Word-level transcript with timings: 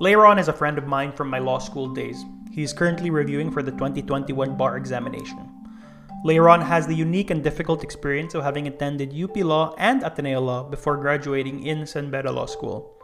Leiron 0.00 0.38
is 0.38 0.46
a 0.46 0.52
friend 0.52 0.78
of 0.78 0.86
mine 0.86 1.10
from 1.10 1.28
my 1.28 1.40
law 1.40 1.58
school 1.58 1.88
days. 1.92 2.24
He 2.52 2.62
is 2.62 2.72
currently 2.72 3.10
reviewing 3.10 3.50
for 3.50 3.64
the 3.64 3.72
2021 3.72 4.56
bar 4.56 4.76
examination. 4.76 5.50
Leiron 6.24 6.64
has 6.64 6.86
the 6.86 6.94
unique 6.94 7.30
and 7.30 7.42
difficult 7.42 7.82
experience 7.82 8.34
of 8.34 8.44
having 8.44 8.68
attended 8.68 9.12
UP 9.20 9.36
Law 9.38 9.74
and 9.76 10.04
Ateneo 10.04 10.40
Law 10.40 10.62
before 10.62 10.96
graduating 10.98 11.66
in 11.66 11.84
San 11.84 12.12
Beda 12.12 12.30
Law 12.30 12.46
School. 12.46 12.94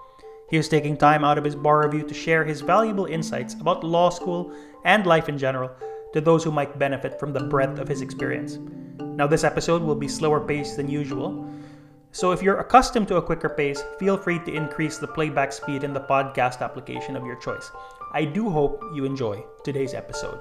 He 0.49 0.57
is 0.57 0.69
taking 0.69 0.97
time 0.97 1.25
out 1.25 1.37
of 1.37 1.43
his 1.43 1.57
bar 1.57 1.85
review 1.85 2.07
to 2.07 2.15
share 2.15 2.45
his 2.45 2.61
valuable 2.61 3.07
insights 3.07 3.55
about 3.55 3.83
law 3.83 4.11
school 4.11 4.53
and 4.85 5.05
life 5.05 5.29
in 5.29 5.37
general 5.37 5.73
to 6.13 6.21
those 6.21 6.45
who 6.45 6.53
might 6.53 6.79
benefit 6.79 7.19
from 7.19 7.33
the 7.33 7.41
breadth 7.41 7.81
of 7.81 7.89
his 7.89 8.03
experience. 8.03 8.59
Now, 9.01 9.27
this 9.27 9.43
episode 9.43 9.83
will 9.83 9.97
be 9.97 10.07
slower 10.07 10.41
paced 10.41 10.77
than 10.77 10.89
usual, 10.89 11.45
so 12.15 12.31
if 12.31 12.41
you're 12.43 12.61
accustomed 12.61 13.09
to 13.09 13.17
a 13.17 13.23
quicker 13.23 13.49
pace, 13.49 13.83
feel 13.99 14.17
free 14.17 14.39
to 14.39 14.55
increase 14.55 14.99
the 14.99 15.07
playback 15.07 15.53
speed 15.53 15.83
in 15.83 15.93
the 15.93 16.01
podcast 16.01 16.61
application 16.61 17.17
of 17.17 17.27
your 17.27 17.35
choice. 17.41 17.73
I 18.13 18.25
do 18.25 18.49
hope 18.49 18.81
you 18.95 19.05
enjoy 19.05 19.45
today's 19.65 19.95
episode. 19.95 20.39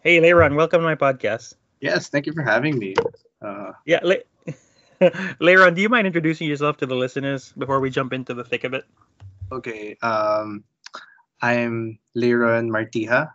Hey, 0.00 0.18
Leiron, 0.22 0.56
welcome 0.56 0.80
to 0.80 0.86
my 0.86 0.94
podcast. 0.94 1.52
Yes, 1.82 2.08
thank 2.08 2.24
you 2.24 2.32
for 2.32 2.42
having 2.42 2.78
me. 2.78 2.94
Uh, 3.42 3.72
yeah, 3.84 4.00
Le- 4.02 4.24
Leiron, 5.38 5.74
do 5.74 5.82
you 5.82 5.90
mind 5.90 6.06
introducing 6.06 6.48
yourself 6.48 6.78
to 6.78 6.86
the 6.86 6.94
listeners 6.96 7.52
before 7.58 7.80
we 7.80 7.90
jump 7.90 8.14
into 8.14 8.32
the 8.32 8.42
thick 8.42 8.64
of 8.64 8.72
it? 8.72 8.84
Okay, 9.52 9.98
um, 10.00 10.64
I'm 11.42 11.98
Leiron 12.16 12.70
Martija. 12.70 13.34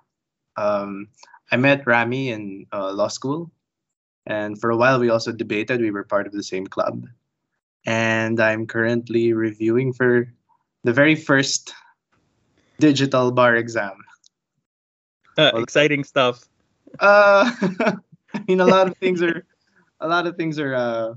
Um, 0.57 1.09
I 1.51 1.57
met 1.57 1.85
Rami 1.85 2.29
in 2.29 2.65
uh, 2.73 2.91
law 2.91 3.07
school, 3.07 3.51
and 4.25 4.59
for 4.59 4.69
a 4.69 4.77
while 4.77 4.99
we 4.99 5.09
also 5.09 5.31
debated. 5.31 5.81
We 5.81 5.91
were 5.91 6.03
part 6.03 6.27
of 6.27 6.33
the 6.33 6.43
same 6.43 6.65
club, 6.65 7.05
and 7.85 8.39
I'm 8.39 8.65
currently 8.65 9.33
reviewing 9.33 9.93
for 9.93 10.31
the 10.83 10.93
very 10.93 11.15
first 11.15 11.73
digital 12.79 13.31
bar 13.31 13.55
exam. 13.55 13.97
Uh, 15.37 15.51
well, 15.53 15.63
exciting 15.63 16.03
stuff. 16.03 16.43
Uh, 16.99 17.51
I 18.33 18.43
mean, 18.47 18.59
a 18.59 18.65
lot 18.65 18.87
of 18.87 18.97
things 18.97 19.21
are, 19.21 19.45
a 19.99 20.07
lot 20.07 20.27
of 20.27 20.35
things 20.37 20.59
are 20.59 20.73
uh, 20.73 21.13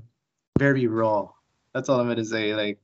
very 0.57 0.87
raw. 0.87 1.29
That's 1.73 1.89
all 1.89 1.99
I'm 1.99 2.07
gonna 2.07 2.25
say. 2.25 2.53
Like, 2.53 2.79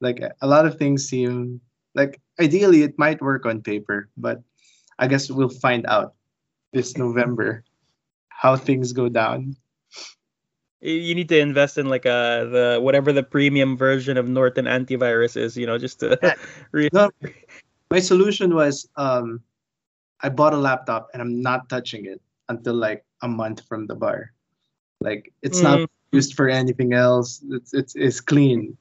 like 0.00 0.20
a 0.20 0.46
lot 0.46 0.66
of 0.66 0.76
things 0.76 1.08
seem 1.08 1.60
like 1.94 2.20
ideally 2.40 2.82
it 2.82 2.98
might 2.98 3.22
work 3.22 3.46
on 3.46 3.62
paper, 3.62 4.08
but 4.16 4.42
I 4.98 5.06
guess 5.06 5.30
we'll 5.30 5.48
find 5.48 5.86
out 5.86 6.15
this 6.76 7.00
November 7.00 7.64
how 8.28 8.54
things 8.54 8.92
go 8.92 9.08
down. 9.08 9.56
You 10.84 11.16
need 11.16 11.32
to 11.32 11.40
invest 11.40 11.80
in 11.80 11.88
like 11.88 12.04
a 12.04 12.12
uh, 12.12 12.44
the 12.44 12.66
whatever 12.84 13.16
the 13.16 13.24
premium 13.24 13.80
version 13.80 14.20
of 14.20 14.28
Norton 14.28 14.68
antivirus 14.68 15.34
is, 15.40 15.56
you 15.56 15.64
know, 15.64 15.80
just 15.80 16.04
to. 16.04 16.20
Re- 16.76 16.92
no, 16.92 17.08
my 17.90 17.98
solution 17.98 18.54
was 18.54 18.86
um, 19.00 19.40
I 20.20 20.28
bought 20.28 20.52
a 20.52 20.60
laptop 20.60 21.08
and 21.16 21.24
I'm 21.24 21.40
not 21.40 21.72
touching 21.72 22.04
it 22.04 22.20
until 22.52 22.76
like 22.76 23.02
a 23.24 23.28
month 23.28 23.64
from 23.64 23.88
the 23.88 23.96
bar. 23.96 24.36
Like 25.00 25.32
it's 25.40 25.60
mm. 25.60 25.64
not 25.64 25.90
used 26.12 26.36
for 26.36 26.52
anything 26.52 26.92
else. 26.92 27.40
It's 27.48 27.72
it's 27.72 27.96
it's 27.96 28.20
clean. 28.20 28.76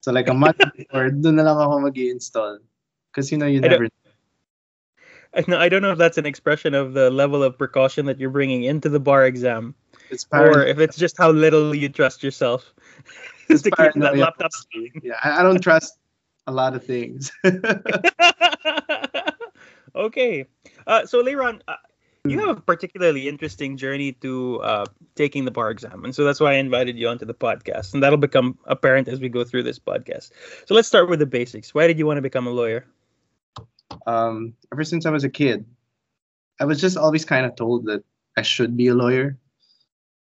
So 0.00 0.16
like 0.16 0.32
a 0.32 0.34
month 0.34 0.64
before, 0.76 1.12
doon 1.12 1.36
na 1.36 1.44
lang 1.44 1.60
ako 1.60 1.92
mag-install. 1.92 2.64
Because 3.12 3.28
you 3.30 3.36
know 3.36 3.46
you 3.46 3.60
never. 3.60 3.92
I 5.48 5.68
don't 5.68 5.82
know 5.82 5.92
if 5.92 5.98
that's 5.98 6.18
an 6.18 6.26
expression 6.26 6.74
of 6.74 6.94
the 6.94 7.10
level 7.10 7.42
of 7.42 7.58
precaution 7.58 8.06
that 8.06 8.20
you're 8.20 8.30
bringing 8.30 8.64
into 8.64 8.88
the 8.88 9.00
bar 9.00 9.26
exam, 9.26 9.74
it's 10.10 10.26
or 10.32 10.62
if 10.64 10.78
it's 10.78 10.96
just 10.96 11.18
how 11.18 11.30
little 11.30 11.74
you 11.74 11.88
trust 11.88 12.22
yourself 12.22 12.72
it's 13.48 13.62
to 13.62 13.70
keep 13.70 13.92
that 13.94 14.16
laptop 14.16 14.50
Yeah, 15.02 15.18
I 15.22 15.42
don't 15.42 15.60
trust 15.60 15.98
a 16.46 16.52
lot 16.52 16.74
of 16.74 16.84
things. 16.84 17.32
okay, 19.96 20.46
uh, 20.86 21.06
so 21.06 21.22
Leiron, 21.22 21.60
uh, 21.66 21.76
you 22.26 22.38
have 22.38 22.56
a 22.56 22.60
particularly 22.60 23.28
interesting 23.28 23.76
journey 23.76 24.12
to 24.12 24.60
uh, 24.62 24.86
taking 25.14 25.44
the 25.44 25.50
bar 25.50 25.70
exam, 25.70 26.04
and 26.04 26.14
so 26.14 26.24
that's 26.24 26.40
why 26.40 26.52
I 26.52 26.56
invited 26.56 26.96
you 26.96 27.08
onto 27.08 27.24
the 27.24 27.34
podcast, 27.34 27.94
and 27.94 28.02
that'll 28.02 28.18
become 28.18 28.58
apparent 28.66 29.08
as 29.08 29.20
we 29.20 29.28
go 29.28 29.44
through 29.44 29.64
this 29.64 29.78
podcast. 29.78 30.30
So 30.66 30.74
let's 30.74 30.88
start 30.88 31.10
with 31.10 31.18
the 31.18 31.26
basics. 31.26 31.74
Why 31.74 31.86
did 31.86 31.98
you 31.98 32.06
want 32.06 32.18
to 32.18 32.22
become 32.22 32.46
a 32.46 32.50
lawyer? 32.50 32.86
Um, 34.06 34.54
ever 34.72 34.84
since 34.84 35.06
I 35.06 35.10
was 35.10 35.24
a 35.24 35.30
kid, 35.30 35.64
I 36.60 36.64
was 36.64 36.80
just 36.80 36.96
always 36.96 37.24
kind 37.24 37.46
of 37.46 37.56
told 37.56 37.86
that 37.86 38.04
I 38.36 38.42
should 38.42 38.76
be 38.76 38.88
a 38.88 38.94
lawyer. 38.94 39.38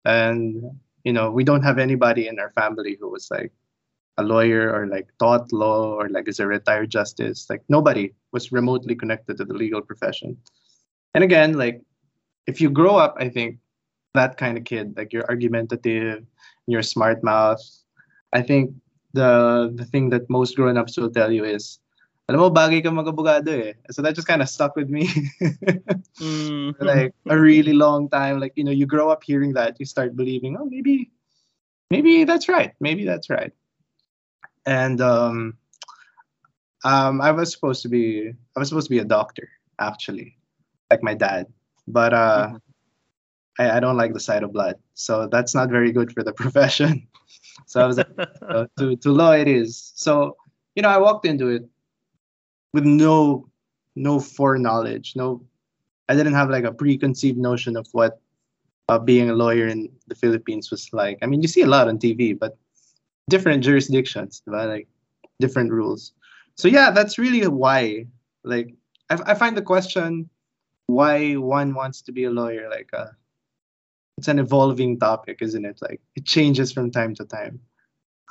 And, 0.05 0.63
you 1.03 1.13
know, 1.13 1.31
we 1.31 1.43
don't 1.43 1.63
have 1.63 1.79
anybody 1.79 2.27
in 2.27 2.39
our 2.39 2.51
family 2.51 2.97
who 2.99 3.09
was 3.09 3.29
like 3.31 3.51
a 4.17 4.23
lawyer 4.23 4.73
or 4.73 4.87
like 4.87 5.07
taught 5.19 5.51
law 5.53 5.93
or 5.93 6.09
like 6.09 6.27
is 6.27 6.39
a 6.39 6.47
retired 6.47 6.89
justice. 6.89 7.47
Like 7.49 7.63
nobody 7.69 8.13
was 8.31 8.51
remotely 8.51 8.95
connected 8.95 9.37
to 9.37 9.45
the 9.45 9.53
legal 9.53 9.81
profession. 9.81 10.37
And 11.13 11.23
again, 11.23 11.53
like 11.53 11.81
if 12.47 12.61
you 12.61 12.69
grow 12.69 12.95
up, 12.95 13.15
I 13.19 13.29
think 13.29 13.59
that 14.13 14.37
kind 14.37 14.57
of 14.57 14.63
kid, 14.63 14.95
like 14.97 15.13
you're 15.13 15.29
argumentative, 15.29 16.25
you're 16.65 16.81
smart 16.81 17.23
mouth. 17.23 17.61
I 18.33 18.41
think 18.41 18.71
the 19.13 19.71
the 19.75 19.85
thing 19.85 20.09
that 20.09 20.29
most 20.29 20.55
grown-ups 20.55 20.97
will 20.97 21.09
tell 21.09 21.31
you 21.31 21.43
is 21.45 21.79
alam 22.27 22.43
mo, 22.43 22.51
bagay 22.51 22.83
ka 22.83 22.91
mag-abogado 22.91 23.71
eh. 23.71 23.73
So 23.89 24.01
that 24.03 24.15
just 24.15 24.27
kind 24.27 24.41
of 24.41 24.49
stuck 24.51 24.75
with 24.75 24.89
me. 24.89 25.07
mm. 26.19 26.75
Like 26.79 27.15
a 27.25 27.39
really 27.39 27.71
long 27.71 28.09
time. 28.09 28.39
Like, 28.41 28.51
you 28.55 28.65
know, 28.65 28.75
you 28.75 28.85
grow 28.85 29.09
up 29.09 29.23
hearing 29.23 29.53
that, 29.53 29.79
you 29.79 29.85
start 29.85 30.15
believing, 30.15 30.57
oh, 30.59 30.65
maybe, 30.65 31.09
maybe 31.89 32.25
that's 32.25 32.49
right. 32.49 32.75
Maybe 32.81 33.05
that's 33.05 33.29
right. 33.29 33.53
And 34.65 34.99
um, 34.99 35.55
um, 36.83 37.21
I 37.21 37.31
was 37.31 37.53
supposed 37.53 37.81
to 37.83 37.89
be, 37.89 38.33
I 38.55 38.59
was 38.59 38.67
supposed 38.67 38.87
to 38.87 38.95
be 38.95 38.99
a 38.99 39.07
doctor, 39.07 39.47
actually, 39.79 40.35
like 40.91 41.01
my 41.01 41.13
dad. 41.13 41.47
But 41.87 42.13
uh, 42.13 42.47
mm-hmm. 42.47 43.63
I, 43.63 43.77
I 43.77 43.79
don't 43.79 43.95
like 43.95 44.11
the 44.11 44.19
sight 44.19 44.43
of 44.43 44.51
blood. 44.51 44.75
So 44.95 45.29
that's 45.31 45.55
not 45.55 45.69
very 45.69 45.93
good 45.93 46.11
for 46.11 46.23
the 46.23 46.33
profession. 46.43 47.07
so 47.67 47.79
I 47.79 47.87
was 47.87 47.95
like, 47.95 48.11
uh, 48.19 48.65
to, 48.79 48.97
to 48.97 49.11
law 49.13 49.31
it 49.31 49.47
is. 49.47 49.93
So, 49.95 50.35
you 50.75 50.83
know, 50.83 50.89
I 50.89 50.97
walked 50.97 51.25
into 51.25 51.47
it 51.47 51.63
with 52.73 52.85
no 52.85 53.47
no 53.95 54.19
foreknowledge 54.19 55.13
no 55.15 55.41
i 56.09 56.15
didn't 56.15 56.33
have 56.33 56.49
like 56.49 56.63
a 56.63 56.71
preconceived 56.71 57.37
notion 57.37 57.75
of 57.75 57.87
what 57.91 58.19
uh, 58.89 58.99
being 58.99 59.29
a 59.29 59.33
lawyer 59.33 59.67
in 59.67 59.89
the 60.07 60.15
philippines 60.15 60.71
was 60.71 60.89
like. 60.93 61.17
I 61.21 61.25
mean 61.25 61.41
you 61.41 61.47
see 61.47 61.61
a 61.61 61.67
lot 61.67 61.87
on 61.87 61.97
tv 61.97 62.37
but 62.37 62.57
different 63.29 63.63
jurisdictions 63.63 64.41
right? 64.45 64.65
like 64.65 64.87
different 65.39 65.71
rules. 65.71 66.13
So 66.55 66.67
yeah 66.67 66.91
that's 66.91 67.17
really 67.17 67.45
why 67.47 68.07
like 68.43 68.73
I, 69.09 69.19
I 69.27 69.33
find 69.35 69.57
the 69.57 69.61
question 69.61 70.29
why 70.87 71.33
one 71.33 71.73
wants 71.73 72.01
to 72.03 72.11
be 72.11 72.23
a 72.23 72.31
lawyer 72.31 72.69
like 72.69 72.89
uh 72.93 73.11
it's 74.17 74.29
an 74.29 74.39
evolving 74.39 74.99
topic 74.99 75.41
isn't 75.41 75.65
it? 75.65 75.79
Like 75.81 76.01
it 76.15 76.25
changes 76.25 76.71
from 76.71 76.91
time 76.91 77.13
to 77.15 77.25
time. 77.25 77.59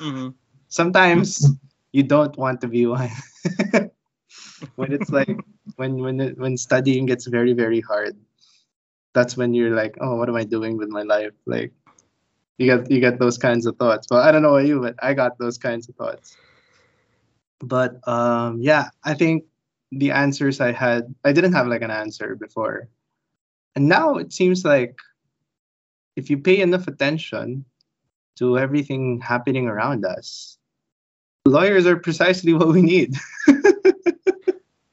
Mm-hmm. 0.00 0.28
sometimes 0.68 1.48
you 1.92 2.02
don't 2.02 2.36
want 2.36 2.60
to 2.60 2.68
be 2.68 2.84
one 2.84 3.08
when 4.76 4.92
it's 4.92 5.10
like 5.10 5.38
when 5.76 5.98
when 5.98 6.20
it, 6.20 6.38
when 6.38 6.56
studying 6.56 7.06
gets 7.06 7.26
very 7.26 7.52
very 7.52 7.80
hard 7.80 8.16
that's 9.14 9.36
when 9.36 9.54
you're 9.54 9.74
like 9.74 9.96
oh 10.00 10.16
what 10.16 10.28
am 10.28 10.36
i 10.36 10.44
doing 10.44 10.76
with 10.76 10.90
my 10.90 11.02
life? 11.02 11.32
Like 11.46 11.72
you 12.58 12.66
get 12.66 12.90
you 12.90 13.00
get 13.00 13.18
those 13.18 13.38
kinds 13.38 13.66
of 13.66 13.76
thoughts. 13.76 14.06
But 14.08 14.26
i 14.26 14.32
don't 14.32 14.42
know 14.42 14.56
about 14.56 14.66
you 14.66 14.80
but 14.80 14.94
i 15.02 15.14
got 15.14 15.38
those 15.38 15.58
kinds 15.58 15.88
of 15.88 15.94
thoughts. 15.96 16.36
But 17.60 18.06
um 18.06 18.60
yeah 18.60 18.90
i 19.04 19.14
think 19.14 19.44
the 19.92 20.10
answers 20.10 20.60
i 20.60 20.72
had 20.72 21.14
i 21.24 21.32
didn't 21.32 21.54
have 21.54 21.66
like 21.66 21.82
an 21.82 21.90
answer 21.90 22.36
before. 22.36 22.88
And 23.74 23.88
now 23.88 24.16
it 24.16 24.32
seems 24.32 24.64
like 24.64 24.96
if 26.16 26.30
you 26.30 26.38
pay 26.38 26.60
enough 26.60 26.88
attention 26.88 27.64
to 28.36 28.58
everything 28.58 29.20
happening 29.20 29.66
around 29.68 30.04
us 30.04 30.58
lawyers 31.46 31.86
are 31.86 31.96
precisely 31.96 32.52
what 32.52 32.68
we 32.68 32.82
need 32.82 33.14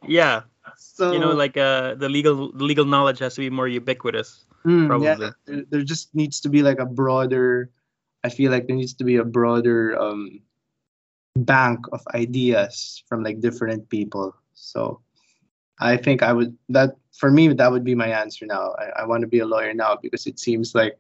Yeah. 0.08 0.42
So 0.78 1.12
you 1.12 1.20
know, 1.20 1.34
like 1.34 1.58
uh, 1.58 1.96
the 1.96 2.10
legal 2.10 2.52
the 2.52 2.64
legal 2.64 2.86
knowledge 2.86 3.20
has 3.20 3.36
to 3.36 3.42
be 3.42 3.50
more 3.50 3.68
ubiquitous. 3.68 4.46
Mm, 4.66 4.88
probably. 4.88 5.08
Yeah, 5.08 5.32
there, 5.46 5.64
there 5.70 5.84
just 5.84 6.14
needs 6.16 6.40
to 6.42 6.50
be 6.50 6.64
like 6.64 6.80
a 6.80 6.86
broader. 6.86 7.70
I 8.24 8.30
feel 8.30 8.52
like 8.52 8.68
there 8.68 8.76
needs 8.76 8.94
to 8.96 9.04
be 9.04 9.18
a 9.18 9.26
broader 9.26 10.00
um, 10.00 10.40
bank 11.36 11.86
of 11.92 12.02
ideas 12.14 13.04
from 13.08 13.24
like 13.24 13.42
different 13.42 13.90
people. 13.90 14.36
So 14.54 15.02
I 15.80 15.98
think 15.98 16.24
I 16.24 16.32
would 16.32 16.58
that 16.70 16.96
for 17.18 17.30
me 17.30 17.50
that 17.50 17.72
would 17.72 17.84
be 17.84 17.96
my 17.96 18.08
answer 18.08 18.46
now. 18.46 18.74
I, 18.80 19.04
I 19.04 19.06
want 19.06 19.22
to 19.22 19.28
be 19.28 19.40
a 19.40 19.46
lawyer 19.46 19.74
now 19.74 19.98
because 20.02 20.26
it 20.28 20.40
seems 20.40 20.74
like 20.74 20.98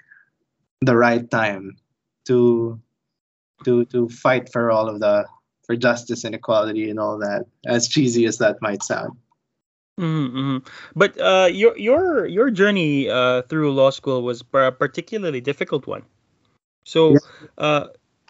the 0.81 0.97
right 0.97 1.29
time 1.29 1.77
to 2.25 2.79
to 3.63 3.85
to 3.85 4.09
fight 4.09 4.51
for 4.51 4.71
all 4.71 4.89
of 4.89 4.99
the 4.99 5.25
for 5.63 5.75
justice 5.75 6.23
and 6.23 6.35
equality 6.35 6.89
and 6.89 6.99
all 6.99 7.19
that. 7.19 7.45
As 7.65 7.87
cheesy 7.87 8.25
as 8.25 8.37
that 8.39 8.61
might 8.61 8.83
sound. 8.83 9.17
Mm-hmm. 9.99 10.65
But 10.95 11.19
uh, 11.19 11.49
your 11.51 11.77
your 11.77 12.25
your 12.25 12.49
journey 12.49 13.09
uh, 13.09 13.43
through 13.43 13.73
law 13.73 13.91
school 13.91 14.23
was 14.23 14.43
a 14.53 14.71
particularly 14.71 15.41
difficult 15.41 15.85
one. 15.85 16.03
So, 16.83 17.13
yeah. 17.13 17.19
uh, 17.57 17.87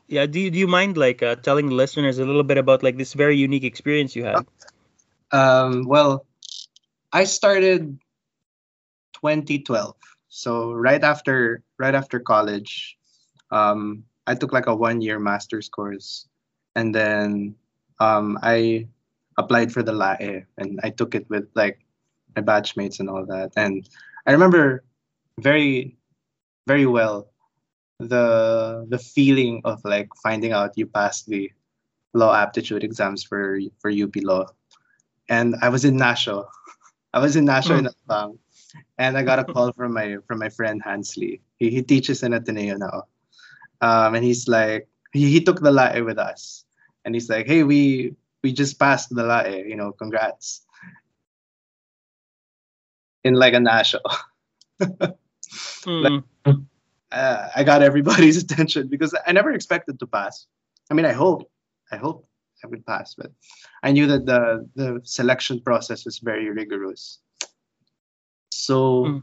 Yeah, 0.08 0.28
do 0.28 0.40
you, 0.40 0.52
do 0.52 0.60
you 0.60 0.68
mind 0.68 0.98
like 0.98 1.24
uh, 1.24 1.36
telling 1.42 1.72
listeners 1.72 2.20
a 2.20 2.26
little 2.26 2.44
bit 2.44 2.60
about 2.60 2.84
like 2.84 2.98
this 2.98 3.14
very 3.14 3.38
unique 3.38 3.64
experience 3.64 4.16
you 4.16 4.26
had? 4.26 4.46
Um, 5.32 5.88
well, 5.88 6.28
I 7.12 7.24
started 7.24 7.98
2012. 9.18 9.96
So 10.28 10.74
right 10.74 11.02
after 11.02 11.64
right 11.80 11.96
after 11.96 12.20
college, 12.20 12.98
um, 13.50 14.04
I 14.28 14.36
took 14.36 14.52
like 14.52 14.68
a 14.68 14.76
one 14.76 15.02
year 15.02 15.18
master's 15.18 15.70
course, 15.70 16.28
and 16.76 16.94
then 16.94 17.56
um, 18.00 18.40
I 18.42 18.88
applied 19.38 19.72
for 19.72 19.84
the 19.84 19.94
LAE, 19.94 20.46
and 20.58 20.80
I 20.84 20.90
took 20.90 21.16
it 21.16 21.30
with 21.30 21.48
like 21.56 21.80
my 22.36 22.42
batchmates 22.42 23.00
and 23.00 23.10
all 23.10 23.26
that. 23.26 23.52
And 23.56 23.88
I 24.26 24.32
remember 24.32 24.84
very 25.40 25.98
very 26.68 26.86
well 26.86 27.28
the 28.00 28.86
the 28.90 29.00
feeling 29.00 29.62
of 29.64 29.84
like 29.84 30.10
finding 30.22 30.52
out 30.52 30.78
you 30.78 30.86
passed 30.86 31.28
the 31.28 31.52
law 32.14 32.36
aptitude 32.36 32.84
exams 32.84 33.24
for 33.24 33.60
for 33.80 33.90
UP 33.90 34.16
Law, 34.18 34.48
and 35.30 35.56
I 35.62 35.70
was 35.70 35.86
in 35.86 35.98
Nasho. 35.98 36.46
I 37.14 37.20
was 37.20 37.36
in 37.36 37.46
Nasho 37.46 37.78
in 37.78 37.88
Alabang, 37.88 38.38
and 38.98 39.18
I 39.18 39.24
got 39.24 39.40
a 39.40 39.46
call 39.46 39.72
from 39.72 39.94
my 39.94 40.18
from 40.28 40.40
my 40.40 40.50
friend 40.50 40.82
Hansley. 40.84 41.42
He 41.58 41.70
he 41.70 41.82
teaches 41.84 42.24
in 42.24 42.34
Ateneo 42.34 42.78
now, 42.78 43.04
um, 43.82 44.16
and 44.16 44.24
he's 44.24 44.48
like 44.48 44.88
he, 45.14 45.32
he 45.32 45.42
took 45.42 45.62
the 45.62 45.72
lae 45.72 46.02
with 46.02 46.18
us, 46.18 46.66
and 47.06 47.16
he's 47.16 47.30
like, 47.30 47.48
hey, 47.48 47.64
we 47.64 48.16
we 48.44 48.52
just 48.52 48.78
passed 48.78 49.10
the 49.16 49.24
lae, 49.24 49.64
you 49.68 49.76
know, 49.76 49.92
congrats. 49.94 50.66
In 53.24 53.36
like 53.36 53.54
a 53.54 53.58
Nasho. 53.58 54.00
Mm. 55.86 56.24
uh, 57.12 57.50
I 57.56 57.64
got 57.64 57.84
everybody's 57.84 58.38
attention 58.44 58.88
because 58.88 59.16
I 59.28 59.32
never 59.34 59.52
expected 59.52 60.00
to 60.00 60.08
pass. 60.08 60.48
I 60.90 60.96
mean, 60.96 61.06
I 61.06 61.12
hope, 61.12 61.50
I 61.92 61.98
hope 61.98 62.28
I 62.64 62.68
would 62.68 62.86
pass, 62.86 63.14
but 63.14 63.32
I 63.84 63.92
knew 63.92 64.08
that 64.08 64.26
the 64.26 64.68
the 64.76 65.02
selection 65.04 65.62
process 65.62 66.06
was 66.06 66.20
very 66.20 66.50
rigorous. 66.50 67.20
So 68.52 69.22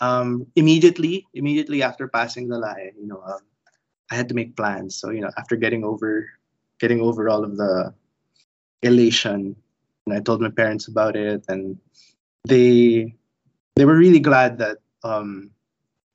um, 0.00 0.46
immediately, 0.54 1.26
immediately 1.34 1.82
after 1.82 2.06
passing 2.08 2.48
the 2.48 2.58
lae, 2.58 2.92
you 3.00 3.06
know, 3.06 3.22
um, 3.22 3.40
I 4.10 4.14
had 4.14 4.28
to 4.28 4.34
make 4.34 4.56
plans. 4.56 4.96
So 4.96 5.10
you 5.10 5.20
know, 5.20 5.30
after 5.36 5.56
getting 5.56 5.84
over, 5.84 6.28
getting 6.78 7.00
over 7.00 7.28
all 7.28 7.44
of 7.44 7.56
the 7.56 7.94
elation, 8.82 9.56
and 10.06 10.14
I 10.14 10.20
told 10.20 10.40
my 10.40 10.50
parents 10.50 10.88
about 10.88 11.16
it, 11.16 11.44
and 11.48 11.78
they 12.46 13.14
they 13.74 13.84
were 13.84 13.96
really 13.96 14.20
glad 14.20 14.58
that 14.58 14.78
um, 15.04 15.50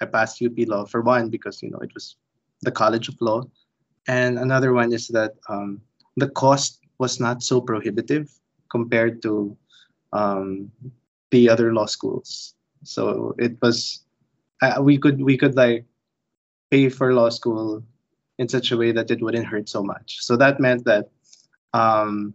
I 0.01 0.05
passed 0.05 0.41
UP 0.41 0.57
Law 0.67 0.85
for 0.85 1.01
one 1.01 1.29
because 1.29 1.61
you 1.61 1.69
know 1.69 1.79
it 1.79 1.93
was 1.93 2.15
the 2.61 2.71
College 2.71 3.09
of 3.09 3.15
Law, 3.19 3.43
and 4.07 4.39
another 4.39 4.73
one 4.73 4.93
is 4.93 5.07
that 5.09 5.35
um, 5.49 5.81
the 6.17 6.29
cost 6.29 6.79
was 6.97 7.19
not 7.19 7.43
so 7.43 7.59
prohibitive 7.59 8.29
compared 8.69 9.21
to 9.23 9.57
um, 10.13 10.71
the 11.31 11.49
other 11.49 11.73
law 11.73 11.85
schools. 11.85 12.55
So 12.83 13.35
it 13.37 13.57
was 13.61 14.03
uh, 14.61 14.79
we 14.81 14.97
could 14.97 15.21
we 15.21 15.37
could 15.37 15.55
like 15.55 15.85
pay 16.71 16.89
for 16.89 17.13
law 17.13 17.29
school 17.29 17.83
in 18.39 18.47
such 18.49 18.71
a 18.71 18.77
way 18.77 18.91
that 18.91 19.11
it 19.11 19.21
wouldn't 19.21 19.45
hurt 19.45 19.69
so 19.69 19.83
much. 19.83 20.17
So 20.21 20.35
that 20.37 20.59
meant 20.59 20.85
that 20.85 21.09
um, 21.73 22.33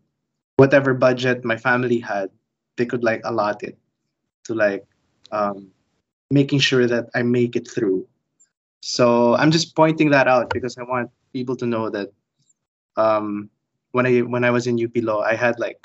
whatever 0.57 0.95
budget 0.95 1.45
my 1.45 1.57
family 1.57 1.99
had, 1.99 2.31
they 2.77 2.87
could 2.87 3.03
like 3.03 3.23
allot 3.25 3.63
it 3.65 3.79
to 4.45 4.55
like 4.55 4.87
um, 5.33 5.73
making 6.31 6.61
sure 6.61 6.87
that 6.87 7.09
I 7.15 7.23
make 7.23 7.57
it 7.57 7.69
through. 7.69 8.07
So 8.83 9.35
I'm 9.35 9.51
just 9.51 9.75
pointing 9.75 10.11
that 10.11 10.29
out 10.29 10.51
because 10.51 10.79
I 10.79 10.85
want 10.85 11.11
people 11.33 11.57
to 11.57 11.67
know 11.67 11.91
that 11.91 12.13
um, 12.97 13.51
when 13.91 14.07
I 14.07 14.21
when 14.21 14.45
I 14.45 14.51
was 14.51 14.67
in 14.67 14.83
UP 14.83 14.95
Law, 14.97 15.23
I 15.23 15.35
had 15.35 15.59
like 15.59 15.81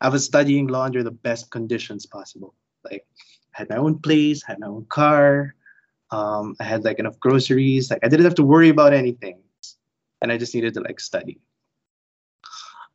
I 0.00 0.08
was 0.08 0.24
studying 0.24 0.66
law 0.66 0.84
under 0.84 1.02
the 1.02 1.10
best 1.10 1.50
conditions 1.50 2.06
possible. 2.06 2.54
Like 2.84 3.06
I 3.54 3.58
had 3.58 3.70
my 3.70 3.76
own 3.76 4.00
place, 4.00 4.42
had 4.42 4.58
my 4.58 4.66
own 4.66 4.84
car, 4.86 5.54
um, 6.12 6.54
I 6.60 6.64
had 6.64 6.84
like 6.84 6.98
enough 6.98 7.18
groceries. 7.18 7.90
Like 7.90 8.04
I 8.04 8.08
didn't 8.08 8.24
have 8.24 8.36
to 8.36 8.44
worry 8.44 8.68
about 8.68 8.92
anything, 8.92 9.40
and 10.20 10.30
I 10.30 10.36
just 10.36 10.54
needed 10.54 10.74
to 10.74 10.80
like 10.80 11.00
study. 11.00 11.40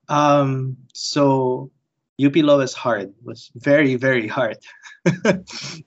Um, 0.07 0.77
so 0.93 1.71
UP 2.17 2.35
Law 2.37 2.57
was 2.57 2.73
hard. 2.73 3.13
Was 3.25 3.51
very 3.55 3.95
very 3.95 4.27
hard. 4.27 4.57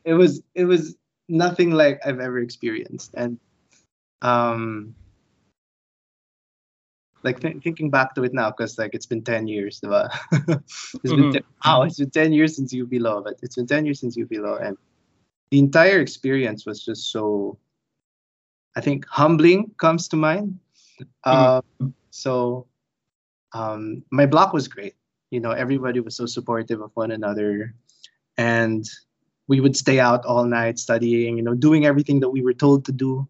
it 0.04 0.14
was 0.14 0.42
it 0.54 0.64
was 0.64 0.96
nothing 1.28 1.70
like 1.70 2.00
I've 2.04 2.20
ever 2.20 2.40
experienced, 2.40 3.14
and 3.14 3.38
um, 4.22 4.94
like 7.22 7.40
th- 7.40 7.62
thinking 7.62 7.90
back 7.90 8.14
to 8.16 8.24
it 8.24 8.34
now, 8.34 8.50
because 8.50 8.76
like 8.76 8.94
it's 8.94 9.06
been 9.06 9.22
ten 9.22 9.46
years, 9.46 9.80
it's 9.82 11.14
Mhm. 11.14 11.16
been 11.16 11.32
te- 11.32 11.46
wow, 11.64 11.82
it's 11.82 11.98
been 11.98 12.10
ten 12.10 12.32
years 12.32 12.56
since 12.56 12.74
UP 12.74 12.90
Law, 12.92 13.22
but 13.22 13.34
it's 13.40 13.54
been 13.54 13.66
ten 13.66 13.86
years 13.86 14.00
since 14.00 14.18
UP 14.18 14.32
Law, 14.32 14.56
and 14.56 14.76
the 15.50 15.58
entire 15.58 16.00
experience 16.00 16.66
was 16.66 16.84
just 16.84 17.10
so. 17.10 17.58
I 18.76 18.80
think 18.80 19.04
humbling 19.06 19.72
comes 19.78 20.08
to 20.08 20.16
mind. 20.16 20.58
Um, 21.24 21.94
so, 22.10 22.66
um, 23.52 24.04
my 24.12 24.26
block 24.26 24.52
was 24.52 24.68
great. 24.68 24.94
You 25.30 25.40
know, 25.40 25.50
everybody 25.50 25.98
was 26.00 26.14
so 26.14 26.26
supportive 26.26 26.80
of 26.80 26.90
one 26.94 27.10
another, 27.10 27.74
and 28.38 28.88
we 29.48 29.60
would 29.60 29.76
stay 29.76 29.98
out 29.98 30.24
all 30.24 30.44
night 30.44 30.78
studying. 30.78 31.36
You 31.36 31.42
know, 31.42 31.54
doing 31.54 31.84
everything 31.84 32.20
that 32.20 32.30
we 32.30 32.42
were 32.42 32.54
told 32.54 32.84
to 32.86 32.92
do. 32.92 33.26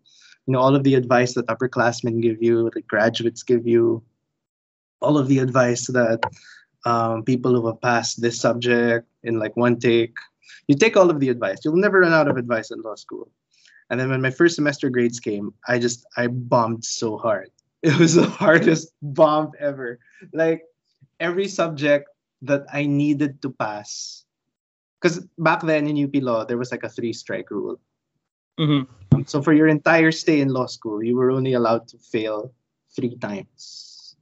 You 0.46 0.52
know, 0.52 0.60
all 0.60 0.74
of 0.74 0.84
the 0.84 0.94
advice 0.94 1.34
that 1.34 1.46
upperclassmen 1.46 2.20
give 2.20 2.42
you, 2.42 2.70
the 2.74 2.82
graduates 2.82 3.42
give 3.42 3.66
you, 3.66 4.02
all 5.00 5.16
of 5.16 5.28
the 5.28 5.38
advice 5.38 5.86
that 5.88 6.20
um, 6.84 7.22
people 7.24 7.54
who 7.54 7.66
have 7.66 7.80
passed 7.80 8.20
this 8.20 8.40
subject 8.40 9.06
in 9.22 9.38
like 9.38 9.56
one 9.56 9.78
take. 9.78 10.16
You 10.68 10.76
take 10.76 10.96
all 10.96 11.10
of 11.10 11.20
the 11.20 11.28
advice. 11.28 11.58
You'll 11.64 11.76
never 11.76 12.00
run 12.00 12.12
out 12.12 12.28
of 12.28 12.36
advice 12.36 12.70
in 12.70 12.80
law 12.82 12.94
school. 12.94 13.30
And 13.90 13.98
then 13.98 14.08
when 14.08 14.22
my 14.22 14.30
first 14.30 14.54
semester 14.54 14.88
grades 14.88 15.18
came, 15.18 15.52
I 15.66 15.78
just 15.78 16.06
I 16.16 16.28
bombed 16.28 16.84
so 16.84 17.18
hard. 17.18 17.50
It 17.82 17.96
was 17.96 18.14
the 18.14 18.28
hardest 18.28 18.92
bomb 19.00 19.52
ever. 19.58 19.98
Like 20.36 20.68
every 21.18 21.48
subject 21.48 22.12
that 22.42 22.68
I 22.68 22.84
needed 22.84 23.40
to 23.40 23.50
pass. 23.50 24.24
Because 25.00 25.24
back 25.40 25.64
then 25.64 25.88
in 25.88 25.96
UP 25.96 26.12
Law, 26.20 26.44
there 26.44 26.60
was 26.60 26.70
like 26.70 26.84
a 26.84 26.92
three 26.92 27.16
strike 27.16 27.50
rule. 27.50 27.80
Mhm. 28.60 28.84
So 29.26 29.40
for 29.40 29.52
your 29.52 29.66
entire 29.66 30.12
stay 30.12 30.40
in 30.44 30.52
law 30.52 30.66
school, 30.66 31.02
you 31.02 31.16
were 31.16 31.30
only 31.32 31.54
allowed 31.54 31.88
to 31.88 31.98
fail 31.98 32.52
three 32.92 33.16
times. 33.16 34.16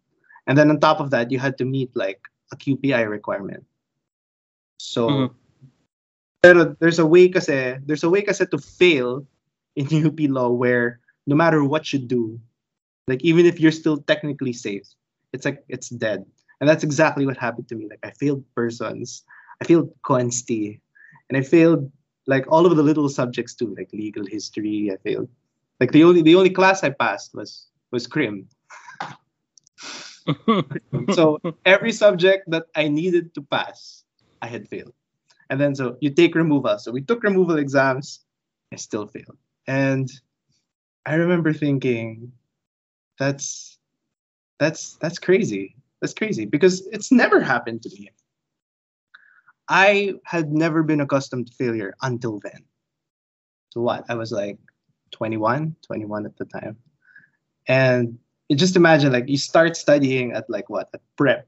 And 0.46 0.56
then 0.56 0.70
on 0.70 0.78
top 0.78 1.00
of 1.00 1.10
that, 1.10 1.30
you 1.30 1.38
had 1.38 1.58
to 1.58 1.66
meet 1.66 1.90
like 1.98 2.22
a 2.52 2.56
QPI 2.56 3.02
requirement. 3.02 3.66
So 4.78 5.08
Mhm. 5.08 5.34
Pero 6.42 6.76
there's 6.80 6.98
a 6.98 7.06
way 7.06 7.28
kasi, 7.28 7.76
there's 7.84 8.04
a 8.04 8.10
way 8.10 8.22
kasi 8.22 8.46
to 8.46 8.58
fail 8.58 9.26
in 9.76 9.86
UP 10.06 10.18
law 10.28 10.50
where 10.50 11.00
no 11.26 11.36
matter 11.36 11.64
what 11.64 11.92
you 11.92 11.98
do, 11.98 12.40
like 13.06 13.22
even 13.22 13.46
if 13.46 13.60
you're 13.60 13.72
still 13.72 13.98
technically 13.98 14.52
safe, 14.52 14.86
it's 15.32 15.44
like 15.44 15.64
it's 15.68 15.88
dead. 15.88 16.24
And 16.60 16.68
that's 16.68 16.84
exactly 16.84 17.26
what 17.26 17.36
happened 17.36 17.68
to 17.68 17.76
me. 17.76 17.88
Like 17.88 18.00
I 18.02 18.10
failed 18.10 18.44
persons, 18.54 19.22
I 19.60 19.64
failed 19.64 19.90
quantity, 20.02 20.80
and 21.28 21.38
I 21.38 21.42
failed 21.42 21.90
like 22.26 22.44
all 22.48 22.66
of 22.66 22.76
the 22.76 22.82
little 22.82 23.08
subjects 23.08 23.54
too, 23.54 23.74
like 23.78 23.92
legal 23.92 24.26
history. 24.26 24.90
I 24.92 24.96
failed. 24.96 25.28
Like 25.80 25.92
the 25.92 26.04
only 26.04 26.22
the 26.22 26.34
only 26.34 26.50
class 26.50 26.82
I 26.82 26.90
passed 26.90 27.34
was 27.34 27.68
was 27.90 28.06
crim. 28.06 28.48
so 31.14 31.40
every 31.64 31.92
subject 31.92 32.50
that 32.50 32.66
I 32.74 32.88
needed 32.88 33.34
to 33.34 33.42
pass, 33.42 34.04
I 34.42 34.46
had 34.46 34.68
failed. 34.68 34.92
And 35.50 35.60
then 35.60 35.74
so 35.74 35.96
you 36.00 36.10
take 36.10 36.34
removal. 36.34 36.78
So 36.78 36.92
we 36.92 37.02
took 37.02 37.22
removal 37.22 37.58
exams, 37.58 38.20
I 38.72 38.76
still 38.76 39.06
failed. 39.06 39.38
And 39.66 40.10
I 41.06 41.14
remember 41.14 41.52
thinking, 41.52 42.32
that's 43.18 43.78
that's 44.58 44.96
that's 45.00 45.18
crazy. 45.18 45.76
That's 46.00 46.14
crazy 46.14 46.44
because 46.44 46.86
it's 46.92 47.10
never 47.10 47.40
happened 47.40 47.82
to 47.82 47.90
me. 47.90 48.10
I 49.68 50.14
had 50.24 50.52
never 50.52 50.82
been 50.82 51.00
accustomed 51.00 51.48
to 51.48 51.54
failure 51.54 51.94
until 52.02 52.40
then. 52.42 52.64
So 53.70 53.82
what? 53.82 54.04
I 54.08 54.14
was 54.14 54.32
like 54.32 54.58
21, 55.12 55.76
21 55.82 56.26
at 56.26 56.36
the 56.36 56.44
time. 56.46 56.76
And 57.66 58.18
just 58.54 58.76
imagine 58.76 59.12
like 59.12 59.28
you 59.28 59.36
start 59.36 59.76
studying 59.76 60.32
at 60.32 60.48
like 60.48 60.70
what? 60.70 60.88
At 60.94 61.00
prep. 61.16 61.46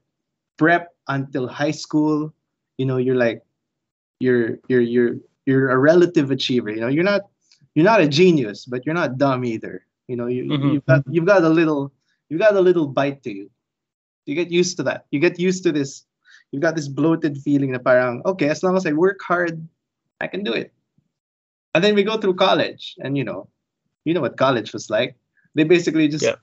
Prep 0.57 0.93
until 1.07 1.47
high 1.47 1.71
school, 1.71 2.33
you 2.77 2.85
know, 2.85 2.97
you're 2.97 3.15
like 3.15 3.43
you're 4.21 4.59
you're 4.67 4.81
you're 4.81 5.13
you're 5.45 5.69
a 5.71 5.77
relative 5.77 6.31
achiever. 6.31 6.69
You 6.69 6.81
know, 6.81 6.87
you're 6.87 7.03
not 7.03 7.21
you're 7.75 7.85
not 7.85 8.01
a 8.01 8.07
genius, 8.07 8.65
but 8.65 8.85
you're 8.85 8.95
not 8.95 9.17
dumb 9.17 9.43
either. 9.43 9.85
You 10.07 10.15
know, 10.17 10.27
you 10.27 10.43
Mhm. 10.45 10.73
you've 10.73 10.85
got 10.85 11.03
you've 11.09 11.25
got 11.25 11.43
a 11.43 11.49
little 11.49 11.91
you've 12.29 12.39
got 12.39 12.55
a 12.55 12.61
little 12.61 12.87
bite 12.87 13.23
to 13.23 13.31
you. 13.33 13.49
You 14.25 14.35
get 14.35 14.51
used 14.51 14.77
to 14.77 14.83
that. 14.83 15.05
You 15.11 15.19
get 15.19 15.39
used 15.39 15.63
to 15.63 15.71
this. 15.71 16.05
You've 16.51 16.61
got 16.61 16.75
this 16.75 16.87
bloated 16.87 17.37
feeling 17.41 17.71
that 17.71 17.83
parang, 17.83 18.21
okay, 18.25 18.49
as 18.49 18.61
long 18.61 18.75
as 18.77 18.85
I 18.85 18.91
work 18.91 19.19
hard, 19.23 19.55
I 20.19 20.27
can 20.27 20.43
do 20.43 20.53
it. 20.53 20.71
And 21.73 21.81
then 21.83 21.95
we 21.95 22.03
go 22.03 22.17
through 22.19 22.35
college, 22.35 22.95
and 22.99 23.17
you 23.17 23.23
know, 23.23 23.47
you 24.05 24.13
know 24.13 24.21
what 24.21 24.35
college 24.37 24.73
was 24.73 24.89
like. 24.89 25.15
They 25.55 25.63
basically 25.63 26.07
just 26.07 26.23
Yeah. 26.23 26.35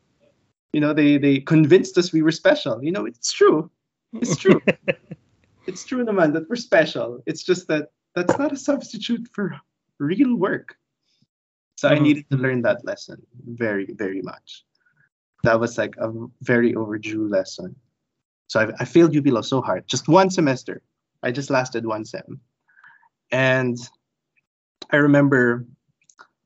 you 0.72 0.80
know, 0.80 0.92
they 0.92 1.18
they 1.18 1.40
convinced 1.40 1.96
us 1.98 2.12
we 2.12 2.22
were 2.22 2.32
special. 2.32 2.82
You 2.82 2.92
know, 2.92 3.04
it's 3.06 3.32
true. 3.32 3.70
It's 4.12 4.36
true. 4.36 4.60
it's 5.68 5.84
true, 5.84 6.04
naman, 6.04 6.32
that 6.32 6.48
we're 6.48 6.56
special. 6.56 7.22
It's 7.26 7.44
just 7.44 7.68
that 7.68 7.92
that's 8.16 8.38
not 8.38 8.52
a 8.52 8.56
substitute 8.56 9.28
for 9.34 9.54
real 10.00 10.34
work. 10.34 10.74
So 11.76 11.88
I 11.88 11.96
Mhm. 11.96 12.02
needed 12.02 12.30
to 12.30 12.36
learn 12.36 12.62
that 12.62 12.84
lesson 12.84 13.22
very, 13.44 13.92
very 13.92 14.22
much. 14.22 14.64
That 15.44 15.60
was 15.60 15.78
like 15.78 15.94
a 15.98 16.10
very 16.40 16.74
overdue 16.74 17.28
lesson. 17.28 17.76
So 18.48 18.60
I, 18.60 18.72
I 18.80 18.84
failed 18.84 19.14
UP 19.14 19.26
Law 19.30 19.42
so 19.42 19.60
hard, 19.60 19.86
just 19.86 20.08
one 20.08 20.30
semester. 20.30 20.82
I 21.22 21.30
just 21.30 21.50
lasted 21.50 21.84
one 21.84 22.04
sem, 22.04 22.40
and 23.30 23.76
I 24.90 24.96
remember 24.96 25.66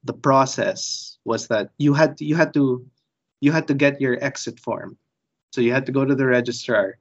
the 0.05 0.13
process 0.13 1.19
was 1.25 1.47
that 1.49 1.71
you 1.79 1.95
had 1.95 2.21
you 2.21 2.35
had 2.35 2.53
to 2.55 2.85
you 3.41 3.53
had 3.53 3.69
to 3.69 3.75
get 3.75 4.01
your 4.01 4.19
exit 4.25 4.59
form. 4.59 4.99
So 5.53 5.61
you 5.61 5.73
had 5.73 5.87
to 5.87 5.93
go 5.93 6.05
to 6.05 6.15
the 6.15 6.27
registrar, 6.27 6.99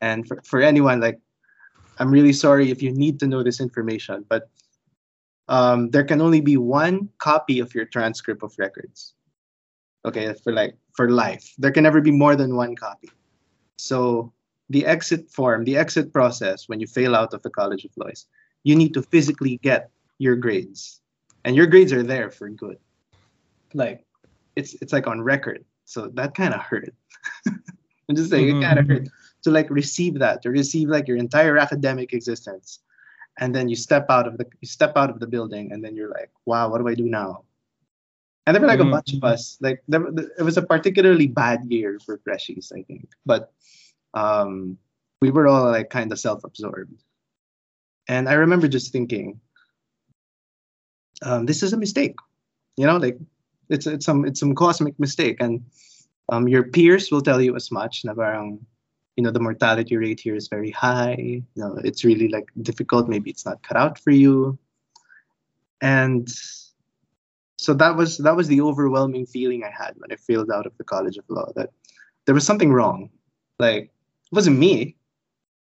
and 0.00 0.26
for, 0.26 0.42
for 0.42 0.60
anyone 0.60 1.00
like, 1.00 1.20
I'm 1.98 2.10
really 2.10 2.32
sorry 2.32 2.70
if 2.70 2.82
you 2.82 2.90
need 2.90 3.20
to 3.20 3.26
know 3.26 3.42
this 3.42 3.60
information, 3.60 4.24
but 4.28 4.48
um, 5.48 5.90
there 5.90 6.04
can 6.04 6.20
only 6.20 6.40
be 6.40 6.56
one 6.56 7.08
copy 7.18 7.60
of 7.60 7.74
your 7.74 7.84
transcript 7.84 8.42
of 8.42 8.54
records. 8.58 9.14
Okay, 10.04 10.34
for 10.42 10.52
like 10.52 10.76
for 10.94 11.10
life, 11.10 11.54
there 11.58 11.70
can 11.70 11.84
never 11.84 12.00
be 12.00 12.10
more 12.10 12.34
than 12.34 12.56
one 12.56 12.74
copy. 12.74 13.10
So 13.76 14.32
the 14.70 14.84
exit 14.86 15.30
form, 15.30 15.64
the 15.64 15.76
exit 15.76 16.12
process, 16.12 16.68
when 16.68 16.80
you 16.80 16.86
fail 16.86 17.14
out 17.14 17.34
of 17.34 17.42
the 17.42 17.50
College 17.50 17.84
of 17.84 17.90
Laws, 17.96 18.26
you 18.64 18.74
need 18.74 18.94
to 18.94 19.02
physically 19.02 19.58
get 19.62 19.90
your 20.18 20.34
grades, 20.34 21.00
and 21.44 21.54
your 21.54 21.66
grades 21.66 21.92
are 21.92 22.02
there 22.02 22.30
for 22.30 22.48
good. 22.48 22.78
Like 23.74 24.04
it's 24.56 24.74
it's 24.82 24.92
like 24.92 25.06
on 25.06 25.20
record. 25.22 25.64
So 25.84 26.08
that 26.14 26.34
kind 26.34 26.54
of 26.54 26.60
hurt. 26.60 26.94
I'm 27.46 28.16
just 28.16 28.30
saying 28.30 28.56
it 28.56 28.62
kind 28.62 28.78
of 28.78 28.88
hurt 28.88 29.08
to 29.42 29.50
like 29.50 29.68
receive 29.70 30.18
that, 30.20 30.42
to 30.42 30.50
receive 30.50 30.88
like 30.88 31.08
your 31.08 31.16
entire 31.16 31.58
academic 31.58 32.12
existence, 32.12 32.80
and 33.38 33.54
then 33.54 33.68
you 33.68 33.76
step 33.76 34.06
out 34.10 34.26
of 34.26 34.38
the 34.38 34.46
you 34.60 34.68
step 34.68 34.96
out 34.96 35.10
of 35.10 35.20
the 35.20 35.26
building, 35.26 35.72
and 35.72 35.82
then 35.84 35.96
you're 35.96 36.10
like, 36.10 36.30
wow, 36.46 36.68
what 36.70 36.78
do 36.80 36.88
I 36.88 36.94
do 36.94 37.08
now? 37.08 37.44
And 38.46 38.54
there 38.54 38.60
were 38.60 38.66
like 38.68 38.80
Mhm. 38.80 38.88
a 38.88 38.90
bunch 38.90 39.12
of 39.14 39.22
us. 39.24 39.58
Like 39.60 39.82
there, 39.88 40.02
it 40.38 40.42
was 40.42 40.56
a 40.58 40.62
particularly 40.66 41.26
bad 41.28 41.64
year 41.70 41.98
for 42.04 42.18
freshies, 42.18 42.72
I 42.74 42.82
think. 42.82 43.08
But 43.24 43.52
um, 44.14 44.78
we 45.20 45.30
were 45.30 45.46
all 45.46 45.70
like 45.70 45.90
kind 45.90 46.12
of 46.12 46.18
self-absorbed, 46.18 47.02
and 48.08 48.28
I 48.28 48.34
remember 48.34 48.68
just 48.68 48.92
thinking, 48.92 49.40
um, 51.22 51.46
this 51.46 51.62
is 51.62 51.72
a 51.72 51.78
mistake. 51.78 52.16
You 52.76 52.86
know, 52.86 52.96
like 52.96 53.18
it's 53.68 53.86
it's 53.86 54.04
some 54.04 54.24
it's 54.24 54.40
some 54.40 54.54
cosmic 54.54 54.98
mistake, 54.98 55.38
and 55.40 55.62
um, 56.28 56.48
your 56.48 56.64
peers 56.64 57.10
will 57.10 57.22
tell 57.22 57.40
you 57.40 57.54
as 57.56 57.70
much. 57.70 58.04
Na 58.04 58.14
parang, 58.14 58.66
you 59.16 59.22
know, 59.22 59.30
the 59.30 59.40
mortality 59.40 59.96
rate 59.96 60.20
here 60.20 60.34
is 60.34 60.48
very 60.48 60.70
high. 60.70 61.16
You 61.18 61.44
know, 61.56 61.76
it's 61.84 62.04
really 62.04 62.28
like 62.28 62.48
difficult. 62.62 63.08
Maybe 63.08 63.30
it's 63.30 63.44
not 63.44 63.62
cut 63.62 63.76
out 63.76 63.98
for 63.98 64.10
you, 64.10 64.58
and 65.80 66.28
so 67.58 67.74
that 67.74 67.96
was 67.96 68.18
that 68.18 68.34
was 68.34 68.48
the 68.48 68.60
overwhelming 68.60 69.26
feeling 69.26 69.62
I 69.64 69.70
had 69.70 69.94
when 69.98 70.10
I 70.10 70.16
failed 70.16 70.50
out 70.50 70.66
of 70.66 70.76
the 70.78 70.84
College 70.84 71.16
of 71.18 71.24
Law. 71.28 71.52
That 71.54 71.70
there 72.26 72.34
was 72.34 72.46
something 72.46 72.72
wrong. 72.72 73.10
Like 73.58 73.84
it 73.84 74.32
wasn't 74.32 74.58
me. 74.58 74.96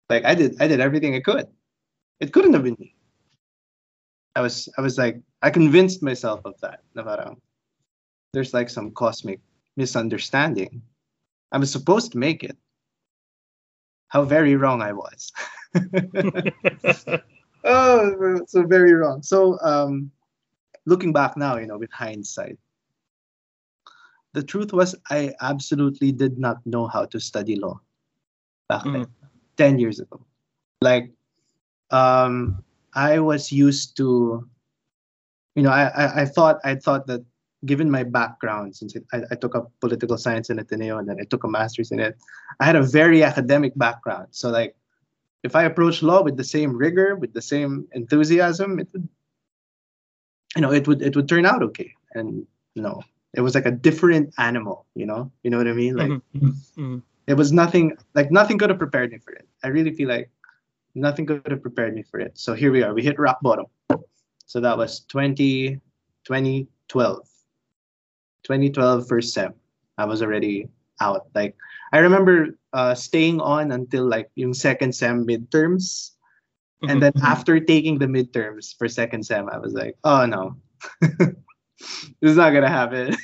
Like 0.09 0.25
I 0.25 0.35
did 0.35 0.61
I 0.63 0.69
did 0.69 0.81
everything 0.81 1.15
I 1.15 1.21
could. 1.21 1.49
It 2.21 2.33
couldn't 2.33 2.55
have 2.55 2.63
been 2.63 2.77
me. 2.79 2.95
I 4.37 4.41
was 4.41 4.69
I 4.79 4.81
was 4.81 4.97
like 4.97 5.21
I 5.43 5.51
convinced 5.51 6.03
myself 6.03 6.41
of 6.45 6.55
that. 6.61 6.81
Na 6.95 7.03
parang, 7.03 7.41
there's 8.33 8.55
like 8.55 8.71
some 8.71 8.93
cosmic 8.93 9.41
misunderstanding. 9.77 10.83
I 11.51 11.59
was 11.59 11.71
supposed 11.71 12.13
to 12.13 12.19
make 12.19 12.45
it. 12.45 12.57
How 14.13 14.25
very 14.25 14.57
wrong 14.57 14.83
I 14.83 14.93
was. 14.93 15.33
oh, 17.65 18.41
so 18.47 18.67
very 18.67 18.93
wrong. 18.93 19.23
So 19.23 19.59
um, 19.63 20.11
looking 20.85 21.15
back 21.15 21.35
now, 21.35 21.57
you 21.57 21.67
know, 21.67 21.79
with 21.79 21.91
hindsight, 21.91 22.59
the 24.35 24.43
truth 24.43 24.75
was 24.75 24.95
I 25.09 25.33
absolutely 25.41 26.13
did 26.13 26.39
not 26.39 26.59
know 26.67 26.89
how 26.89 27.07
to 27.07 27.19
study 27.19 27.57
law 27.57 27.81
back 28.69 28.85
then, 28.85 29.07
10 29.57 29.79
years 29.79 29.99
ago. 29.99 30.21
Like, 30.83 31.11
um, 31.91 32.63
I 32.93 33.19
was 33.19 33.51
used 33.51 33.97
to, 33.97 34.47
you 35.55 35.63
know, 35.63 35.71
I, 35.71 35.85
I, 35.85 36.21
I 36.21 36.25
thought 36.27 36.61
I 36.65 36.75
thought 36.75 37.07
that 37.07 37.25
given 37.65 37.91
my 37.91 38.03
background, 38.03 38.75
since 38.75 38.97
it, 38.97 39.05
I, 39.13 39.23
I 39.31 39.35
took 39.37 39.55
up 39.55 39.71
political 39.81 40.19
science 40.19 40.51
in 40.51 40.59
Ateneo 40.59 40.99
and 40.99 41.09
then 41.09 41.19
I 41.21 41.25
took 41.25 41.45
a 41.45 41.49
master's 41.49 41.93
in 41.93 42.01
it, 42.01 42.17
I 42.61 42.65
had 42.65 42.77
a 42.77 42.83
very 42.83 43.23
academic 43.23 43.73
background. 43.77 44.29
So 44.31 44.51
like, 44.51 44.75
if 45.43 45.57
I 45.57 45.65
approach 45.65 46.03
law 46.03 46.23
with 46.23 46.37
the 46.37 46.45
same 46.45 46.77
rigor, 46.77 47.17
with 47.17 47.33
the 47.33 47.43
same 47.43 47.87
enthusiasm, 47.93 48.79
it 48.79 48.89
would, 48.93 49.09
you 50.57 50.63
know, 50.63 50.73
it 50.73 50.87
would 50.87 51.03
it 51.03 51.17
would 51.17 51.29
turn 51.29 51.47
out 51.47 51.63
okay. 51.63 51.93
And 52.15 52.47
you 52.75 52.83
know, 52.83 53.03
it 53.35 53.41
was 53.41 53.55
like 53.55 53.67
a 53.67 53.71
different 53.71 54.35
animal. 54.39 54.87
You 54.95 55.07
know, 55.07 55.33
you 55.43 55.51
know 55.51 55.59
what 55.59 55.67
I 55.67 55.73
mean? 55.73 55.97
Like 55.97 56.11
Mhm. 56.35 57.03
it 57.27 57.35
was 57.35 57.53
nothing 57.53 57.97
like 58.15 58.31
nothing 58.31 58.59
could 58.59 58.71
have 58.71 58.79
prepared 58.79 59.11
me 59.11 59.19
for 59.19 59.33
it. 59.33 59.49
I 59.65 59.69
really 59.69 59.93
feel 59.93 60.09
like 60.09 60.31
nothing 60.95 61.27
could 61.27 61.51
have 61.51 61.63
prepared 61.63 61.95
me 61.95 62.03
for 62.03 62.21
it. 62.21 62.39
So 62.39 62.55
here 62.55 62.71
we 62.71 62.83
are. 62.83 62.95
We 62.95 63.03
hit 63.03 63.19
rock 63.19 63.41
bottom. 63.43 63.67
So 64.47 64.61
that 64.61 64.77
was 64.77 65.01
20, 65.09 65.81
2012. 66.25 67.29
2012 68.45 69.09
first 69.09 69.35
sem. 69.35 69.55
I 69.99 70.05
was 70.05 70.23
already 70.23 70.69
out. 71.01 71.27
Like 71.35 71.57
I 71.93 71.99
remember 71.99 72.59
uh, 72.73 72.95
staying 72.95 73.41
on 73.41 73.73
until 73.73 74.05
like 74.07 74.31
yung 74.35 74.55
second 74.55 74.95
sem 74.95 75.27
midterms. 75.27 76.11
And 76.89 76.99
then 77.01 77.13
Mhm. 77.15 77.23
after 77.23 77.61
taking 77.63 77.99
the 78.03 78.11
midterms 78.11 78.75
for 78.75 78.89
second 78.89 79.23
sem, 79.23 79.47
I 79.49 79.59
was 79.59 79.73
like, 79.73 79.95
oh 80.03 80.27
no. 80.27 80.57
this 81.01 82.35
is 82.35 82.37
not 82.37 82.51
gonna 82.51 82.69
happen. 82.69 83.15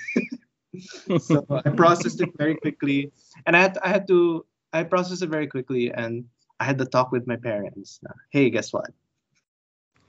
so 1.19 1.43
I 1.51 1.71
processed 1.71 2.21
it 2.23 2.31
very 2.39 2.55
quickly, 2.55 3.11
and 3.47 3.57
I 3.57 3.61
had 3.67 3.79
I 3.83 3.89
had 3.89 4.07
to 4.09 4.47
I 4.73 4.85
processed 4.85 5.23
it 5.23 5.31
very 5.31 5.49
quickly, 5.49 5.91
and 5.91 6.23
I 6.61 6.65
had 6.71 6.79
to 6.79 6.87
talk 6.87 7.11
with 7.11 7.27
my 7.27 7.35
parents. 7.35 7.99
Hey, 8.31 8.51
guess 8.51 8.73
what? 8.73 8.91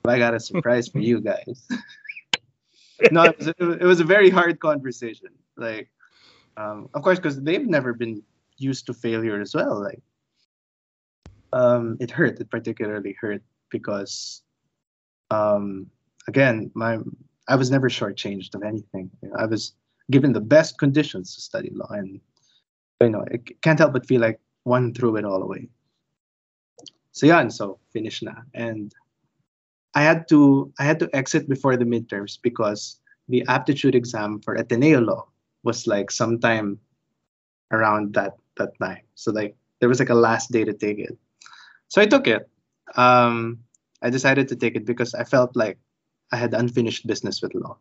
I 0.06 0.20
got 0.20 0.34
a 0.34 0.40
surprise 0.40 0.88
for 0.88 1.00
you 1.00 1.22
guys. 1.22 1.66
no, 3.12 3.24
it 3.24 3.38
was, 3.38 3.48
a, 3.48 3.72
it 3.72 3.84
was 3.84 4.00
a 4.00 4.04
very 4.04 4.30
hard 4.30 4.60
conversation. 4.60 5.30
Like, 5.58 5.90
um, 6.58 6.90
of 6.94 7.02
course, 7.04 7.20
because 7.20 7.42
they've 7.42 7.68
never 7.68 7.94
been 7.94 8.24
used 8.58 8.86
to 8.88 8.94
failure 8.94 9.40
as 9.40 9.56
well. 9.56 9.82
Like, 9.82 10.02
um, 11.54 11.98
it 12.00 12.12
hurt. 12.12 12.40
It 12.40 12.50
particularly 12.50 13.16
hurt 13.20 13.42
because, 13.70 14.42
um, 15.32 15.90
again, 16.28 16.72
my 16.74 17.00
I 17.48 17.56
was 17.56 17.72
never 17.72 17.90
shortchanged 17.90 18.54
of 18.56 18.64
anything. 18.64 19.10
You 19.22 19.30
know, 19.30 19.36
I 19.38 19.46
was 19.46 19.74
given 20.12 20.34
the 20.34 20.42
best 20.42 20.78
conditions 20.78 21.36
to 21.36 21.42
study 21.42 21.72
law, 21.74 21.90
and 21.90 22.20
you 23.02 23.10
know, 23.10 23.26
it 23.32 23.62
can't 23.62 23.80
help 23.80 23.94
but 23.94 24.06
feel 24.06 24.22
like 24.22 24.40
one 24.64 24.94
threw 24.94 25.16
it 25.16 25.26
all 25.26 25.42
away. 25.42 25.70
So 27.12 27.26
yeah, 27.26 27.40
and 27.40 27.52
so 27.52 27.80
finish 27.92 28.22
na, 28.22 28.34
and 28.54 28.94
I 29.96 30.02
had 30.02 30.28
to 30.30 30.72
I 30.80 30.84
had 30.84 31.00
to 31.00 31.10
exit 31.14 31.50
before 31.50 31.78
the 31.78 31.86
midterms 31.86 32.38
because 32.42 33.00
the 33.28 33.46
aptitude 33.48 33.96
exam 33.96 34.40
for 34.42 34.56
Ateneo 34.56 35.02
Law 35.02 35.28
was 35.64 35.88
like 35.88 36.12
sometime 36.12 36.80
around 37.72 38.14
that 38.14 38.38
that 38.58 38.78
time. 38.80 39.02
So 39.16 39.32
like 39.32 39.56
there 39.80 39.90
was 39.90 40.00
like 40.00 40.10
a 40.10 40.18
last 40.18 40.52
day 40.52 40.64
to 40.64 40.74
take 40.74 41.00
it. 41.00 41.18
So 41.88 42.02
I 42.02 42.06
took 42.06 42.28
it. 42.28 42.50
Um, 42.96 43.60
I 44.02 44.10
decided 44.10 44.48
to 44.50 44.56
take 44.56 44.76
it 44.76 44.86
because 44.86 45.14
I 45.14 45.24
felt 45.24 45.56
like 45.56 45.78
I 46.32 46.38
had 46.38 46.54
unfinished 46.54 47.08
business 47.08 47.42
with 47.42 47.56
law. 47.56 47.78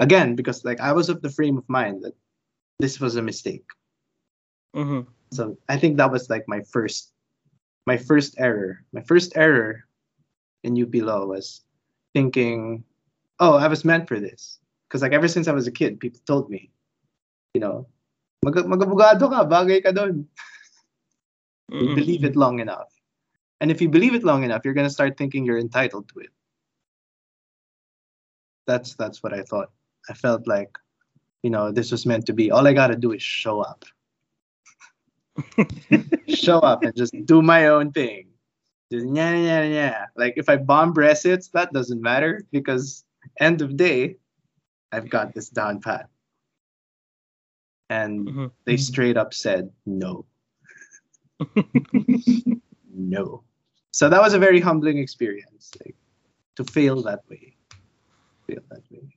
Again, 0.00 0.34
because 0.34 0.64
like 0.64 0.80
I 0.80 0.92
was 0.92 1.08
of 1.08 1.20
the 1.20 1.30
frame 1.30 1.58
of 1.58 1.68
mind 1.68 2.02
that 2.04 2.16
this 2.78 3.00
was 3.00 3.16
a 3.16 3.22
mistake. 3.22 3.66
Mm-hmm. 4.74 5.08
So 5.32 5.58
I 5.68 5.76
think 5.76 5.98
that 5.98 6.10
was 6.10 6.30
like 6.30 6.48
my 6.48 6.62
first 6.72 7.12
my 7.86 7.96
first 7.96 8.34
error. 8.38 8.80
My 8.92 9.02
first 9.02 9.36
error 9.36 9.84
in 10.64 10.76
UP 10.76 10.94
Law 10.94 11.24
was 11.26 11.62
thinking, 12.14 12.84
oh, 13.38 13.54
I 13.56 13.68
was 13.68 13.84
meant 13.84 14.08
for 14.08 14.20
this. 14.20 14.58
Because 14.88 15.02
like 15.02 15.12
ever 15.12 15.28
since 15.28 15.48
I 15.48 15.52
was 15.52 15.66
a 15.66 15.72
kid, 15.72 16.00
people 16.00 16.20
told 16.26 16.50
me, 16.50 16.70
you 17.54 17.60
know, 17.60 17.86
mag 18.44 18.54
magabugado 18.54 19.30
ka, 19.30 19.44
bagay 19.46 19.82
ka 19.82 19.92
doon. 19.92 20.26
You 21.70 21.86
Mhm. 21.86 21.94
believe 21.94 22.24
it 22.24 22.34
long 22.34 22.58
enough. 22.58 22.90
And 23.62 23.70
if 23.70 23.80
you 23.80 23.88
believe 23.88 24.18
it 24.18 24.24
long 24.24 24.42
enough, 24.42 24.64
you're 24.64 24.74
gonna 24.74 24.90
start 24.90 25.16
thinking 25.16 25.46
you're 25.46 25.62
entitled 25.62 26.10
to 26.10 26.26
it. 26.26 26.34
That's 28.66 28.98
that's 28.98 29.22
what 29.22 29.32
I 29.32 29.46
thought. 29.46 29.70
I 30.10 30.14
felt 30.14 30.50
like, 30.50 30.74
you 31.46 31.50
know, 31.50 31.70
this 31.70 31.94
was 31.94 32.06
meant 32.06 32.26
to 32.26 32.34
be. 32.34 32.50
All 32.50 32.66
I 32.66 32.74
gotta 32.74 32.96
do 32.96 33.12
is 33.12 33.22
show 33.22 33.62
up. 33.62 33.86
show 36.26 36.58
up 36.58 36.82
and 36.82 36.90
just 36.96 37.14
do 37.24 37.40
my 37.40 37.68
own 37.68 37.92
thing. 37.94 38.29
Yeah, 38.90 39.36
yeah, 39.36 39.62
yeah. 39.62 40.06
Like 40.16 40.34
if 40.36 40.48
I 40.48 40.56
bomb 40.56 40.92
Brexit, 40.92 41.50
that 41.52 41.72
doesn't 41.72 42.02
matter 42.02 42.44
because 42.50 43.04
end 43.38 43.62
of 43.62 43.76
day, 43.76 44.16
I've 44.92 45.08
got 45.08 45.34
this 45.34 45.48
down 45.48 45.80
pat. 45.80 46.08
and 47.90 48.28
Mhm. 48.28 48.50
they 48.66 48.76
straight 48.76 49.16
up 49.16 49.34
said 49.34 49.72
no. 49.84 50.24
no. 52.94 53.42
So 53.90 54.08
that 54.08 54.20
was 54.20 54.32
a 54.32 54.38
very 54.38 54.60
humbling 54.60 54.98
experience, 54.98 55.72
like 55.84 55.96
to 56.54 56.62
fail 56.62 57.02
that 57.02 57.28
way. 57.28 57.56
Fail 58.46 58.62
that 58.70 58.82
way. 58.92 59.16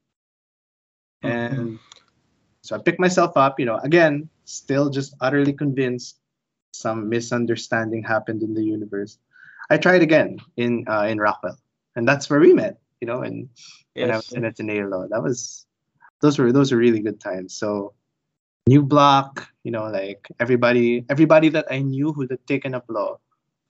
And 1.21 1.77
so 2.63 2.75
I 2.75 2.79
picked 2.79 2.99
myself 2.99 3.37
up, 3.37 3.59
you 3.59 3.67
know, 3.67 3.77
again, 3.77 4.27
still 4.45 4.89
just 4.89 5.13
utterly 5.21 5.53
convinced 5.53 6.17
some 6.73 7.09
misunderstanding 7.09 8.01
happened 8.01 8.41
in 8.41 8.55
the 8.55 8.63
universe. 8.63 9.19
I 9.69 9.77
tried 9.77 10.01
again 10.01 10.39
in 10.57 10.85
uh, 10.87 11.03
in 11.09 11.19
Rockwell, 11.19 11.57
and 11.95 12.07
that's 12.07 12.29
where 12.29 12.39
we 12.39 12.53
met, 12.53 12.79
you 13.01 13.07
know, 13.07 13.21
and 13.21 13.49
when 13.95 14.11
I 14.11 14.15
Yes. 14.15 14.27
was 14.29 14.33
in 14.33 14.45
Ateneo 14.45 14.87
Law. 14.87 15.07
That 15.07 15.23
was 15.23 15.65
those 16.21 16.37
were 16.39 16.51
those 16.51 16.71
were 16.71 16.77
really 16.77 16.99
good 16.99 17.19
times. 17.19 17.53
So 17.55 17.93
new 18.67 18.81
block, 18.83 19.47
you 19.63 19.71
know, 19.71 19.85
like 19.89 20.27
everybody 20.39 21.05
everybody 21.09 21.49
that 21.49 21.67
I 21.71 21.79
knew 21.79 22.13
who 22.13 22.27
had 22.29 22.45
taken 22.47 22.73
up 22.73 22.85
law 22.89 23.19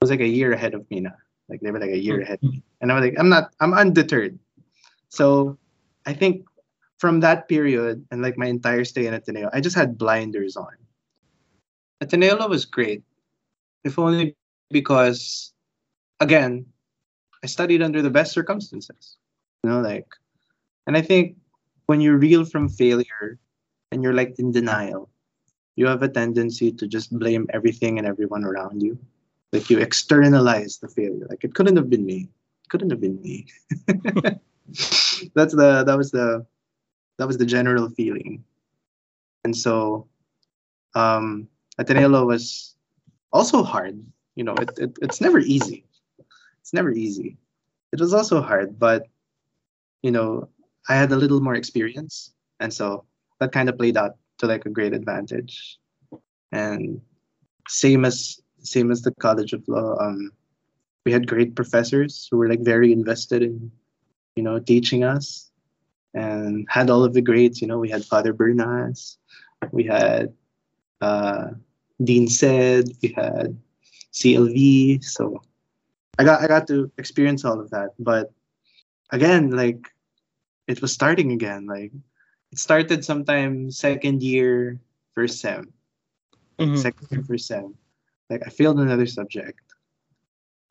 was 0.00 0.10
like 0.10 0.20
a 0.20 0.26
year 0.28 0.52
ahead 0.52 0.74
of 0.74 0.88
me 0.90 1.00
now. 1.00 1.16
Like 1.48 1.60
they 1.60 1.70
were 1.70 1.80
like 1.80 1.90
a 1.90 1.98
year 1.98 2.20
ahead 2.20 2.38
of 2.42 2.50
me. 2.50 2.62
And 2.80 2.90
I 2.90 2.94
was 2.94 3.04
like, 3.04 3.18
I'm 3.18 3.28
not 3.28 3.54
I'm 3.60 3.74
undeterred. 3.74 4.38
So 5.08 5.58
I 6.06 6.12
think 6.12 6.44
from 6.98 7.20
that 7.20 7.48
period 7.48 8.04
and 8.10 8.22
like 8.22 8.38
my 8.38 8.46
entire 8.46 8.84
stay 8.84 9.06
in 9.06 9.14
Ateneo, 9.14 9.50
I 9.52 9.60
just 9.60 9.76
had 9.76 9.98
blinders 9.98 10.56
on. 10.56 10.74
Ateneo 12.00 12.36
Law 12.36 12.48
was 12.48 12.64
great. 12.66 13.02
If 13.84 13.98
only 13.98 14.36
because 14.70 15.53
again, 16.20 16.66
I 17.42 17.46
studied 17.46 17.82
under 17.82 18.02
the 18.02 18.10
best 18.10 18.32
circumstances. 18.32 19.16
You 19.62 19.70
know, 19.70 19.80
like 19.80 20.06
and 20.86 20.96
I 20.96 21.02
think 21.02 21.36
when 21.86 22.00
you 22.00 22.16
reel 22.16 22.44
from 22.44 22.68
failure 22.68 23.38
and 23.90 24.02
you're 24.02 24.14
like 24.14 24.38
in 24.38 24.52
denial, 24.52 25.10
you 25.76 25.86
have 25.86 26.02
a 26.02 26.08
tendency 26.08 26.72
to 26.72 26.86
just 26.86 27.16
blame 27.16 27.46
everything 27.52 27.98
and 27.98 28.06
everyone 28.06 28.44
around 28.44 28.82
you. 28.82 28.98
Like 29.52 29.70
you 29.70 29.78
externalize 29.78 30.78
the 30.78 30.88
failure. 30.88 31.26
Like 31.28 31.44
it 31.44 31.54
couldn't 31.54 31.76
have 31.76 31.88
been 31.90 32.04
me. 32.04 32.28
It 32.64 32.68
couldn't 32.68 32.90
have 32.90 33.00
been 33.00 33.20
me. 33.22 33.46
That's 35.34 35.54
the 35.54 35.84
that 35.84 35.96
was 35.96 36.10
the 36.10 36.46
that 37.18 37.26
was 37.26 37.38
the 37.38 37.46
general 37.46 37.88
feeling. 37.90 38.44
And 39.44 39.56
so 39.56 40.08
um 40.94 41.48
Ateneo 41.78 42.24
was 42.26 42.74
also 43.32 43.62
hard. 43.62 44.02
You 44.34 44.44
know, 44.44 44.54
it, 44.54 44.78
it 44.78 44.98
it's 45.02 45.20
never 45.20 45.38
easy. 45.38 45.84
It's 46.64 46.72
never 46.72 46.90
easy. 46.92 47.36
It 47.92 48.00
was 48.00 48.14
also 48.14 48.40
hard, 48.40 48.78
but 48.78 49.06
you 50.00 50.10
know, 50.10 50.48
I 50.88 50.94
had 50.94 51.12
a 51.12 51.16
little 51.16 51.42
more 51.42 51.54
experience, 51.54 52.32
and 52.58 52.72
so 52.72 53.04
that 53.38 53.52
kind 53.52 53.68
of 53.68 53.76
played 53.76 53.98
out 53.98 54.16
to 54.38 54.46
like 54.46 54.64
a 54.64 54.70
great 54.70 54.94
advantage. 54.94 55.78
And 56.52 57.02
same 57.68 58.06
as 58.06 58.40
same 58.60 58.90
as 58.90 59.02
the 59.02 59.12
College 59.20 59.52
of 59.52 59.62
Law, 59.68 59.98
um, 60.00 60.30
we 61.04 61.12
had 61.12 61.26
great 61.26 61.54
professors 61.54 62.28
who 62.30 62.38
were 62.38 62.48
like 62.48 62.60
very 62.60 62.92
invested 62.92 63.42
in, 63.42 63.70
you 64.34 64.42
know, 64.42 64.58
teaching 64.58 65.04
us, 65.04 65.50
and 66.14 66.66
had 66.70 66.88
all 66.88 67.04
of 67.04 67.12
the 67.12 67.20
grades. 67.20 67.60
You 67.60 67.68
know, 67.68 67.78
we 67.78 67.90
had 67.90 68.06
Father 68.06 68.32
Bernas, 68.32 69.18
we 69.70 69.84
had 69.84 70.32
uh, 71.02 71.48
Dean 72.02 72.26
Sed, 72.26 72.88
we 73.02 73.10
had 73.10 73.54
CLV. 74.14 75.04
So 75.04 75.42
I 76.18 76.24
got 76.24 76.42
I 76.42 76.46
got 76.46 76.66
to 76.68 76.90
experience 76.98 77.44
all 77.44 77.60
of 77.60 77.70
that, 77.70 77.90
but 77.98 78.32
again, 79.10 79.50
like 79.50 79.90
it 80.66 80.80
was 80.80 80.92
starting 80.92 81.32
again. 81.32 81.66
Like 81.66 81.92
it 82.52 82.58
started 82.58 83.04
sometime 83.04 83.70
second 83.70 84.22
year, 84.22 84.80
first 85.14 85.40
sem, 85.40 85.72
Mhm. 86.58 86.78
second 86.78 87.08
year, 87.10 87.22
first 87.24 87.46
sem. 87.46 87.74
Like 88.30 88.42
I 88.46 88.50
failed 88.50 88.78
another 88.78 89.06
subject, 89.06 89.60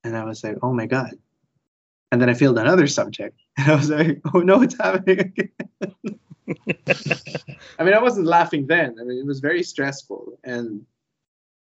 and 0.04 0.16
I 0.16 0.24
was 0.24 0.44
like, 0.44 0.58
oh 0.64 0.74
my 0.74 0.86
god. 0.86 1.18
And 2.12 2.22
then 2.22 2.30
I 2.30 2.36
failed 2.36 2.58
another 2.58 2.88
subject, 2.88 3.36
and 3.58 3.72
I 3.72 3.76
was 3.76 3.90
like, 3.90 4.22
oh 4.34 4.40
no, 4.40 4.62
it's 4.62 4.78
happening 4.78 5.20
again. 5.20 5.52
I 7.80 7.84
mean, 7.84 7.94
I 7.94 8.02
wasn't 8.02 8.28
laughing 8.28 8.68
then. 8.68 8.96
I 9.00 9.04
mean, 9.04 9.18
it 9.20 9.26
was 9.26 9.40
very 9.40 9.64
stressful, 9.64 10.40
and 10.44 10.86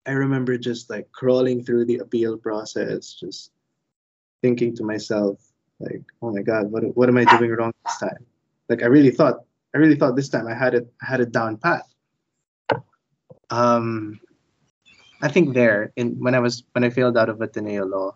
I 0.07 0.13
remember 0.13 0.59
just 0.59 0.91
like 0.91 1.11
crawling 1.13 1.65
through 1.65 1.87
the 1.87 1.99
appeal 2.05 2.37
process, 2.37 3.15
just 3.15 3.53
thinking 4.45 4.77
to 4.77 4.85
myself, 4.85 5.41
like, 5.81 6.05
oh 6.21 6.31
my 6.37 6.43
god, 6.45 6.69
what 6.73 6.85
what 6.97 7.09
am 7.09 7.17
I 7.17 7.25
doing 7.25 7.51
wrong 7.57 7.73
this 7.85 7.97
time? 7.97 8.23
Like, 8.69 8.83
I 8.85 8.89
really 8.93 9.11
thought, 9.11 9.37
I 9.73 9.79
really 9.81 9.97
thought 9.97 10.17
this 10.17 10.29
time 10.29 10.47
I 10.47 10.55
had 10.55 10.77
it, 10.77 10.85
I 11.01 11.07
had 11.09 11.21
it 11.25 11.33
down 11.33 11.57
pat. 11.57 11.83
Um, 13.49 14.21
I 15.25 15.29
think 15.33 15.55
there, 15.57 15.93
in 15.97 16.21
when 16.21 16.35
I 16.37 16.41
was 16.45 16.65
when 16.77 16.85
I 16.85 16.91
failed 16.91 17.17
out 17.17 17.33
of 17.33 17.41
Ateneo 17.41 17.89
Law, 17.89 18.11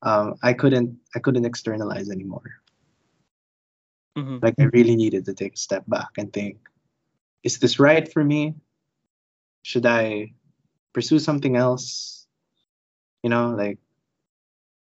um, 0.00 0.40
I 0.42 0.52
couldn't 0.56 0.96
I 1.14 1.18
couldn't 1.20 1.44
externalize 1.44 2.08
anymore 2.08 2.48
Mhm. 4.18 4.42
like 4.42 4.54
I 4.58 4.64
really 4.74 4.96
needed 4.96 5.24
to 5.26 5.34
take 5.34 5.54
a 5.54 5.56
step 5.56 5.84
back 5.86 6.18
and 6.18 6.32
think, 6.32 6.58
is 7.44 7.58
this 7.58 7.78
right 7.78 8.10
for 8.10 8.24
me? 8.24 8.54
Should 9.62 9.86
I 9.86 10.34
pursue 10.92 11.18
something 11.18 11.54
else? 11.54 12.26
You 13.22 13.30
know, 13.30 13.54
like 13.54 13.78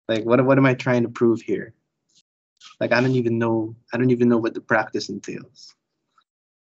like 0.09 0.25
what 0.25 0.43
what 0.43 0.57
am 0.57 0.65
I 0.65 0.73
trying 0.73 1.03
to 1.03 1.09
prove 1.09 1.41
here? 1.41 1.73
Like 2.81 2.91
I 2.91 2.99
don't 2.99 3.15
even 3.15 3.37
know 3.37 3.75
I 3.93 3.97
don't 3.97 4.11
even 4.11 4.27
know 4.27 4.37
what 4.37 4.53
the 4.53 4.61
practice 4.61 5.09
entails. 5.09 5.75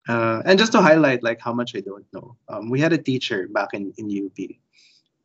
Uh, 0.08 0.42
and 0.44 0.58
just 0.58 0.72
to 0.72 0.80
highlight 0.80 1.22
like 1.22 1.40
how 1.40 1.52
much 1.52 1.74
I 1.74 1.80
don't 1.80 2.06
know, 2.12 2.36
um, 2.48 2.70
we 2.70 2.80
had 2.80 2.92
a 2.92 2.98
teacher 2.98 3.48
back 3.48 3.70
in, 3.74 3.92
in 3.98 4.06
UP, 4.26 4.38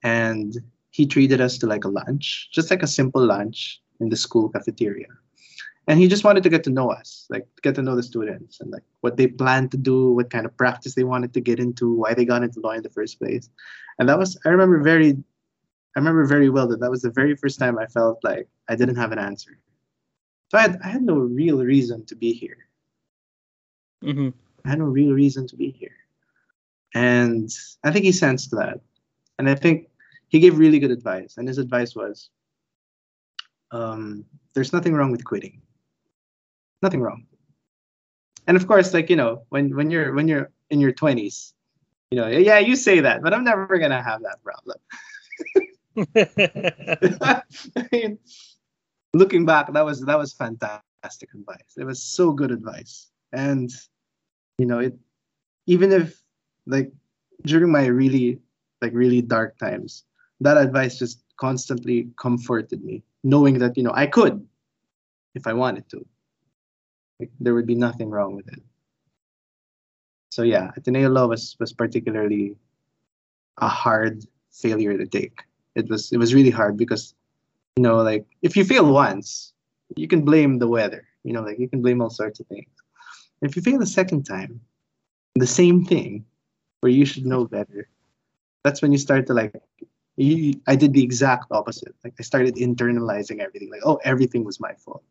and 0.04 0.54
he 0.92 1.06
treated 1.06 1.42
us 1.42 1.58
to 1.60 1.68
like 1.68 1.86
a 1.86 1.90
lunch, 1.90 2.50
just 2.52 2.70
like 2.70 2.84
a 2.84 2.88
simple 2.88 3.26
lunch 3.26 3.82
in 4.00 4.10
the 4.10 4.16
school 4.16 4.50
cafeteria 4.50 5.08
and 5.88 6.00
he 6.00 6.08
just 6.08 6.24
wanted 6.24 6.44
to 6.44 6.50
get 6.50 6.64
to 6.64 6.70
know 6.70 6.90
us 6.92 7.28
like 7.30 7.48
get 7.62 7.76
to 7.76 7.82
know 7.82 7.96
the 7.96 8.04
students 8.04 8.60
and 8.60 8.72
like 8.72 8.84
what 9.02 9.18
they 9.18 9.28
plan 9.28 9.70
to 9.70 9.78
do 9.78 10.12
what 10.12 10.30
kind 10.30 10.46
of 10.46 10.56
practice 10.58 10.96
they 10.96 11.04
wanted 11.04 11.34
to 11.34 11.42
get 11.42 11.60
into 11.60 11.94
why 11.94 12.14
they 12.14 12.26
got 12.26 12.44
into 12.44 12.60
law 12.60 12.72
in 12.72 12.82
the 12.82 12.90
first 12.90 13.20
place 13.20 13.50
and 14.00 14.10
that 14.10 14.18
was 14.18 14.38
i 14.46 14.50
remember 14.50 14.82
very 14.82 15.18
i 15.96 16.00
remember 16.00 16.26
very 16.26 16.50
well 16.50 16.68
that 16.68 16.80
that 16.80 16.92
was 16.92 17.02
the 17.02 17.10
very 17.12 17.36
first 17.36 17.60
time 17.60 17.78
i 17.78 17.86
felt 17.88 18.24
like 18.24 18.48
i 18.70 18.76
didn't 18.76 18.96
have 18.96 19.12
an 19.12 19.20
answer. 19.20 19.58
So 20.52 20.58
i 20.58 20.62
had, 20.62 20.80
I 20.84 20.90
had 20.90 21.02
no 21.04 21.16
real 21.16 21.64
reason 21.64 22.06
to 22.06 22.16
be 22.16 22.34
here. 22.34 22.58
Mhm. 24.04 24.34
i 24.64 24.70
had 24.70 24.80
no 24.80 24.86
real 24.86 25.14
reason 25.14 25.48
to 25.48 25.56
be 25.56 25.72
here. 25.72 25.96
And 26.94 27.50
i 27.84 27.92
think 27.92 28.06
he 28.06 28.12
sensed 28.12 28.52
that. 28.52 28.80
And 29.40 29.50
i 29.50 29.56
think 29.56 29.90
he 30.28 30.40
gave 30.40 30.58
really 30.58 30.80
good 30.80 30.92
advice. 30.92 31.38
And 31.38 31.48
his 31.48 31.58
advice 31.58 31.96
was 31.96 32.30
um, 33.72 34.26
there's 34.54 34.72
nothing 34.74 34.94
wrong 34.94 35.12
with 35.12 35.26
quitting. 35.26 35.62
Nothing 36.82 37.02
wrong. 37.02 37.26
And 38.48 38.56
of 38.56 38.68
course 38.68 38.94
like 38.94 39.10
you 39.10 39.16
know 39.16 39.44
when 39.50 39.76
when 39.76 39.90
you're 39.90 40.14
when 40.14 40.28
you're 40.28 40.52
in 40.70 40.80
your 40.80 40.94
20s 40.94 41.54
you 42.12 42.18
know 42.20 42.28
yeah 42.28 42.60
you 42.60 42.76
say 42.76 43.00
that 43.00 43.22
but 43.24 43.34
i'm 43.34 43.44
never 43.44 43.78
gonna 43.78 44.02
have 44.02 44.22
that 44.22 44.42
problem 44.44 44.78
I 47.22 47.42
mean, 47.92 48.20
looking 49.14 49.46
back 49.46 49.72
that 49.74 49.86
was 49.86 50.02
that 50.06 50.18
was 50.18 50.34
fantastic 50.34 51.34
advice. 51.34 51.76
It 51.78 51.86
was 51.86 52.02
so 52.02 52.32
good 52.32 52.52
advice. 52.52 53.10
And 53.32 53.72
you 54.58 54.66
know 54.66 54.80
it 54.80 54.98
even 55.68 55.92
if 55.92 56.22
like 56.66 56.92
during 57.44 57.72
my 57.72 57.86
really 57.86 58.40
like 58.82 58.94
really 58.94 59.22
dark 59.22 59.58
times 59.58 60.04
that 60.42 60.58
advice 60.58 61.00
just 61.00 61.24
constantly 61.38 62.10
comforted 62.18 62.84
me 62.84 63.04
knowing 63.24 63.60
that 63.60 63.76
you 63.78 63.84
know 63.84 63.92
i 63.94 64.06
could 64.06 64.46
if 65.34 65.48
i 65.48 65.54
wanted 65.54 65.88
to. 65.90 66.06
Like, 67.20 67.32
there 67.40 67.54
would 67.54 67.66
be 67.66 67.76
nothing 67.76 68.10
wrong 68.10 68.36
with 68.36 68.48
it. 68.48 68.62
So 70.32 70.44
yeah 70.44 70.72
ateneo 70.76 71.10
law 71.10 71.28
was 71.28 71.56
was 71.60 71.74
particularly 71.74 72.56
a 73.58 73.68
hard 73.68 74.24
failure 74.52 74.98
to 74.98 75.06
take 75.06 75.44
it 75.76 75.90
was 75.90 76.12
it 76.12 76.18
was 76.18 76.34
really 76.34 76.50
hard 76.50 76.78
because 76.78 77.14
you 77.76 77.84
know 77.84 77.98
like 77.98 78.26
if 78.42 78.56
you 78.56 78.64
fail 78.64 78.92
once 78.92 79.54
you 79.96 80.08
can 80.08 80.24
blame 80.24 80.58
the 80.58 80.68
weather 80.68 81.06
you 81.24 81.34
know 81.34 81.42
like 81.42 81.60
you 81.60 81.68
can 81.68 81.82
blame 81.82 82.02
all 82.02 82.10
sorts 82.10 82.40
of 82.40 82.48
things. 82.48 82.70
If 83.42 83.56
you 83.56 83.62
fail 83.62 83.82
a 83.82 83.86
second 83.86 84.24
time 84.24 84.62
the 85.36 85.48
same 85.48 85.86
thing 85.86 86.26
where 86.80 86.92
you 86.92 87.06
should 87.06 87.26
know 87.26 87.46
better 87.46 87.90
that's 88.64 88.82
when 88.82 88.92
you 88.92 88.98
start 88.98 89.28
to 89.28 89.34
like 89.34 89.54
you, 90.18 90.54
i 90.66 90.76
did 90.76 90.94
the 90.94 91.04
exact 91.04 91.46
opposite. 91.52 91.94
Like 92.04 92.14
i 92.20 92.24
started 92.24 92.56
internalizing 92.56 93.40
everything 93.40 93.70
like 93.70 93.82
oh 93.86 94.00
everything 94.04 94.44
was 94.44 94.60
my 94.60 94.74
fault. 94.74 95.04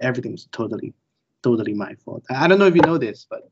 Everything 0.00 0.32
was 0.32 0.48
totally 0.52 0.94
totally 1.42 1.74
my 1.74 1.94
fault. 2.04 2.24
I 2.30 2.48
don't 2.48 2.58
know 2.58 2.66
if 2.66 2.74
you 2.74 2.82
know 2.82 2.98
this 2.98 3.26
but 3.28 3.50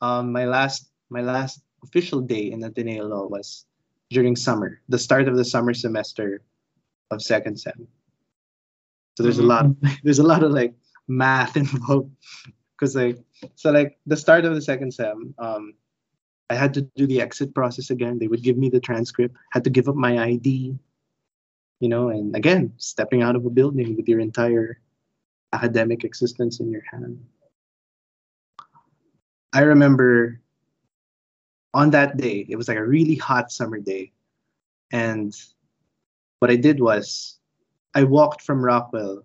um 0.00 0.32
my 0.32 0.44
last 0.44 0.90
my 1.10 1.20
last 1.20 1.62
official 1.84 2.20
day 2.20 2.50
in 2.50 2.62
ateneo 2.64 3.06
law 3.06 3.26
was 3.26 3.66
during 4.12 4.36
summer 4.36 4.80
the 4.88 4.98
start 4.98 5.28
of 5.28 5.36
the 5.36 5.44
summer 5.44 5.74
semester 5.74 6.42
of 7.10 7.22
second 7.22 7.58
sem 7.58 7.86
so 9.16 9.22
there's 9.22 9.38
a 9.38 9.42
lot 9.42 9.66
of, 9.66 9.76
there's 10.04 10.20
a 10.20 10.30
lot 10.32 10.42
of 10.42 10.52
like 10.52 10.74
math 11.08 11.56
involved 11.62 12.10
because 12.76 12.94
like 12.96 13.18
so 13.54 13.70
like 13.70 13.98
the 14.06 14.16
start 14.16 14.44
of 14.44 14.54
the 14.54 14.62
second 14.62 14.92
sem 14.92 15.34
um 15.38 15.74
I 16.52 16.54
had 16.54 16.74
to 16.74 16.82
do 16.82 17.06
the 17.06 17.22
exit 17.22 17.54
process 17.54 17.88
again. 17.88 18.18
They 18.18 18.28
would 18.28 18.42
give 18.42 18.58
me 18.58 18.68
the 18.68 18.78
transcript, 18.78 19.34
had 19.52 19.64
to 19.64 19.70
give 19.70 19.88
up 19.88 19.94
my 19.94 20.22
ID, 20.22 20.76
you 21.80 21.88
know, 21.88 22.10
and 22.10 22.36
again, 22.36 22.74
stepping 22.76 23.22
out 23.22 23.36
of 23.36 23.46
a 23.46 23.50
building 23.50 23.96
with 23.96 24.06
your 24.06 24.20
entire 24.20 24.78
academic 25.54 26.04
existence 26.04 26.60
in 26.60 26.70
your 26.70 26.82
hand. 26.90 27.24
I 29.54 29.62
remember 29.62 30.40
on 31.74 31.90
that 31.90 32.16
day, 32.16 32.46
it 32.48 32.56
was 32.56 32.68
like 32.68 32.76
a 32.76 32.86
really 32.86 33.16
hot 33.16 33.50
summer 33.50 33.78
day. 33.78 34.12
And 34.92 35.34
what 36.38 36.50
I 36.50 36.56
did 36.56 36.80
was 36.80 37.38
I 37.94 38.04
walked 38.04 38.42
from 38.42 38.64
Rockwell 38.64 39.24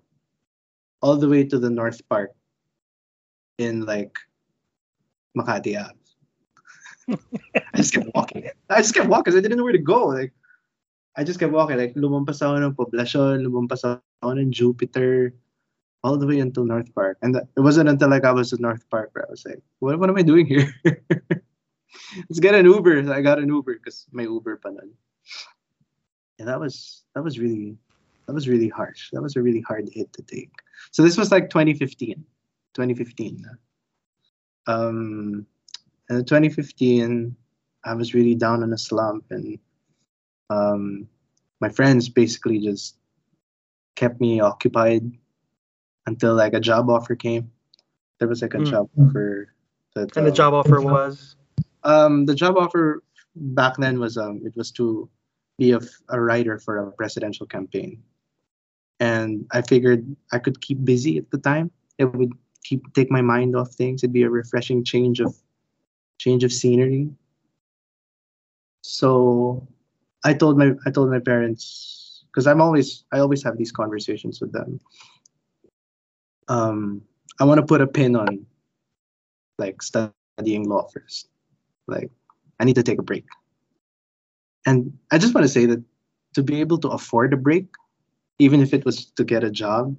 all 1.02 1.18
the 1.18 1.30
way 1.30 1.44
to 1.44 1.60
the 1.60 1.70
North 1.70 2.02
Park 2.10 2.32
in 3.58 3.86
like 3.86 4.18
Makati 5.38 5.78
Ave. 5.78 5.94
I 7.74 7.78
just 7.78 7.94
kept 7.94 8.10
walking. 8.16 8.50
I 8.70 8.78
just 8.78 8.94
kept 8.94 9.08
walking 9.08 9.34
I 9.34 9.40
didn't 9.40 9.58
know 9.58 9.64
where 9.64 9.74
to 9.74 9.80
go. 9.80 10.08
Like 10.08 10.34
I 11.16 11.24
just 11.24 11.40
kept 11.40 11.52
walking. 11.52 11.78
Like 11.78 11.96
lumampas 11.96 12.42
ako 12.42 12.62
ng 12.62 12.76
Poblacion, 12.76 13.44
lumampas 13.44 13.84
ako 13.84 14.32
ng 14.32 14.52
Jupiter, 14.52 15.34
all 16.04 16.18
the 16.18 16.28
way 16.28 16.40
until 16.40 16.66
North 16.66 16.94
Park. 16.94 17.18
And 17.22 17.36
it 17.36 17.60
wasn't 17.60 17.90
until 17.90 18.10
like 18.10 18.24
I 18.24 18.32
was 18.32 18.54
at 18.54 18.60
North 18.60 18.88
Park 18.90 19.12
where 19.14 19.26
I 19.28 19.32
was 19.32 19.44
like, 19.46 19.62
what, 19.80 20.00
what 20.00 20.10
am 20.10 20.18
I 20.18 20.22
doing 20.22 20.46
here? 20.46 20.72
Let's 22.30 22.40
get 22.40 22.56
an 22.56 22.66
Uber. 22.66 23.12
I 23.14 23.22
got 23.22 23.40
an 23.40 23.50
Uber 23.50 23.76
because 23.76 24.08
my 24.12 24.24
Uber 24.24 24.58
pa 24.58 24.70
nun. 24.70 24.92
And 26.40 26.48
that 26.48 26.60
was 26.60 27.04
that 27.16 27.24
was 27.24 27.40
really 27.40 27.78
that 28.28 28.34
was 28.34 28.48
really 28.48 28.70
harsh. 28.70 29.10
That 29.14 29.22
was 29.22 29.36
a 29.36 29.42
really 29.42 29.62
hard 29.62 29.90
hit 29.92 30.12
to 30.14 30.22
take. 30.24 30.52
So 30.92 31.04
this 31.04 31.18
was 31.18 31.32
like 31.32 31.50
2015. 31.50 32.24
2015. 32.74 33.46
Um 34.68 35.46
and 36.10 36.20
in 36.20 36.26
2015 36.26 37.36
I 37.86 37.94
was 37.94 38.14
really 38.14 38.36
down 38.36 38.64
in 38.64 38.74
a 38.74 38.78
slump 38.78 39.26
and 39.32 39.60
um 40.50 41.08
my 41.60 41.70
friends 41.70 42.10
basically 42.10 42.60
just 42.60 42.98
kept 43.96 44.22
me 44.22 44.40
occupied 44.40 45.12
until 46.06 46.36
like 46.36 46.54
a 46.54 46.60
job 46.60 46.90
offer 46.90 47.16
came. 47.16 47.52
There 48.20 48.28
was 48.28 48.42
like 48.42 48.54
a 48.56 48.60
Mm. 48.60 48.70
job 48.70 48.90
offer 48.98 49.54
that 49.96 50.18
And 50.18 50.26
the 50.28 50.32
um, 50.32 50.36
job 50.36 50.54
offer 50.54 50.82
was 50.82 51.37
um, 51.84 52.26
the 52.26 52.36
job 52.36 52.58
offer 52.58 53.04
back 53.36 53.78
then 53.78 54.00
was 54.00 54.18
um, 54.18 54.42
it 54.46 54.56
was 54.56 54.72
to 54.72 55.10
be 55.58 55.72
a 55.72 56.22
writer 56.22 56.60
for 56.60 56.78
a 56.78 56.92
presidential 56.92 57.46
campaign, 57.46 58.02
and 59.00 59.46
I 59.52 59.62
figured 59.62 60.16
I 60.32 60.40
could 60.40 60.62
keep 60.62 60.84
busy 60.84 61.18
at 61.18 61.30
the 61.32 61.38
time. 61.38 61.72
It 61.98 62.06
would 62.06 62.34
keep 62.64 62.94
take 62.94 63.12
my 63.12 63.22
mind 63.22 63.56
off 63.56 63.72
things. 63.72 64.04
It'd 64.04 64.14
be 64.14 64.24
a 64.24 64.30
refreshing 64.30 64.84
change 64.84 65.20
of 65.20 65.36
change 66.18 66.44
of 66.44 66.52
scenery. 66.52 67.10
So 68.82 69.68
I 70.24 70.34
told 70.34 70.58
my 70.58 70.72
I 70.86 70.92
told 70.92 71.10
my 71.10 71.20
parents 71.20 72.24
because 72.28 72.48
I'm 72.48 72.62
always 72.62 73.04
I 73.12 73.20
always 73.20 73.44
have 73.44 73.58
these 73.58 73.72
conversations 73.72 74.42
with 74.42 74.52
them. 74.52 74.80
Um, 76.48 77.02
I 77.40 77.46
want 77.46 77.60
to 77.60 77.66
put 77.66 77.82
a 77.82 77.88
pin 77.88 78.16
on 78.16 78.46
like 79.58 79.82
studying 79.82 80.70
law 80.70 80.88
first. 80.94 81.30
Like, 81.88 82.12
I 82.60 82.66
need 82.66 82.76
to 82.76 82.84
take 82.84 83.00
a 83.00 83.04
break. 83.04 83.26
And 84.66 84.98
I 85.12 85.18
just 85.18 85.34
want 85.34 85.46
to 85.46 85.50
say 85.50 85.66
that 85.66 85.84
to 86.36 86.44
be 86.44 86.60
able 86.62 86.78
to 86.80 86.90
afford 86.90 87.34
a 87.34 87.38
break, 87.38 87.68
even 88.40 88.62
if 88.62 88.74
it 88.74 88.86
was 88.86 89.06
to 89.18 89.24
get 89.24 89.44
a 89.44 89.50
job, 89.50 89.96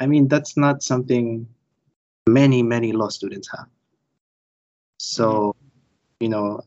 I 0.00 0.06
mean, 0.06 0.28
that's 0.28 0.56
not 0.56 0.82
something 0.82 1.46
many, 2.26 2.62
many 2.62 2.92
law 2.92 3.08
students 3.08 3.48
have. 3.56 3.68
So, 4.98 5.54
you 6.20 6.28
know, 6.28 6.62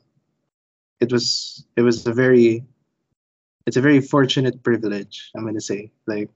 it 0.99 1.11
was 1.11 1.65
it 1.75 1.81
was 1.81 2.05
a 2.07 2.13
very 2.13 2.63
it's 3.65 3.77
a 3.77 3.81
very 3.81 3.99
fortunate 3.99 4.63
privilege, 4.63 5.29
I'm 5.35 5.45
gonna 5.45 5.61
say. 5.61 5.91
Like 6.07 6.29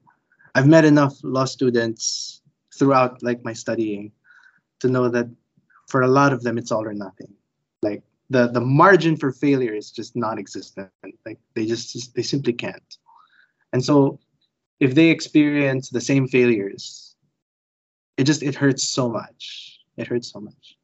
I've 0.54 0.68
met 0.68 0.84
enough 0.84 1.14
law 1.22 1.46
students 1.46 2.42
throughout 2.76 3.22
like 3.22 3.44
my 3.44 3.52
studying 3.52 4.12
to 4.80 4.88
know 4.88 5.08
that 5.08 5.28
for 5.88 6.02
a 6.02 6.08
lot 6.08 6.32
of 6.32 6.42
them 6.42 6.58
it's 6.58 6.72
all 6.72 6.84
or 6.84 6.94
nothing 6.94 7.34
like 7.82 8.02
the 8.30 8.48
the 8.48 8.60
margin 8.60 9.16
for 9.16 9.32
failure 9.32 9.74
is 9.74 9.90
just 9.90 10.16
non-existent. 10.16 10.90
Like 11.26 11.38
they 11.54 11.66
just, 11.66 11.92
just 11.92 12.14
they 12.14 12.22
simply 12.22 12.52
can't. 12.52 12.98
And 13.72 13.84
so 13.84 14.18
if 14.80 14.94
they 14.94 15.08
experience 15.08 15.90
the 15.90 16.00
same 16.00 16.26
failures 16.26 17.12
it 18.16 18.24
just 18.24 18.42
it 18.42 18.54
hurts 18.54 18.88
so 18.88 19.08
much. 19.08 19.80
It 19.96 20.06
hurts 20.06 20.32
so 20.32 20.40
much. 20.40 20.76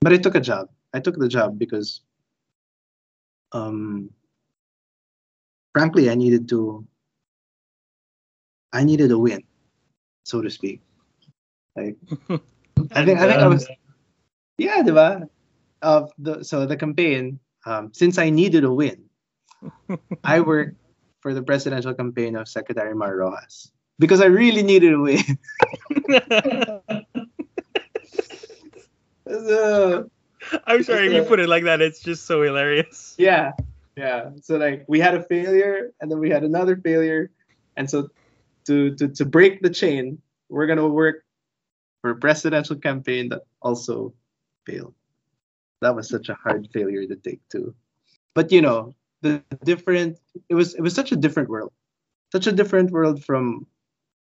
But 0.00 0.12
i 0.12 0.16
took 0.16 0.34
a 0.34 0.40
job. 0.40 0.68
I 0.92 1.00
took 1.00 1.16
the 1.18 1.28
job 1.28 1.58
because 1.58 2.00
um 3.52 4.10
frankly 5.72 6.10
i 6.10 6.14
needed 6.14 6.48
to 6.48 6.84
i 8.72 8.82
needed 8.82 9.12
a 9.12 9.18
win 9.18 9.42
so 10.24 10.42
to 10.42 10.50
speak. 10.50 10.80
Like 11.76 11.96
i 12.92 13.04
think 13.04 13.20
i 13.20 13.26
think 13.28 13.40
i 13.40 13.46
was 13.46 13.68
yeah, 14.58 14.82
diba? 14.82 15.28
Of 15.86 16.10
the 16.18 16.42
so 16.42 16.66
the 16.66 16.74
campaign, 16.74 17.38
um, 17.62 17.94
since 17.94 18.18
I 18.18 18.26
needed 18.26 18.64
a 18.66 18.72
win, 18.72 19.06
I 20.24 20.42
worked 20.42 20.74
for 21.22 21.30
the 21.30 21.46
presidential 21.46 21.94
campaign 21.94 22.34
of 22.34 22.48
Secretary 22.50 22.90
Mar 22.90 23.14
Roxas 23.14 23.70
because 24.02 24.20
I 24.20 24.26
really 24.26 24.66
needed 24.66 24.94
a 24.94 24.98
win. 24.98 25.22
So, 29.26 30.08
I'm 30.66 30.82
sorry 30.84 31.08
if 31.08 31.12
you 31.12 31.22
put 31.24 31.40
it 31.40 31.48
like 31.48 31.64
that. 31.64 31.80
It's 31.80 32.00
just 32.00 32.26
so 32.26 32.42
hilarious. 32.42 33.14
yeah, 33.18 33.52
yeah. 33.96 34.30
So 34.42 34.56
like 34.56 34.84
we 34.86 35.00
had 35.00 35.14
a 35.14 35.22
failure 35.22 35.92
and 36.00 36.10
then 36.10 36.20
we 36.20 36.30
had 36.30 36.44
another 36.44 36.76
failure, 36.76 37.30
and 37.76 37.90
so 37.90 38.08
to 38.66 38.94
to 38.96 39.08
to 39.08 39.24
break 39.24 39.62
the 39.62 39.70
chain, 39.70 40.22
we're 40.48 40.66
gonna 40.66 40.86
work 40.86 41.24
for 42.02 42.10
a 42.10 42.16
presidential 42.16 42.76
campaign 42.76 43.30
that 43.30 43.42
also 43.62 44.14
failed. 44.64 44.94
That 45.80 45.94
was 45.94 46.08
such 46.08 46.28
a 46.28 46.34
hard 46.34 46.68
failure 46.72 47.06
to 47.06 47.16
take 47.16 47.46
too. 47.48 47.74
But 48.34 48.52
you 48.52 48.62
know, 48.62 48.94
the 49.22 49.42
different 49.64 50.18
it 50.48 50.54
was 50.54 50.74
it 50.74 50.80
was 50.80 50.94
such 50.94 51.12
a 51.12 51.16
different 51.16 51.48
world. 51.48 51.72
Such 52.32 52.46
a 52.46 52.52
different 52.52 52.90
world 52.90 53.24
from 53.24 53.66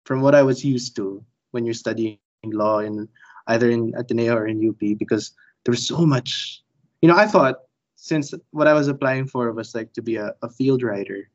from 0.05 0.21
what 0.21 0.35
I 0.35 0.43
was 0.43 0.63
used 0.63 0.95
to 0.97 1.23
when 1.51 1.65
you're 1.65 1.73
studying 1.73 2.19
law 2.45 2.79
in 2.79 3.07
either 3.47 3.69
in 3.69 3.93
Ateneo 3.95 4.35
or 4.35 4.47
in 4.47 4.67
UP 4.67 4.97
because 4.97 5.31
there 5.63 5.71
was 5.71 5.85
so 5.87 6.05
much 6.05 6.63
you 7.05 7.11
know, 7.11 7.17
I 7.17 7.27
thought 7.27 7.57
since 7.95 8.33
what 8.49 8.67
I 8.67 8.73
was 8.73 8.87
applying 8.87 9.27
for 9.27 9.51
was 9.51 9.75
like 9.75 9.93
to 9.93 10.01
be 10.01 10.15
a, 10.15 10.33
a 10.41 10.49
field 10.49 10.81
writer, 10.81 11.29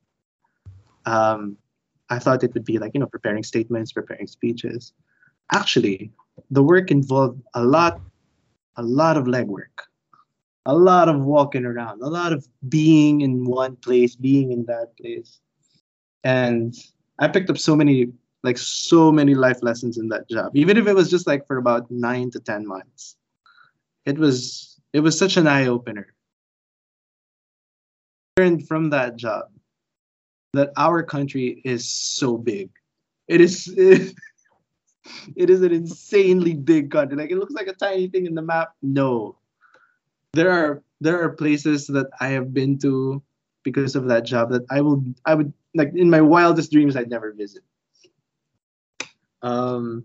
um, 1.07 1.57
I 2.09 2.18
thought 2.18 2.42
it 2.42 2.53
would 2.55 2.64
be 2.64 2.79
like, 2.79 2.92
you 2.94 2.99
know, 2.99 3.07
preparing 3.07 3.44
statements, 3.44 3.92
preparing 3.92 4.27
speeches. 4.27 4.92
Actually, 5.53 6.11
the 6.51 6.62
work 6.62 6.90
involved 6.90 7.40
a 7.55 7.62
lot 7.62 8.01
a 8.77 8.83
lot 8.83 9.16
of 9.16 9.27
legwork, 9.27 9.87
a 10.66 10.75
lot 10.75 11.09
of 11.09 11.20
walking 11.20 11.64
around, 11.64 12.03
a 12.03 12.09
lot 12.09 12.33
of 12.33 12.46
being 12.68 13.23
in 13.23 13.44
one 13.44 13.77
place, 13.77 14.14
being 14.14 14.53
in 14.53 14.64
that 14.66 14.96
place. 14.96 15.40
And 16.25 16.75
I 17.18 17.29
picked 17.29 17.51
up 17.51 17.59
so 17.59 17.75
many, 17.75 18.12
like, 18.42 18.59
so 18.59 19.11
many 19.11 19.35
life 19.35 19.62
lessons 19.62 19.99
in 19.99 20.09
that 20.09 20.29
job, 20.29 20.53
even 20.55 20.77
if 20.77 20.87
it 20.87 20.94
was 20.94 21.11
just 21.11 21.27
like 21.27 21.46
for 21.46 21.57
about 21.57 21.90
nine 21.90 22.31
to 22.33 22.40
10 22.40 22.66
months. 22.66 23.16
It 24.05 24.18
was, 24.18 24.81
it 24.92 25.01
was 25.01 25.18
such 25.18 25.37
an 25.37 25.46
eye 25.46 25.66
opener. 25.66 26.14
Learned 28.38 28.66
from 28.68 28.90
that 28.90 29.16
job 29.16 29.46
that 30.53 30.73
our 30.77 31.03
country 31.03 31.61
is 31.64 31.88
so 31.88 32.37
big. 32.37 32.70
It 33.29 33.40
is, 33.40 33.68
it, 33.77 34.14
it 35.37 35.51
is 35.51 35.62
an 35.62 35.73
insanely 35.73 36.55
big 36.55 36.90
country. 36.90 37.16
Like 37.16 37.31
it 37.31 37.38
looks 37.38 37.55
like 37.55 37.68
a 37.68 37.75
tiny 37.75 38.09
thing 38.09 38.27
in 38.27 38.35
the 38.35 38.42
map. 38.42 38.73
No. 38.83 39.39
There 40.33 40.51
are 40.51 40.83
there 41.01 41.21
are 41.23 41.31
places 41.31 41.87
that 41.88 42.07
I 42.21 42.29
have 42.29 42.53
been 42.55 42.79
to 42.81 43.23
because 43.64 43.97
of 43.97 44.07
that 44.09 44.25
job 44.25 44.51
that 44.51 44.62
I 44.71 44.81
will 44.81 45.05
I 45.27 45.35
would 45.35 45.53
like 45.75 45.93
in 45.95 46.11
my 46.11 46.21
wildest 46.21 46.71
dreams 46.73 46.97
I'd 46.97 47.11
never 47.11 47.33
visit. 47.33 47.62
Um 49.43 50.05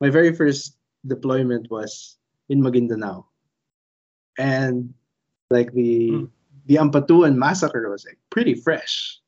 my 0.00 0.10
very 0.10 0.34
first 0.34 0.76
deployment 1.06 1.70
was 1.70 2.16
in 2.48 2.62
Maguindanao. 2.62 3.24
And 4.38 4.94
like 5.50 5.72
the 5.72 6.10
Mm. 6.10 6.30
the 6.66 6.76
Ampatuan 6.76 7.36
massacre 7.36 7.90
was 7.90 8.04
like 8.06 8.18
pretty 8.30 8.54
fresh. 8.54 9.18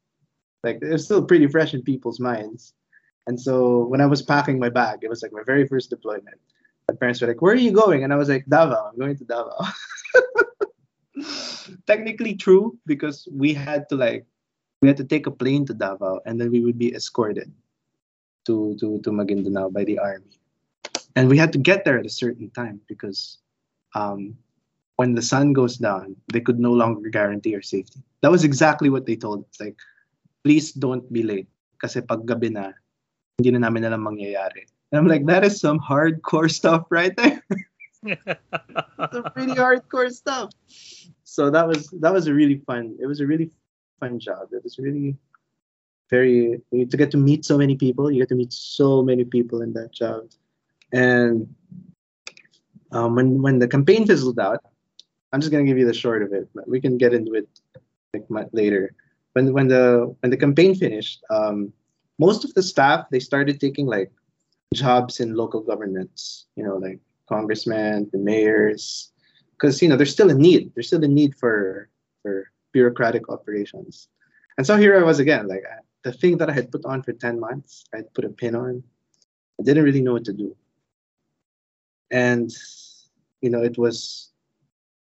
Like 0.64 0.78
it's 0.80 1.04
still 1.04 1.24
pretty 1.24 1.48
fresh 1.48 1.74
in 1.74 1.82
people's 1.82 2.20
minds. 2.20 2.72
And 3.26 3.40
so 3.40 3.84
when 3.86 4.00
I 4.00 4.06
was 4.06 4.22
packing 4.22 4.58
my 4.58 4.68
bag, 4.68 5.00
it 5.02 5.08
was 5.10 5.22
like 5.22 5.32
my 5.32 5.42
very 5.44 5.66
first 5.66 5.90
deployment. 5.90 6.40
My 6.88 6.94
parents 6.94 7.20
were 7.20 7.28
like, 7.28 7.42
"Where 7.42 7.54
are 7.54 7.64
you 7.68 7.72
going?" 7.72 8.04
And 8.04 8.12
I 8.12 8.16
was 8.16 8.28
like, 8.28 8.46
"Davao. 8.46 8.90
I'm 8.90 8.98
going 8.98 9.16
to 9.16 9.24
Davao." 9.24 9.58
Technically 11.86 12.34
true 12.34 12.78
because 12.86 13.28
we 13.30 13.54
had 13.54 13.88
to 13.90 13.96
like 13.96 14.26
we 14.80 14.88
had 14.88 14.96
to 14.98 15.06
take 15.06 15.26
a 15.26 15.30
plane 15.30 15.64
to 15.66 15.74
Davao 15.74 16.20
and 16.26 16.40
then 16.40 16.50
we 16.50 16.60
would 16.60 16.78
be 16.78 16.94
escorted 16.94 17.52
to 18.46 18.76
to 18.80 18.98
to 19.04 19.10
Maguindanao 19.10 19.72
by 19.72 19.84
the 19.84 19.98
army. 19.98 20.40
And 21.14 21.28
we 21.28 21.38
had 21.38 21.52
to 21.52 21.60
get 21.60 21.84
there 21.84 21.98
at 21.98 22.06
a 22.06 22.12
certain 22.12 22.50
time 22.50 22.80
because 22.88 23.38
um 23.94 24.36
when 24.96 25.14
the 25.14 25.22
sun 25.22 25.52
goes 25.52 25.76
down, 25.76 26.16
they 26.32 26.40
could 26.40 26.60
no 26.60 26.72
longer 26.72 27.08
guarantee 27.08 27.54
our 27.54 27.62
safety. 27.62 28.00
That 28.20 28.30
was 28.30 28.44
exactly 28.44 28.90
what 28.90 29.06
they 29.06 29.16
told 29.16 29.44
us. 29.48 29.58
Like, 29.58 29.78
please 30.44 30.72
don't 30.72 31.06
be 31.12 31.22
late. 31.22 31.48
Kasi 31.80 32.04
pag 32.06 32.22
gabi 32.22 32.52
na, 32.52 32.70
hindi 33.38 33.50
na 33.50 33.66
namin 33.66 33.88
alam 33.88 34.04
mangyayari. 34.04 34.68
And 34.92 34.98
I'm 34.98 35.08
like, 35.08 35.24
that 35.26 35.42
is 35.42 35.58
some 35.58 35.80
hardcore 35.80 36.50
stuff 36.50 36.84
right 36.90 37.16
there. 37.16 37.42
some 38.04 39.24
pretty 39.32 39.54
hardcore 39.54 40.10
stuff. 40.10 40.50
So 41.24 41.50
that 41.50 41.66
was 41.66 41.88
that 42.00 42.12
was 42.12 42.26
a 42.26 42.34
really 42.34 42.60
fun. 42.66 42.96
It 43.00 43.06
was 43.06 43.20
a 43.20 43.26
really 43.26 43.50
fun 44.00 44.18
job. 44.18 44.48
It 44.52 44.62
was 44.62 44.78
really 44.78 45.16
very 46.10 46.60
to 46.72 46.96
get 46.96 47.10
to 47.12 47.16
meet 47.16 47.44
so 47.44 47.56
many 47.56 47.74
people. 47.76 48.10
You 48.10 48.20
get 48.20 48.28
to 48.30 48.34
meet 48.34 48.52
so 48.52 49.02
many 49.02 49.24
people 49.24 49.62
in 49.62 49.72
that 49.74 49.92
job, 49.92 50.24
and 50.92 51.48
um, 52.90 53.14
when 53.14 53.40
when 53.40 53.60
the 53.60 53.68
campaign 53.68 54.06
fizzled 54.06 54.38
out, 54.38 54.60
I'm 55.32 55.40
just 55.40 55.52
gonna 55.52 55.64
give 55.64 55.78
you 55.78 55.86
the 55.86 55.94
short 55.94 56.22
of 56.22 56.32
it. 56.32 56.48
But 56.54 56.68
we 56.68 56.80
can 56.80 56.98
get 56.98 57.14
into 57.14 57.32
it 57.34 57.48
like 58.12 58.50
later. 58.52 58.94
When 59.32 59.54
when 59.54 59.68
the 59.68 60.14
when 60.20 60.30
the 60.30 60.36
campaign 60.36 60.74
finished, 60.74 61.22
um, 61.30 61.72
most 62.18 62.44
of 62.44 62.52
the 62.52 62.62
staff 62.62 63.06
they 63.10 63.20
started 63.20 63.58
taking 63.58 63.86
like 63.86 64.10
jobs 64.74 65.20
in 65.20 65.34
local 65.34 65.60
governments. 65.60 66.46
You 66.56 66.64
know, 66.64 66.76
like 66.76 67.00
congressmen, 67.28 68.08
the 68.12 68.18
mayors, 68.18 69.12
because 69.52 69.80
you 69.82 69.88
know 69.88 69.96
there's 69.96 70.12
still 70.12 70.30
a 70.30 70.34
need. 70.34 70.72
There's 70.74 70.88
still 70.88 71.04
a 71.04 71.08
need 71.08 71.34
for 71.36 71.88
for 72.22 72.50
bureaucratic 72.72 73.28
operations. 73.28 74.08
And 74.58 74.66
so 74.66 74.76
here 74.76 74.98
I 74.98 75.02
was 75.02 75.18
again, 75.18 75.48
like 75.48 75.64
the 76.02 76.12
thing 76.12 76.38
that 76.38 76.50
I 76.50 76.52
had 76.52 76.70
put 76.70 76.84
on 76.84 77.02
for 77.02 77.12
10 77.12 77.40
months, 77.40 77.84
I 77.94 78.02
put 78.14 78.24
a 78.24 78.28
pin 78.28 78.54
on. 78.54 78.82
I 79.58 79.62
didn't 79.62 79.84
really 79.84 80.02
know 80.02 80.12
what 80.12 80.24
to 80.26 80.32
do. 80.32 80.56
And 82.10 82.50
you 83.40 83.50
know, 83.50 83.62
it 83.62 83.78
was 83.78 84.30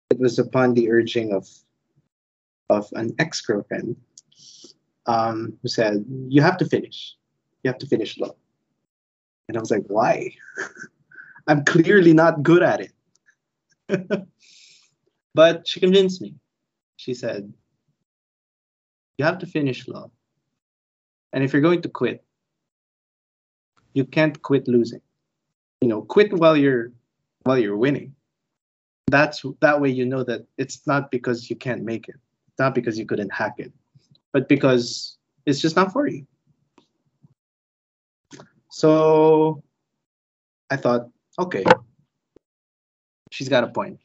it 0.10 0.19
was 0.19 0.39
upon 0.39 0.73
the 0.73 0.89
urging 0.89 1.34
of 1.34 1.47
of 2.69 2.88
an 2.93 3.15
ex-girlfriend 3.17 3.95
um, 5.05 5.58
who 5.62 5.67
said, 5.67 6.05
You 6.29 6.41
have 6.41 6.58
to 6.58 6.65
finish. 6.65 7.15
You 7.63 7.69
have 7.69 7.79
to 7.79 7.88
finish 7.88 8.17
law. 8.17 8.36
And 9.49 9.57
I 9.57 9.59
was 9.59 9.71
like, 9.71 9.85
why? 9.88 10.31
I'm 11.47 11.65
clearly 11.65 12.13
not 12.13 12.43
good 12.43 12.62
at 12.62 12.81
it. 12.81 12.93
but 15.33 15.67
she 15.67 15.79
convinced 15.79 16.21
me. 16.21 16.35
She 16.97 17.15
said, 17.15 17.51
You 19.17 19.25
have 19.25 19.39
to 19.39 19.47
finish 19.47 19.88
law. 19.88 20.12
And 21.33 21.43
if 21.43 21.51
you're 21.51 21.63
going 21.63 21.81
to 21.81 21.89
quit, 21.89 22.23
you 23.93 24.05
can't 24.05 24.39
quit 24.43 24.67
losing. 24.67 25.01
You 25.81 25.88
know, 25.88 26.03
quit 26.03 26.31
while 26.31 26.55
you're 26.55 26.91
while 27.43 27.57
you're 27.57 27.77
winning. 27.77 28.13
That's 29.07 29.43
that 29.62 29.81
way 29.81 29.89
you 29.89 30.05
know 30.05 30.23
that 30.25 30.45
it's 30.59 30.85
not 30.85 31.09
because 31.09 31.49
you 31.49 31.55
can't 31.55 31.81
make 31.83 32.07
it, 32.07 32.17
not 32.59 32.75
because 32.75 32.99
you 32.99 33.07
couldn't 33.07 33.33
hack 33.33 33.55
it, 33.57 33.73
but 34.31 34.47
because 34.47 35.17
it's 35.47 35.59
just 35.59 35.75
not 35.75 35.91
for 35.91 36.05
you. 36.05 36.27
So 38.80 39.62
I 40.70 40.78
thought, 40.78 41.10
okay, 41.38 41.65
she's 43.30 43.50
got 43.50 43.65
a 43.65 43.68
point. 43.68 44.00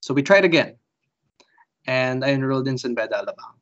So 0.00 0.14
we 0.14 0.22
tried 0.22 0.44
again. 0.44 0.76
And 1.88 2.24
I 2.24 2.30
enrolled 2.30 2.68
in 2.68 2.78
San 2.78 2.94
Beda, 2.94 3.16
Alabang. 3.16 3.58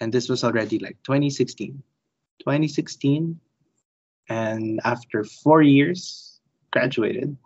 And 0.00 0.10
this 0.10 0.30
was 0.30 0.44
already 0.44 0.78
like 0.78 0.96
2016. 1.04 1.82
2016. 2.38 3.38
And 4.30 4.80
after 4.82 5.24
four 5.24 5.60
years, 5.60 6.40
graduated. 6.72 7.36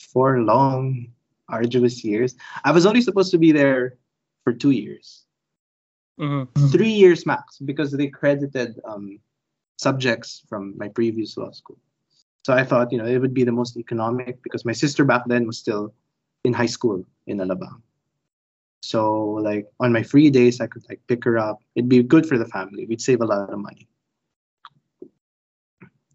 Four 0.00 0.40
long, 0.40 1.06
arduous 1.48 2.02
years. 2.02 2.34
I 2.64 2.72
was 2.72 2.84
only 2.84 3.00
supposed 3.00 3.30
to 3.30 3.38
be 3.38 3.52
there 3.52 3.94
for 4.42 4.52
two 4.52 4.72
years. 4.72 5.24
Mm-hmm. 6.18 6.66
Three 6.66 6.90
years 6.90 7.26
max 7.26 7.58
because 7.58 7.92
they 7.92 8.08
credited 8.08 8.80
um, 8.84 9.20
subjects 9.82 10.42
from 10.48 10.78
my 10.78 10.88
previous 10.88 11.36
law 11.36 11.50
school. 11.50 11.78
So 12.46 12.52
I 12.52 12.64
thought, 12.64 12.90
you 12.92 12.98
know, 12.98 13.06
it 13.06 13.18
would 13.18 13.34
be 13.34 13.44
the 13.44 13.52
most 13.52 13.76
economic 13.76 14.42
because 14.42 14.64
my 14.64 14.72
sister 14.72 15.04
back 15.04 15.22
then 15.26 15.46
was 15.46 15.58
still 15.58 15.94
in 16.44 16.52
high 16.52 16.70
school 16.70 17.04
in 17.26 17.38
Alabang. 17.38 17.82
So 18.82 19.38
like 19.38 19.66
on 19.78 19.92
my 19.92 20.02
free 20.02 20.30
days, 20.30 20.60
I 20.60 20.66
could 20.66 20.82
like 20.88 21.00
pick 21.06 21.24
her 21.24 21.38
up. 21.38 21.62
It'd 21.74 21.88
be 21.88 22.02
good 22.02 22.26
for 22.26 22.36
the 22.36 22.46
family. 22.46 22.84
We'd 22.86 23.00
save 23.00 23.22
a 23.22 23.26
lot 23.26 23.50
of 23.50 23.58
money. 23.58 23.86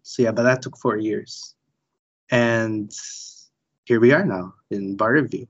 So 0.02 0.22
yeah, 0.22 0.32
but 0.32 0.44
that 0.44 0.62
took 0.62 0.76
four 0.76 0.96
years, 0.96 1.54
and 2.30 2.88
here 3.84 4.00
we 4.00 4.12
are 4.12 4.24
now 4.24 4.54
in 4.70 4.96
Bar 4.96 5.12
Review. 5.12 5.46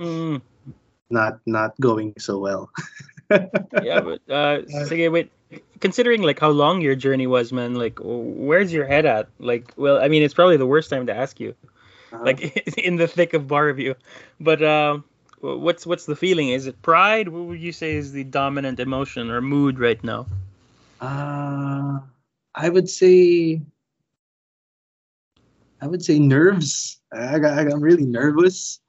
Mm. 0.00 0.40
Not 1.10 1.40
not 1.44 1.76
going 1.76 2.16
so 2.16 2.38
well. 2.38 2.72
yeah, 3.84 4.00
but 4.00 4.24
uh, 4.32 4.64
sige, 4.88 5.12
wait. 5.12 5.28
Considering 5.80 6.22
like 6.22 6.38
how 6.38 6.50
long 6.50 6.80
your 6.80 6.94
journey 6.94 7.26
was, 7.26 7.52
man, 7.52 7.74
like 7.74 7.98
where's 8.02 8.72
your 8.72 8.86
head 8.86 9.06
at? 9.06 9.28
Like, 9.38 9.72
well, 9.76 10.02
I 10.02 10.08
mean, 10.08 10.22
it's 10.22 10.34
probably 10.34 10.56
the 10.56 10.66
worst 10.66 10.90
time 10.90 11.06
to 11.06 11.14
ask 11.14 11.40
you, 11.40 11.54
uh-huh. 12.12 12.24
like 12.24 12.40
in 12.78 12.96
the 12.96 13.08
thick 13.08 13.32
of 13.34 13.48
bar 13.48 13.66
review. 13.66 13.94
But 14.40 14.62
uh, 14.62 14.98
what's 15.40 15.86
what's 15.86 16.06
the 16.06 16.16
feeling? 16.16 16.50
Is 16.50 16.66
it 16.66 16.82
pride? 16.82 17.28
What 17.28 17.44
would 17.44 17.60
you 17.60 17.72
say 17.72 17.92
is 17.92 18.12
the 18.12 18.24
dominant 18.24 18.80
emotion 18.80 19.30
or 19.30 19.40
mood 19.40 19.78
right 19.78 20.02
now? 20.04 20.26
Uh, 21.00 22.00
I 22.54 22.68
would 22.68 22.88
say, 22.88 23.62
I 25.80 25.86
would 25.86 26.04
say 26.04 26.18
nerves. 26.18 27.00
I 27.12 27.38
got, 27.38 27.58
I'm 27.58 27.80
really 27.80 28.04
nervous, 28.04 28.80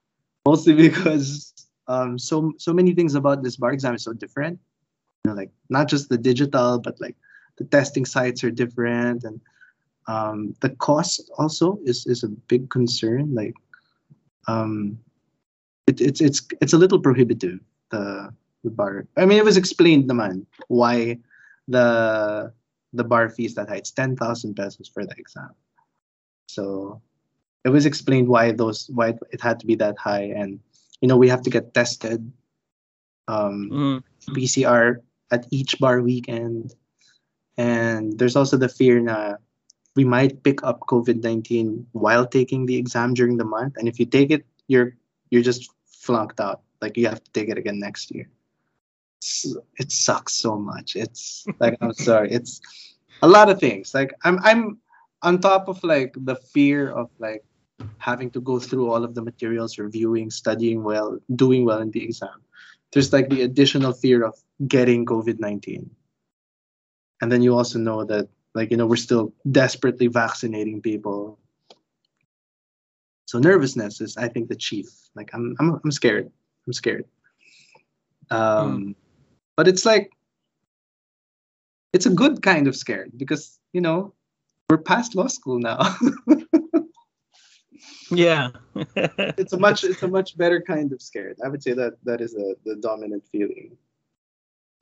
mostly 0.45 0.73
because 0.73 1.53
um, 1.87 2.19
so 2.19 2.53
so 2.57 2.73
many 2.73 2.93
things 2.93 3.15
about 3.15 3.43
this 3.43 3.55
bar 3.55 3.71
exam 3.71 3.95
is 3.95 4.03
so 4.03 4.13
different. 4.13 4.59
You 5.23 5.31
know, 5.31 5.37
like 5.37 5.51
not 5.69 5.87
just 5.87 6.09
the 6.09 6.17
digital, 6.17 6.79
but 6.79 6.99
like 6.99 7.15
the 7.57 7.65
testing 7.65 8.05
sites 8.05 8.43
are 8.43 8.51
different, 8.51 9.23
and 9.23 9.41
um, 10.07 10.55
the 10.61 10.69
cost 10.69 11.29
also 11.37 11.79
is 11.83 12.05
is 12.05 12.23
a 12.23 12.29
big 12.29 12.69
concern. 12.69 13.35
Like, 13.35 13.55
um, 14.47 14.99
it, 15.87 16.01
it's 16.01 16.21
it's 16.21 16.41
it's 16.61 16.73
a 16.73 16.77
little 16.77 16.99
prohibitive. 16.99 17.59
The 17.91 18.33
the 18.63 18.69
bar. 18.69 19.07
I 19.17 19.25
mean, 19.25 19.37
it 19.37 19.45
was 19.45 19.57
explained, 19.57 20.09
naman, 20.09 20.45
why 20.67 21.19
the 21.67 22.53
the 22.93 23.03
bar 23.03 23.29
fees 23.29 23.55
that 23.55 23.69
high. 23.69 23.77
It's 23.77 23.91
ten 23.91 24.15
thousand 24.15 24.55
pesos 24.55 24.87
for 24.87 25.05
the 25.05 25.15
exam. 25.17 25.51
So 26.47 27.01
it 27.65 27.69
was 27.69 27.85
explained 27.85 28.27
why 28.27 28.51
those 28.51 28.89
why 28.93 29.15
it 29.31 29.41
had 29.41 29.59
to 29.59 29.67
be 29.67 29.75
that 29.75 29.97
high 29.97 30.31
and 30.33 30.59
you 31.01 31.07
know, 31.07 31.17
we 31.17 31.29
have 31.29 31.41
to 31.43 31.49
get 31.49 31.73
tested. 31.73 32.31
Um, 33.27 33.69
mm. 33.71 34.03
PCR 34.29 35.01
at 35.31 35.47
each 35.51 35.79
bar 35.79 36.01
weekend, 36.01 36.75
and 37.57 38.17
there's 38.17 38.35
also 38.35 38.57
the 38.57 38.69
fear 38.69 39.03
that 39.05 39.39
we 39.95 40.03
might 40.03 40.43
pick 40.43 40.63
up 40.63 40.81
COVID 40.81 41.23
nineteen 41.23 41.85
while 41.91 42.25
taking 42.25 42.65
the 42.65 42.77
exam 42.77 43.13
during 43.13 43.37
the 43.37 43.45
month, 43.45 43.77
and 43.77 43.87
if 43.87 43.99
you 43.99 44.05
take 44.05 44.31
it, 44.31 44.45
you're 44.67 44.95
you're 45.29 45.43
just 45.43 45.69
flunked 45.85 46.39
out. 46.39 46.61
Like 46.81 46.97
you 46.97 47.07
have 47.07 47.23
to 47.23 47.31
take 47.31 47.49
it 47.49 47.57
again 47.57 47.79
next 47.79 48.11
year. 48.11 48.29
It's, 49.19 49.55
it 49.77 49.91
sucks 49.91 50.33
so 50.33 50.57
much. 50.57 50.95
It's 50.95 51.45
like 51.59 51.77
I'm 51.81 51.93
sorry. 52.09 52.31
It's 52.31 52.61
a 53.21 53.27
lot 53.27 53.49
of 53.49 53.59
things. 53.59 53.93
Like 53.93 54.13
I'm 54.23 54.39
I'm 54.43 54.79
on 55.21 55.39
top 55.39 55.67
of 55.67 55.83
like 55.83 56.15
the 56.15 56.35
fear 56.35 56.91
of 56.91 57.09
like 57.19 57.43
having 57.97 58.29
to 58.31 58.41
go 58.41 58.59
through 58.59 58.91
all 58.91 59.03
of 59.03 59.15
the 59.15 59.21
materials, 59.21 59.77
reviewing, 59.77 60.29
studying 60.29 60.83
well, 60.83 61.19
doing 61.35 61.65
well 61.65 61.79
in 61.79 61.91
the 61.91 62.03
exam. 62.03 62.41
There's 62.91 63.13
like 63.13 63.29
the 63.29 63.43
additional 63.43 63.93
fear 63.93 64.23
of 64.23 64.35
getting 64.67 65.05
COVID 65.05 65.39
19. 65.39 65.89
And 67.21 67.31
then 67.31 67.41
you 67.41 67.55
also 67.55 67.77
know 67.79 68.03
that, 68.05 68.29
like, 68.55 68.71
you 68.71 68.77
know, 68.77 68.87
we're 68.87 68.95
still 68.95 69.33
desperately 69.51 70.07
vaccinating 70.07 70.81
people. 70.81 71.37
So 73.25 73.39
nervousness 73.39 74.01
is, 74.01 74.17
I 74.17 74.27
think, 74.27 74.49
the 74.49 74.55
chief. 74.55 74.87
Like, 75.15 75.29
I'm, 75.33 75.55
I'm, 75.59 75.79
I'm 75.83 75.91
scared. 75.91 76.31
I'm 76.65 76.73
scared. 76.73 77.05
Um, 78.31 78.79
mm. 78.79 78.95
But 79.55 79.67
it's 79.67 79.85
like, 79.85 80.11
it's 81.93 82.05
a 82.05 82.11
good 82.11 82.41
kind 82.41 82.67
of 82.67 82.75
scared 82.75 83.11
because, 83.17 83.59
you 83.73 83.81
know, 83.81 84.13
we're 84.69 84.77
past 84.77 85.15
law 85.15 85.27
school 85.27 85.59
now. 85.59 85.79
Yeah. 88.11 88.49
it's 88.95 89.53
a 89.53 89.59
much 89.59 89.83
it's 89.83 90.03
a 90.03 90.07
much 90.07 90.37
better 90.37 90.61
kind 90.61 90.91
of 90.91 91.01
scared. 91.01 91.37
I 91.43 91.49
would 91.49 91.63
say 91.63 91.73
that 91.73 91.93
that 92.03 92.21
is 92.21 92.35
a, 92.35 92.55
the 92.65 92.75
dominant 92.75 93.23
feeling. 93.31 93.77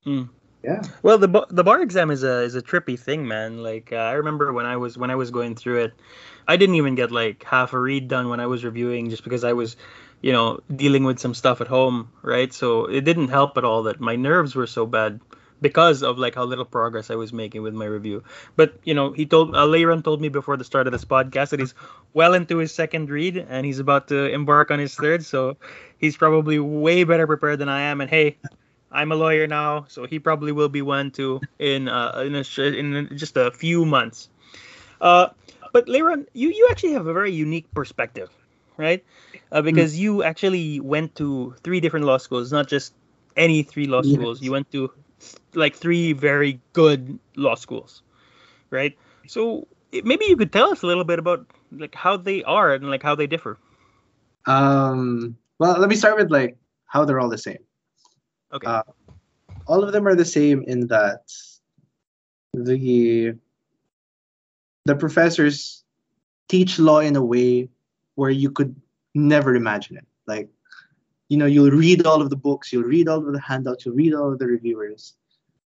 Mm. 0.06 0.30
Yeah. 0.64 0.82
Well, 1.04 1.18
the 1.18 1.46
the 1.50 1.64
bar 1.64 1.82
exam 1.82 2.12
is 2.12 2.24
a 2.24 2.42
is 2.42 2.56
a 2.56 2.62
trippy 2.62 3.00
thing, 3.00 3.28
man. 3.28 3.64
Like 3.64 3.92
uh, 3.92 3.98
I 3.98 4.14
remember 4.14 4.52
when 4.52 4.66
I 4.66 4.78
was 4.78 4.98
when 4.98 5.12
I 5.12 5.16
was 5.16 5.32
going 5.32 5.56
through 5.56 5.84
it, 5.84 5.94
I 6.48 6.58
didn't 6.58 6.76
even 6.76 6.96
get 6.96 7.12
like 7.12 7.44
half 7.44 7.74
a 7.74 7.80
read 7.80 8.08
done 8.08 8.30
when 8.30 8.40
I 8.40 8.48
was 8.48 8.66
reviewing, 8.66 9.10
just 9.10 9.24
because 9.24 9.44
I 9.44 9.54
was, 9.54 9.78
you 10.22 10.32
know, 10.32 10.60
dealing 10.76 11.04
with 11.04 11.20
some 11.20 11.34
stuff 11.34 11.62
at 11.62 11.68
home, 11.68 12.10
right? 12.22 12.52
So 12.52 12.86
it 12.86 13.02
didn't 13.02 13.28
help 13.30 13.58
at 13.58 13.66
all 13.66 13.84
that 13.84 14.00
my 14.00 14.16
nerves 14.16 14.56
were 14.56 14.68
so 14.68 14.86
bad 14.86 15.22
because 15.62 16.04
of 16.04 16.18
like 16.18 16.36
how 16.36 16.44
little 16.44 16.66
progress 16.66 17.10
I 17.10 17.16
was 17.16 17.34
making 17.34 17.62
with 17.64 17.74
my 17.74 17.86
review. 17.86 18.24
But 18.56 18.80
you 18.84 18.94
know, 18.94 19.12
he 19.12 19.26
told 19.26 19.56
uh, 19.56 19.66
Leiron 19.66 20.04
told 20.04 20.22
me 20.22 20.30
before 20.30 20.58
the 20.58 20.64
start 20.64 20.88
of 20.88 20.94
this 20.94 21.06
podcast 21.06 21.50
that 21.50 21.60
he's 21.60 21.74
well 22.14 22.34
into 22.34 22.58
his 22.58 22.74
second 22.74 23.10
read 23.10 23.38
and 23.38 23.66
he's 23.66 23.80
about 23.80 24.08
to 24.10 24.26
embark 24.26 24.72
on 24.72 24.80
his 24.80 24.96
third. 24.96 25.26
So 25.26 25.58
he's 25.98 26.18
probably 26.18 26.60
way 26.60 27.04
better 27.04 27.28
prepared 27.28 27.60
than 27.60 27.70
I 27.70 27.82
am. 27.82 28.02
And 28.02 28.10
hey, 28.10 28.38
I'm 28.92 29.12
a 29.12 29.16
lawyer 29.16 29.48
now, 29.48 29.86
so 29.88 30.06
he 30.06 30.20
probably 30.20 30.52
will 30.52 30.70
be 30.70 30.82
one 30.82 31.12
too 31.12 31.42
in 31.60 31.88
uh, 31.88 32.24
in, 32.26 32.36
a, 32.36 32.44
in 32.62 33.18
just 33.18 33.38
a 33.38 33.52
few 33.52 33.86
months. 33.86 34.30
Uh, 35.02 35.30
but 35.74 35.88
Leiron, 35.88 36.26
you 36.34 36.50
you 36.50 36.68
actually 36.72 36.94
have 36.94 37.08
a 37.08 37.14
very 37.14 37.32
unique 37.32 37.72
perspective, 37.74 38.30
right? 38.78 39.04
Uh, 39.52 39.62
because 39.62 39.96
mm. 39.96 40.00
you 40.00 40.24
actually 40.24 40.80
went 40.80 41.16
to 41.16 41.56
three 41.64 41.80
different 41.80 42.06
law 42.06 42.18
schools, 42.18 42.52
not 42.52 42.68
just 42.68 42.94
any 43.36 43.64
three 43.64 43.86
law 43.86 44.02
schools. 44.02 44.40
Yes. 44.40 44.46
You 44.46 44.52
went 44.52 44.72
to 44.72 44.92
like 45.54 45.76
three 45.76 46.14
very 46.14 46.60
good 46.74 47.20
law 47.36 47.56
schools, 47.56 48.02
right? 48.70 48.98
So 49.28 49.68
maybe 49.92 50.26
you 50.26 50.38
could 50.38 50.52
tell 50.52 50.72
us 50.72 50.84
a 50.84 50.88
little 50.88 51.04
bit 51.04 51.20
about 51.20 51.46
like 51.72 51.96
how 51.96 52.18
they 52.18 52.44
are 52.44 52.74
and 52.74 52.90
like 52.90 53.04
how 53.04 53.16
they 53.16 53.28
differ. 53.28 53.58
Um. 54.46 55.38
Well, 55.60 55.80
let 55.80 55.90
me 55.90 55.96
start 55.96 56.18
with 56.18 56.32
like 56.32 56.58
how 56.86 57.06
they're 57.06 57.20
all 57.20 57.30
the 57.30 57.38
same. 57.38 57.60
Okay. 58.54 58.68
Uh, 58.68 58.84
all 59.66 59.84
of 59.84 59.92
them 59.92 60.08
are 60.08 60.16
the 60.16 60.26
same 60.26 60.64
in 60.68 60.88
that 60.88 61.32
the 62.54 63.38
the 64.86 64.96
professors 64.96 65.84
teach 66.48 66.80
law 66.80 67.00
in 67.00 67.16
a 67.16 67.24
way 67.24 67.70
where 68.16 68.30
you 68.30 68.50
could 68.50 68.76
never 69.14 69.54
imagine 69.56 69.98
it. 69.98 70.06
Like, 70.26 70.50
you 71.30 71.38
know, 71.38 71.46
you'll 71.46 71.72
read 71.72 72.06
all 72.06 72.22
of 72.22 72.30
the 72.30 72.36
books, 72.36 72.72
you'll 72.72 72.84
read 72.84 73.08
all 73.08 73.26
of 73.26 73.34
the 73.34 73.40
handouts, 73.40 73.86
you'll 73.86 73.96
read 73.96 74.14
all 74.14 74.32
of 74.32 74.40
the 74.40 74.48
reviewers, 74.48 75.16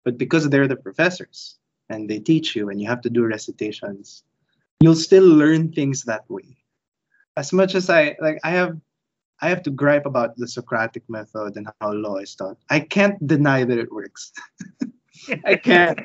but 0.04 0.18
because 0.18 0.48
they're 0.48 0.68
the 0.68 0.76
professors 0.76 1.58
and 1.88 2.08
they 2.08 2.18
teach 2.18 2.56
you 2.56 2.70
and 2.70 2.80
you 2.80 2.88
have 2.88 3.02
to 3.02 3.10
do 3.10 3.26
recitations, 3.26 4.24
you'll 4.80 4.94
still 4.94 5.26
learn 5.26 5.72
things 5.72 6.04
that 6.04 6.28
way. 6.30 6.56
As 7.36 7.52
much 7.52 7.74
as 7.74 7.90
I 7.90 8.16
like, 8.20 8.40
I 8.44 8.50
have 8.50 8.80
I 9.42 9.48
have 9.48 9.62
to 9.62 9.70
gripe 9.70 10.04
about 10.04 10.36
the 10.36 10.46
Socratic 10.46 11.02
method 11.08 11.56
and 11.56 11.68
how 11.80 11.92
law 11.92 12.16
is 12.16 12.34
taught. 12.34 12.58
I 12.68 12.80
can't 12.80 13.16
deny 13.26 13.64
that 13.64 13.78
it 13.78 13.90
works. 13.90 14.32
I 15.46 15.54
can't. 15.54 15.98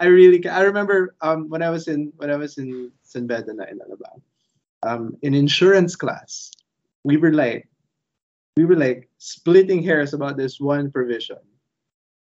I 0.00 0.06
really 0.06 0.40
can't. 0.40 0.56
I 0.56 0.62
remember 0.62 1.14
um, 1.20 1.48
when 1.48 1.62
I 1.62 1.70
was 1.70 1.86
in 1.86 2.12
when 2.16 2.30
I 2.30 2.36
was 2.36 2.58
in 2.58 2.90
San 3.02 3.26
Beda 3.26 3.50
in 3.50 3.80
um, 4.82 5.16
in 5.22 5.34
insurance 5.34 5.94
class, 5.94 6.50
we 7.04 7.16
were 7.16 7.32
like, 7.32 7.68
we 8.56 8.64
were 8.64 8.76
like 8.76 9.08
splitting 9.18 9.82
hairs 9.82 10.14
about 10.14 10.36
this 10.36 10.60
one 10.60 10.90
provision, 10.90 11.38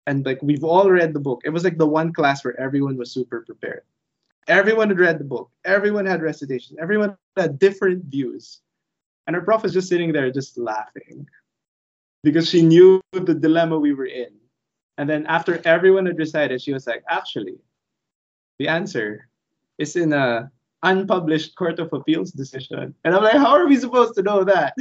and 0.08 0.26
like 0.26 0.42
we've 0.42 0.64
all 0.64 0.90
read 0.90 1.14
the 1.14 1.20
book. 1.20 1.42
It 1.46 1.50
was 1.50 1.64
like 1.64 1.78
the 1.78 1.88
one 1.88 2.14
class 2.14 2.44
where 2.44 2.60
everyone 2.60 2.98
was 2.98 3.12
super 3.12 3.42
prepared. 3.42 3.84
Everyone 4.48 4.90
had 4.90 5.00
read 5.00 5.20
the 5.20 5.24
book. 5.24 5.52
Everyone 5.66 6.06
had 6.06 6.22
recitations. 6.22 6.80
Everyone 6.82 7.16
had 7.38 7.60
different 7.60 8.06
views 8.06 8.62
and 9.28 9.36
our 9.36 9.42
prof 9.42 9.64
was 9.64 9.74
just 9.74 9.90
sitting 9.90 10.12
there 10.12 10.32
just 10.32 10.58
laughing 10.58 11.28
because 12.24 12.50
she 12.50 12.62
knew 12.62 13.02
the 13.14 13.34
dilemma 13.34 13.78
we 13.78 13.94
were 13.94 14.06
in. 14.06 14.34
And 14.98 15.10
then 15.10 15.26
after 15.28 15.62
everyone 15.66 16.06
had 16.06 16.18
decided, 16.18 16.62
she 16.62 16.74
was 16.74 16.86
like, 16.86 17.04
actually, 17.08 17.58
the 18.60 18.68
answer 18.68 19.30
is 19.78 19.96
in 19.96 20.14
a 20.14 20.52
unpublished 20.84 21.56
Court 21.56 21.80
of 21.80 21.94
Appeals 21.94 22.32
decision. 22.32 22.94
And 23.04 23.16
I'm 23.16 23.24
like, 23.24 23.38
how 23.38 23.52
are 23.52 23.68
we 23.68 23.78
supposed 23.78 24.16
to 24.16 24.22
know 24.22 24.44
that? 24.44 24.76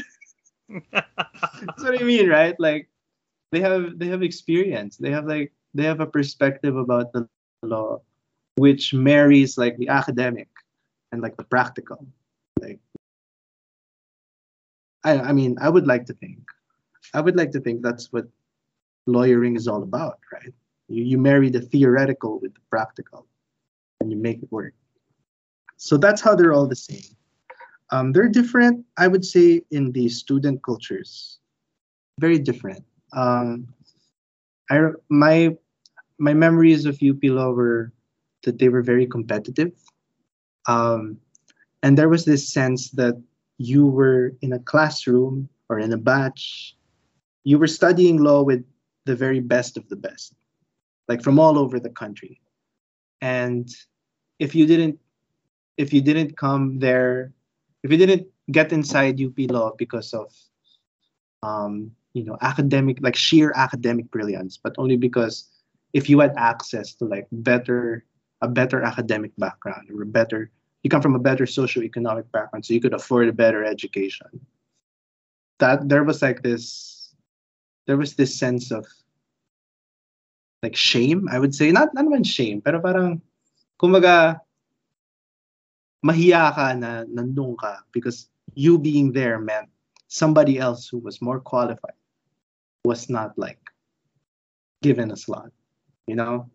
That's 0.93 1.83
what 1.83 2.01
I 2.01 2.05
mean, 2.05 2.29
right? 2.29 2.59
Like 2.59 2.89
they 3.53 3.61
have 3.61 3.99
they 3.99 4.07
have 4.07 4.23
experience. 4.23 4.97
They 4.97 5.11
have 5.11 5.27
like 5.27 5.53
they 5.75 5.85
have 5.85 6.01
a 6.01 6.07
perspective 6.07 6.77
about 6.77 7.13
the 7.13 7.29
law 7.63 8.01
which 8.57 8.93
marries 8.93 9.57
like 9.57 9.77
the 9.79 9.89
academic 9.89 10.49
and 11.13 11.23
like 11.23 11.37
the 11.37 11.45
practical. 11.45 12.07
Like 12.61 12.79
I, 15.03 15.19
I 15.19 15.33
mean, 15.33 15.57
I 15.61 15.69
would 15.69 15.87
like 15.87 16.05
to 16.07 16.15
think, 16.15 16.41
I 17.15 17.21
would 17.21 17.37
like 17.37 17.53
to 17.53 17.61
think 17.61 17.81
that's 17.81 18.13
what 18.13 18.27
lawyering 19.07 19.57
is 19.57 19.67
all 19.67 19.83
about, 19.83 20.19
right? 20.33 20.53
You, 20.89 21.05
you 21.05 21.19
marry 21.19 21.49
the 21.49 21.63
theoretical 21.63 22.39
with 22.39 22.53
the 22.55 22.61
practical 22.69 23.27
and 24.01 24.11
you 24.11 24.19
make 24.19 24.43
it 24.43 24.53
work. 24.53 24.75
So 25.79 25.97
that's 25.97 26.21
how 26.21 26.35
they're 26.35 26.53
all 26.53 26.67
the 26.67 26.77
same. 26.77 27.17
Um, 27.91 28.13
they're 28.13 28.29
different, 28.29 28.85
I 28.97 29.09
would 29.09 29.25
say, 29.25 29.63
in 29.71 29.93
the 29.93 30.09
student 30.09 30.63
cultures. 30.63 31.39
Very 32.19 32.39
different. 32.39 32.85
Um, 33.13 33.67
I 34.71 34.91
my 35.09 35.57
my 36.19 36.35
memories 36.35 36.87
of 36.87 37.03
UP 37.03 37.23
Law 37.25 37.51
were 37.53 37.93
that 38.45 38.59
they 38.59 38.69
were 38.69 38.83
very 38.83 39.07
competitive, 39.07 39.73
um, 40.69 41.19
and 41.83 41.99
there 41.99 42.09
was 42.09 42.25
this 42.25 42.49
sense 42.49 42.91
that 42.93 43.21
you 43.59 43.87
were 43.87 44.33
in 44.41 44.53
a 44.53 44.59
classroom 44.59 45.49
or 45.69 45.79
in 45.79 45.93
a 45.93 45.99
batch, 45.99 46.77
you 47.45 47.59
were 47.59 47.67
studying 47.67 48.17
law 48.17 48.43
with 48.43 48.65
the 49.05 49.15
very 49.15 49.41
best 49.41 49.77
of 49.77 49.89
the 49.89 49.97
best, 49.97 50.35
like 51.09 51.23
from 51.23 51.39
all 51.39 51.59
over 51.59 51.79
the 51.79 51.91
country. 51.91 52.41
And 53.21 53.69
if 54.39 54.55
you 54.55 54.67
didn't, 54.67 54.99
if 55.77 55.93
you 55.93 56.01
didn't 56.01 56.37
come 56.37 56.79
there, 56.79 57.33
if 57.83 57.91
you 57.91 57.97
didn't 57.97 58.29
get 58.51 58.73
inside 58.73 59.21
UP 59.21 59.39
Law 59.51 59.73
because 59.77 60.13
of, 60.13 60.33
um, 61.43 61.93
you 62.13 62.25
know, 62.25 62.37
academic, 62.41 62.99
like 63.01 63.17
sheer 63.17 63.53
academic 63.55 64.11
brilliance, 64.11 64.59
but 64.63 64.75
only 64.79 64.97
because 64.97 65.49
if 65.93 66.09
you 66.09 66.21
had 66.21 66.35
access 66.37 66.95
to 66.95 67.05
like 67.05 67.27
better, 67.33 68.05
a 68.43 68.49
better 68.49 68.83
academic 68.83 69.33
background 69.39 69.89
or 69.91 70.03
a 70.03 70.07
better 70.07 70.51
you 70.83 70.89
come 70.89 71.03
from 71.03 71.15
a 71.15 71.21
better 71.21 71.45
socioeconomic 71.45 72.31
background, 72.33 72.65
so 72.65 72.75
you 72.75 72.81
could 72.81 72.95
afford 72.95 73.29
a 73.29 73.33
better 73.33 73.65
education. 73.65 74.29
That 75.59 75.89
there 75.89 76.05
was 76.05 76.23
like 76.23 76.43
this, 76.43 77.13
there 77.87 77.99
was 77.99 78.15
this 78.15 78.39
sense 78.39 78.71
of 78.71 78.87
like 80.63 80.77
shame, 80.77 81.29
I 81.31 81.39
would 81.39 81.55
say. 81.55 81.71
Not, 81.71 81.93
not 81.93 82.07
naman 82.07 82.25
shame, 82.25 82.63
pero 82.63 82.81
parang, 82.81 83.21
kumbaga, 83.81 84.41
mahiya 86.05 86.55
ka 86.55 86.73
na 86.75 87.05
nandun 87.05 87.57
ka 87.57 87.81
because 87.93 88.29
you 88.55 88.79
being 88.79 89.13
there 89.13 89.39
meant 89.39 89.69
somebody 90.09 90.59
else 90.59 90.89
who 90.89 90.99
was 90.99 91.23
more 91.23 91.41
qualified 91.41 91.99
was 92.85 93.09
not 93.09 93.37
like 93.39 93.61
given 94.83 95.11
a 95.11 95.17
slot, 95.17 95.51
you 96.07 96.17
know? 96.17 96.51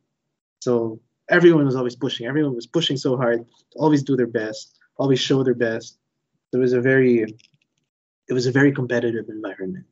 So 0.62 0.99
everyone 1.29 1.65
was 1.65 1.75
always 1.75 1.95
pushing. 1.95 2.25
Everyone 2.25 2.55
was 2.55 2.67
pushing 2.67 2.97
so 2.97 3.15
hard, 3.15 3.45
always 3.75 4.03
do 4.03 4.15
their 4.15 4.27
best, 4.27 4.77
always 4.97 5.19
show 5.19 5.43
their 5.43 5.55
best. 5.55 5.97
It 6.53 6.58
was 6.58 6.73
a 6.73 6.81
very, 6.81 7.21
it 8.27 8.34
was 8.34 8.47
a 8.47 8.51
very 8.51 8.71
competitive 8.71 9.29
environment. 9.29 9.86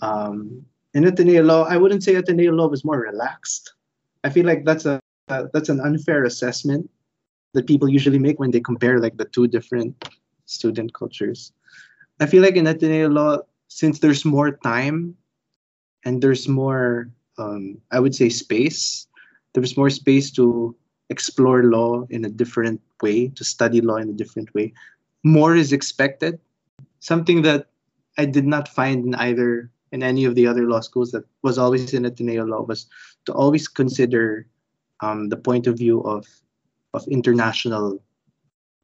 Um, 0.00 0.64
in 0.94 1.04
Ateneo 1.04 1.42
Law, 1.42 1.64
I 1.64 1.76
wouldn't 1.76 2.02
say 2.02 2.14
Ateneo 2.14 2.52
Law 2.52 2.68
was 2.68 2.84
more 2.84 2.98
relaxed. 2.98 3.74
I 4.24 4.30
feel 4.30 4.46
like 4.46 4.64
that's 4.64 4.86
a 4.86 5.00
uh, 5.28 5.44
that's 5.52 5.68
an 5.68 5.80
unfair 5.80 6.24
assessment 6.24 6.90
that 7.52 7.66
people 7.66 7.88
usually 7.88 8.18
make 8.18 8.38
when 8.38 8.50
they 8.50 8.60
compare 8.60 9.00
like 9.00 9.16
the 9.16 9.24
two 9.24 9.46
different 9.46 10.08
student 10.46 10.94
cultures. 10.94 11.52
I 12.20 12.26
feel 12.26 12.42
like 12.42 12.56
in 12.56 12.66
Ateneo 12.66 13.08
Law, 13.08 13.38
since 13.68 13.98
there's 13.98 14.24
more 14.24 14.52
time 14.52 15.16
and 16.04 16.22
there's 16.22 16.48
more, 16.48 17.10
um, 17.38 17.78
I 17.90 18.00
would 18.00 18.14
say, 18.14 18.28
space 18.28 19.06
there's 19.52 19.76
more 19.76 19.90
space 19.90 20.30
to 20.32 20.74
explore 21.08 21.64
law 21.64 22.06
in 22.10 22.24
a 22.24 22.28
different 22.30 22.80
way, 23.02 23.28
to 23.28 23.44
study 23.44 23.80
law 23.80 23.96
in 23.96 24.08
a 24.10 24.12
different 24.12 24.52
way. 24.54 24.72
More 25.24 25.56
is 25.56 25.72
expected, 25.72 26.38
something 27.00 27.42
that 27.42 27.66
I 28.16 28.26
did 28.26 28.46
not 28.46 28.68
find 28.68 29.04
in 29.04 29.14
either 29.16 29.70
in 29.92 30.02
any 30.02 30.24
of 30.24 30.34
the 30.34 30.46
other 30.46 30.68
law 30.68 30.80
schools 30.80 31.10
that 31.10 31.24
was 31.42 31.58
always 31.58 31.94
in 31.94 32.04
Ateneo 32.04 32.44
law 32.44 32.62
was 32.62 32.86
to 33.26 33.32
always 33.32 33.66
consider 33.66 34.46
um, 35.00 35.28
the 35.28 35.36
point 35.36 35.66
of 35.66 35.78
view 35.78 36.00
of 36.02 36.26
of 36.94 37.06
international 37.08 38.02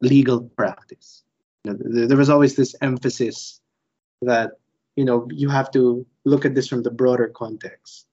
legal 0.01 0.41
practice. 0.57 1.23
You 1.63 1.73
know, 1.73 2.07
there 2.07 2.17
was 2.17 2.29
always 2.29 2.55
this 2.55 2.75
emphasis 2.81 3.61
that 4.21 4.51
you 4.95 5.05
know 5.05 5.27
you 5.31 5.49
have 5.49 5.71
to 5.71 6.05
look 6.25 6.45
at 6.45 6.55
this 6.55 6.67
from 6.67 6.83
the 6.83 6.91
broader 6.91 7.27
context 7.27 8.07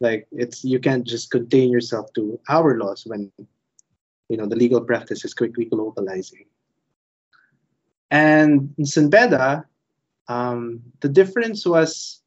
like 0.00 0.26
it's 0.30 0.62
you 0.62 0.78
can't 0.78 1.06
just 1.06 1.30
contain 1.30 1.72
yourself 1.72 2.12
to 2.12 2.38
our 2.50 2.78
laws 2.78 3.04
when 3.06 3.32
you 4.28 4.36
know 4.36 4.46
the 4.46 4.54
legal 4.54 4.82
practice 4.82 5.24
is 5.24 5.32
quickly 5.32 5.64
globalizing 5.66 6.44
and 8.10 8.74
in 8.78 8.86
San 8.86 9.10
Beda, 9.10 9.66
um, 10.28 10.82
the 11.00 11.08
difference 11.08 11.66
was 11.66 12.22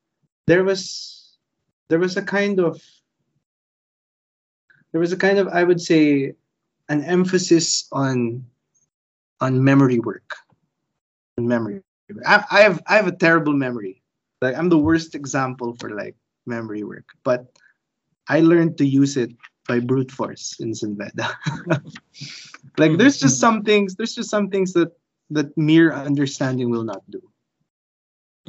there 0.47 0.63
was 0.63 1.37
there 1.89 1.99
was 1.99 2.17
a 2.17 2.21
kind 2.21 2.59
of 2.59 2.81
there 4.91 5.01
was 5.01 5.11
a 5.11 5.17
kind 5.17 5.39
of 5.39 5.47
I 5.47 5.63
would 5.63 5.81
say 5.81 6.33
an 6.91 7.03
emphasis 7.03 7.87
on 7.91 8.43
on 9.39 9.63
memory 9.63 9.99
work 9.99 10.35
on 11.37 11.47
memory 11.47 11.81
I, 12.25 12.43
I 12.51 12.59
have 12.67 12.77
I 12.87 12.95
have 12.99 13.07
a 13.07 13.15
terrible 13.25 13.53
memory 13.53 14.03
like 14.43 14.55
I'm 14.57 14.69
the 14.69 14.83
worst 14.87 15.15
example 15.15 15.75
for 15.79 15.89
like 15.89 16.15
memory 16.45 16.83
work 16.83 17.07
but 17.23 17.47
I 18.27 18.39
learned 18.41 18.77
to 18.77 18.85
use 18.85 19.17
it 19.17 19.31
by 19.67 19.79
brute 19.79 20.11
force 20.11 20.59
in 20.59 20.73
San 20.73 20.95
Beda. 20.95 21.27
like 22.77 22.97
there's 22.97 23.19
just 23.19 23.39
some 23.39 23.63
things, 23.63 23.95
there's 23.95 24.15
just 24.15 24.29
some 24.29 24.49
things 24.49 24.73
that 24.73 24.91
that 25.31 25.55
mere 25.57 25.93
understanding 25.93 26.69
will 26.69 26.83
not 26.83 27.03
do. 27.09 27.21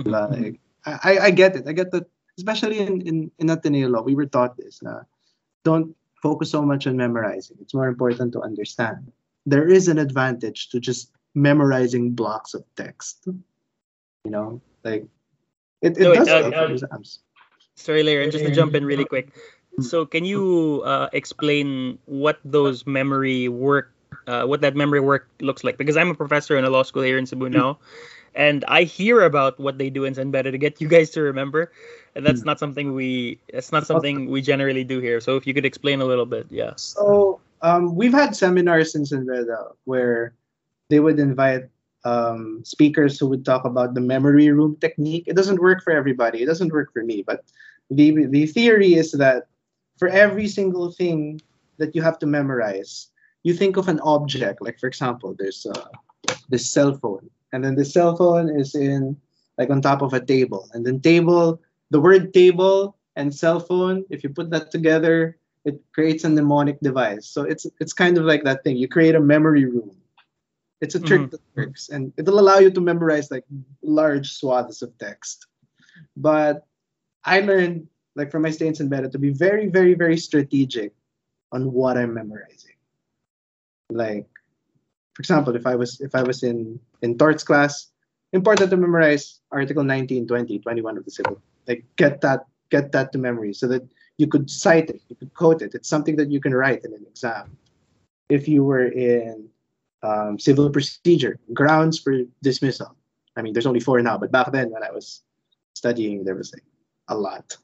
Like 0.05 0.61
I, 0.84 1.18
I 1.18 1.30
get 1.30 1.57
it. 1.57 1.68
I 1.68 1.72
get 1.72 1.90
that 1.93 2.07
especially 2.38 2.80
in, 2.80 3.03
in, 3.03 3.30
in 3.38 3.51
Ateneo 3.51 3.88
law, 3.88 4.03
we 4.03 4.14
were 4.14 4.26
taught 4.26 4.57
this 4.57 4.82
na 4.82 5.03
don't 5.64 5.95
focus 6.22 6.50
so 6.50 6.62
much 6.62 6.86
on 6.86 6.96
memorizing. 6.96 7.58
It's 7.60 7.74
more 7.74 7.88
important 7.88 8.32
to 8.34 8.40
understand. 8.40 9.10
There 9.44 9.68
is 9.68 9.88
an 9.88 9.98
advantage 9.98 10.70
to 10.70 10.80
just 10.80 11.10
memorizing 11.34 12.12
blocks 12.14 12.54
of 12.54 12.64
text. 12.76 13.26
You 13.26 14.30
know, 14.30 14.62
like 14.84 15.04
it, 15.82 15.98
it 15.98 16.06
No, 16.06 16.14
does 16.14 16.28
uh, 16.28 16.50
help 16.50 16.54
uh, 16.54 16.72
exams. 16.72 17.20
Sorry, 17.74 18.02
Larry, 18.02 18.30
just 18.30 18.44
to 18.44 18.54
jump 18.54 18.74
in 18.74 18.86
really 18.86 19.04
quick. 19.04 19.34
So, 19.80 20.06
can 20.06 20.24
you 20.24 20.82
uh, 20.84 21.08
explain 21.12 21.98
what 22.04 22.38
those 22.44 22.86
memory 22.86 23.48
work, 23.48 23.90
uh, 24.28 24.44
what 24.44 24.60
that 24.60 24.76
memory 24.76 25.00
work 25.00 25.26
looks 25.40 25.64
like? 25.64 25.78
Because 25.78 25.96
I'm 25.96 26.10
a 26.10 26.14
professor 26.14 26.56
in 26.56 26.64
a 26.64 26.70
law 26.70 26.84
school 26.84 27.02
here 27.02 27.18
in 27.18 27.26
Cebu 27.26 27.48
now, 27.48 27.78
and 28.35 28.64
I 28.66 28.85
hear 28.85 29.22
about 29.22 29.59
what 29.59 29.78
they 29.78 29.91
do 29.91 30.05
in 30.05 30.14
San 30.14 30.30
Beda 30.30 30.51
to 30.51 30.59
get 30.59 30.80
you 30.80 30.89
guys 30.89 31.11
to 31.11 31.22
remember, 31.22 31.72
and 32.14 32.26
that's 32.26 32.45
not 32.45 32.59
something 32.59 32.95
we, 32.95 33.39
that's 33.53 33.72
not 33.72 33.87
something 33.87 34.30
we 34.30 34.43
generally 34.43 34.85
do 34.85 35.01
here. 35.01 35.20
So, 35.20 35.37
if 35.37 35.47
you 35.47 35.55
could 35.55 35.66
explain 35.66 36.01
a 36.01 36.05
little 36.05 36.26
bit, 36.26 36.47
yeah. 36.51 36.72
So 36.76 37.41
um, 37.62 37.95
we've 37.95 38.12
had 38.12 38.35
seminars 38.37 38.95
in 38.95 39.07
San 39.07 39.26
Beda 39.26 39.70
where 39.85 40.35
they 40.91 41.01
would 41.01 41.18
invite 41.18 41.68
um, 42.05 42.62
speakers 42.64 43.18
who 43.18 43.28
would 43.28 43.45
talk 43.45 43.64
about 43.64 43.95
the 43.95 44.01
memory 44.01 44.51
room 44.51 44.76
technique. 44.80 45.24
It 45.26 45.37
doesn't 45.37 45.61
work 45.61 45.83
for 45.83 45.93
everybody. 45.93 46.43
It 46.43 46.47
doesn't 46.47 46.72
work 46.72 46.93
for 46.93 47.05
me. 47.05 47.22
But 47.26 47.45
the 47.91 48.26
the 48.26 48.47
theory 48.47 48.95
is 48.95 49.12
that 49.12 49.47
for 49.99 50.09
every 50.09 50.49
single 50.49 50.91
thing 50.91 51.41
that 51.78 51.95
you 51.95 52.03
have 52.03 52.18
to 52.20 52.26
memorize, 52.26 53.09
you 53.43 53.55
think 53.55 53.76
of 53.76 53.89
an 53.89 54.01
object. 54.01 54.61
Like 54.61 54.78
for 54.78 54.87
example, 54.87 55.35
there's 55.39 55.66
uh, 55.66 55.89
this 56.49 56.68
cell 56.70 56.95
phone, 56.95 57.21
and 57.53 57.64
then 57.64 57.74
the 57.74 57.84
cell 57.84 58.16
phone 58.16 58.48
is 58.48 58.74
in 58.74 59.16
like 59.59 59.70
on 59.70 59.80
top 59.80 60.03
of 60.03 60.12
a 60.12 60.20
table, 60.24 60.68
and 60.72 60.84
then 60.86 61.00
table. 61.00 61.61
The 61.90 62.00
word 62.00 62.32
table 62.32 62.96
and 63.16 63.34
cell 63.34 63.61
phone, 63.61 64.05
if 64.09 64.24
you 64.24 64.30
put 64.30 64.48
that 64.50 64.70
together, 64.70 65.36
it 65.64 65.80
creates 65.92 66.24
a 66.24 66.28
mnemonic 66.30 66.80
device. 66.80 67.26
So 67.26 67.42
it's 67.42 67.66
it's 67.80 67.92
kind 67.92 68.16
of 68.18 68.24
like 68.24 68.44
that 68.44 68.64
thing. 68.64 68.76
You 68.76 68.88
create 68.88 69.14
a 69.14 69.20
memory 69.20 69.66
room. 69.66 69.96
It's 70.80 70.96
a 70.96 71.00
trick 71.00 71.28
Mhm. 71.28 71.30
that 71.30 71.40
works, 71.55 71.90
and 71.90 72.12
it'll 72.16 72.40
allow 72.40 72.59
you 72.59 72.70
to 72.70 72.80
memorize 72.80 73.30
like 73.30 73.44
large 73.82 74.32
swaths 74.32 74.82
of 74.82 74.96
text. 74.98 75.46
But 76.16 76.66
I 77.24 77.40
learned, 77.40 77.86
like 78.16 78.30
from 78.32 78.42
my 78.42 78.50
stay 78.50 78.66
in 78.66 78.88
Beda, 78.88 79.09
to 79.11 79.18
be 79.18 79.30
very, 79.30 79.68
very, 79.68 79.94
very 79.94 80.16
strategic 80.16 80.92
on 81.53 81.72
what 81.72 81.96
I'm 81.96 82.14
memorizing. 82.14 82.74
Like, 83.90 84.26
for 85.14 85.20
example, 85.20 85.56
if 85.56 85.66
I 85.66 85.74
was 85.74 86.00
if 86.00 86.14
I 86.14 86.22
was 86.22 86.42
in 86.42 86.80
in 87.02 87.18
torts 87.18 87.44
class, 87.44 87.88
important 88.32 88.70
to 88.70 88.76
memorize 88.76 89.40
Article 89.50 89.84
19, 89.84 90.26
20, 90.26 90.58
21 90.58 90.98
of 90.98 91.04
the 91.04 91.10
civil. 91.10 91.40
Like 91.68 91.84
get 91.96 92.20
that 92.22 92.46
get 92.70 92.92
that 92.92 93.12
to 93.12 93.18
memory 93.18 93.52
so 93.52 93.68
that 93.68 93.82
you 94.18 94.26
could 94.26 94.50
cite 94.50 94.90
it, 94.90 95.00
you 95.08 95.16
could 95.16 95.34
quote 95.34 95.62
it. 95.62 95.74
It's 95.74 95.88
something 95.88 96.16
that 96.16 96.30
you 96.30 96.40
can 96.40 96.54
write 96.54 96.84
in 96.84 96.92
an 96.94 97.04
exam. 97.08 97.56
If 98.28 98.48
you 98.48 98.64
were 98.64 98.86
in 98.86 99.48
um, 100.02 100.38
civil 100.38 100.70
procedure, 100.70 101.38
grounds 101.52 101.98
for 101.98 102.22
dismissal. 102.42 102.96
I 103.36 103.42
mean, 103.42 103.52
there's 103.52 103.66
only 103.66 103.80
four 103.80 104.00
now, 104.02 104.18
but 104.18 104.32
back 104.32 104.52
then 104.52 104.70
when 104.70 104.82
I 104.82 104.90
was 104.90 105.22
studying, 105.74 106.24
there 106.24 106.34
was 106.34 106.52
like 106.52 106.64
a 107.08 107.16
lot. 107.16 107.56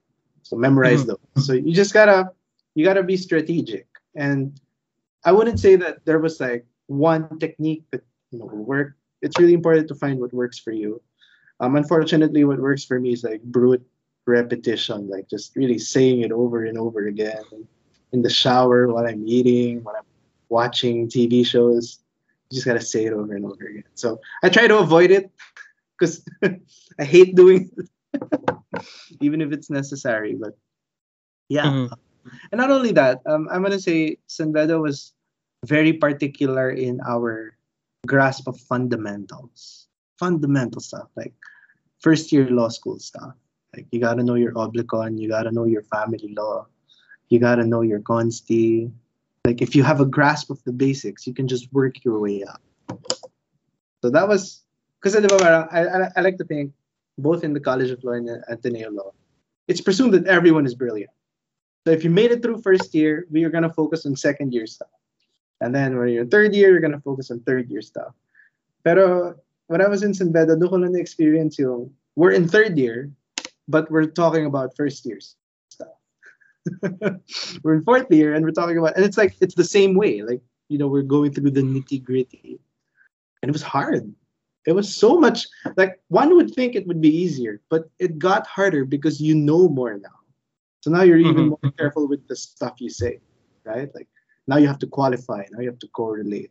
So 0.42 0.56
memorize 0.56 1.04
those. 1.04 1.18
So 1.46 1.52
you 1.52 1.74
just 1.74 1.92
gotta 1.92 2.30
you 2.74 2.84
gotta 2.84 3.02
be 3.02 3.16
strategic. 3.16 3.86
And 4.14 4.58
I 5.24 5.32
wouldn't 5.32 5.60
say 5.60 5.76
that 5.76 6.04
there 6.04 6.18
was 6.18 6.40
like 6.40 6.64
one 6.88 7.38
technique 7.38 7.84
that 7.92 8.02
you 8.32 8.38
know 8.40 8.46
will 8.46 8.64
work. 8.64 8.96
It's 9.22 9.38
really 9.38 9.54
important 9.54 9.88
to 9.88 9.94
find 9.94 10.18
what 10.18 10.32
works 10.32 10.58
for 10.58 10.72
you. 10.72 11.00
Um, 11.60 11.76
unfortunately, 11.76 12.44
what 12.44 12.58
works 12.58 12.84
for 12.84 12.98
me 13.00 13.12
is 13.12 13.22
like 13.24 13.42
brute 13.42 13.84
repetition, 14.26 15.08
like 15.08 15.28
just 15.28 15.54
really 15.56 15.78
saying 15.78 16.20
it 16.20 16.32
over 16.32 16.64
and 16.64 16.76
over 16.78 17.06
again 17.06 17.42
in 18.12 18.22
the 18.22 18.30
shower 18.30 18.88
while 18.88 19.06
I'm 19.06 19.26
eating, 19.26 19.82
when 19.84 19.96
I'm 19.96 20.04
watching 20.48 21.08
TV 21.08 21.44
shows. 21.44 22.00
You 22.50 22.56
just 22.56 22.66
gotta 22.66 22.80
say 22.80 23.04
it 23.06 23.12
over 23.12 23.34
and 23.34 23.44
over 23.44 23.64
again. 23.64 23.84
So 23.94 24.20
I 24.42 24.48
try 24.48 24.66
to 24.66 24.78
avoid 24.78 25.10
it 25.10 25.30
because 25.98 26.24
I 26.98 27.04
hate 27.04 27.34
doing 27.34 27.70
it, 27.76 27.88
even 29.20 29.40
if 29.42 29.52
it's 29.52 29.68
necessary. 29.68 30.34
But 30.34 30.56
yeah, 31.48 31.66
Mhm. 31.66 31.90
and 32.52 32.58
not 32.58 32.70
only 32.70 32.92
that, 32.92 33.20
um, 33.26 33.48
I'm 33.50 33.62
gonna 33.62 33.80
say 33.80 34.16
San 34.28 34.52
Beda 34.52 34.78
was 34.80 35.12
very 35.66 35.92
particular 35.92 36.70
in 36.70 37.00
our 37.06 37.56
grasp 38.06 38.46
of 38.46 38.58
fundamentals, 38.60 39.88
fundamental 40.18 40.80
stuff 40.80 41.08
like 41.16 41.34
first 42.00 42.30
year 42.32 42.48
law 42.50 42.68
school 42.68 42.98
stuff. 42.98 43.34
Like 43.74 43.86
you 43.90 44.00
gotta 44.00 44.22
know 44.22 44.34
your 44.34 44.52
oblicon, 44.52 45.18
you 45.18 45.28
gotta 45.28 45.52
know 45.52 45.64
your 45.64 45.82
family 45.82 46.34
law, 46.36 46.66
you 47.28 47.38
gotta 47.38 47.66
know 47.66 47.82
your 47.82 48.00
consti. 48.00 48.90
Like 49.44 49.60
if 49.60 49.74
you 49.74 49.82
have 49.82 50.00
a 50.00 50.06
grasp 50.06 50.50
of 50.50 50.62
the 50.64 50.72
basics, 50.72 51.26
you 51.26 51.34
can 51.34 51.48
just 51.48 51.72
work 51.72 52.04
your 52.04 52.18
way 52.18 52.44
up. 52.44 52.62
So 54.02 54.10
that 54.10 54.28
was 54.28 54.62
because 55.00 55.16
I, 55.16 56.10
I, 56.16 56.20
like 56.20 56.38
to 56.38 56.44
think 56.44 56.72
both 57.18 57.44
in 57.44 57.52
the 57.52 57.60
College 57.60 57.90
of 57.90 58.02
Law 58.02 58.12
and 58.12 58.28
the 58.28 58.42
Ateneo 58.48 58.90
Law, 58.90 59.12
it's 59.66 59.80
presumed 59.80 60.14
that 60.14 60.26
everyone 60.26 60.66
is 60.66 60.74
brilliant. 60.74 61.10
So 61.86 61.92
if 61.92 62.04
you 62.04 62.10
made 62.10 62.30
it 62.30 62.42
through 62.42 62.62
first 62.62 62.94
year, 62.94 63.26
we 63.30 63.44
are 63.44 63.50
gonna 63.50 63.72
focus 63.72 64.06
on 64.06 64.16
second 64.16 64.52
year 64.52 64.66
stuff. 64.66 64.88
And 65.60 65.74
then 65.74 65.98
when 65.98 66.08
you're 66.08 66.22
in 66.22 66.30
third 66.30 66.54
year, 66.54 66.70
you're 66.70 66.80
gonna 66.80 67.00
focus 67.00 67.30
on 67.30 67.40
third 67.40 67.70
year 67.70 67.82
stuff. 67.82 68.14
Pero 68.84 69.34
when 69.66 69.80
I 69.82 69.88
was 69.88 70.02
in 70.02 70.14
San 70.14 70.32
Beda, 70.32 70.56
doon 70.56 70.68
ko 70.68 70.76
lang 70.76 70.92
na-experience 70.92 71.58
yung 71.58 71.92
we're 72.16 72.32
in 72.32 72.48
third 72.48 72.78
year, 72.78 73.10
but 73.68 73.90
we're 73.90 74.06
talking 74.06 74.46
about 74.46 74.74
first 74.74 75.04
year 75.06 75.18
stuff. 75.70 75.94
we're 77.62 77.74
in 77.74 77.84
fourth 77.84 78.10
year 78.10 78.34
and 78.34 78.44
we're 78.44 78.56
talking 78.56 78.78
about, 78.78 78.96
and 78.96 79.04
it's 79.04 79.16
like, 79.18 79.36
it's 79.40 79.54
the 79.54 79.64
same 79.64 79.94
way. 79.94 80.22
Like, 80.22 80.40
you 80.68 80.78
know, 80.78 80.88
we're 80.88 81.06
going 81.06 81.32
through 81.32 81.52
the 81.52 81.62
nitty 81.62 82.02
gritty. 82.02 82.58
And 83.42 83.50
it 83.50 83.52
was 83.52 83.62
hard. 83.62 84.12
It 84.66 84.72
was 84.72 84.94
so 84.94 85.16
much, 85.18 85.46
like, 85.76 86.00
one 86.08 86.34
would 86.34 86.52
think 86.54 86.74
it 86.74 86.86
would 86.86 87.00
be 87.00 87.14
easier, 87.14 87.60
but 87.70 87.88
it 87.98 88.18
got 88.18 88.46
harder 88.46 88.84
because 88.84 89.20
you 89.20 89.34
know 89.34 89.68
more 89.68 89.96
now. 89.96 90.18
So 90.82 90.90
now 90.90 91.02
you're 91.02 91.22
even 91.22 91.46
Mhm. 91.46 91.56
more 91.62 91.72
careful 91.78 92.08
with 92.08 92.26
the 92.26 92.36
stuff 92.36 92.80
you 92.80 92.90
say, 92.90 93.20
right? 93.64 93.88
Like, 93.94 94.08
now 94.48 94.56
you 94.56 94.66
have 94.66 94.80
to 94.80 94.86
qualify, 94.86 95.44
now 95.52 95.60
you 95.60 95.68
have 95.68 95.78
to 95.78 95.88
correlate. 95.88 96.50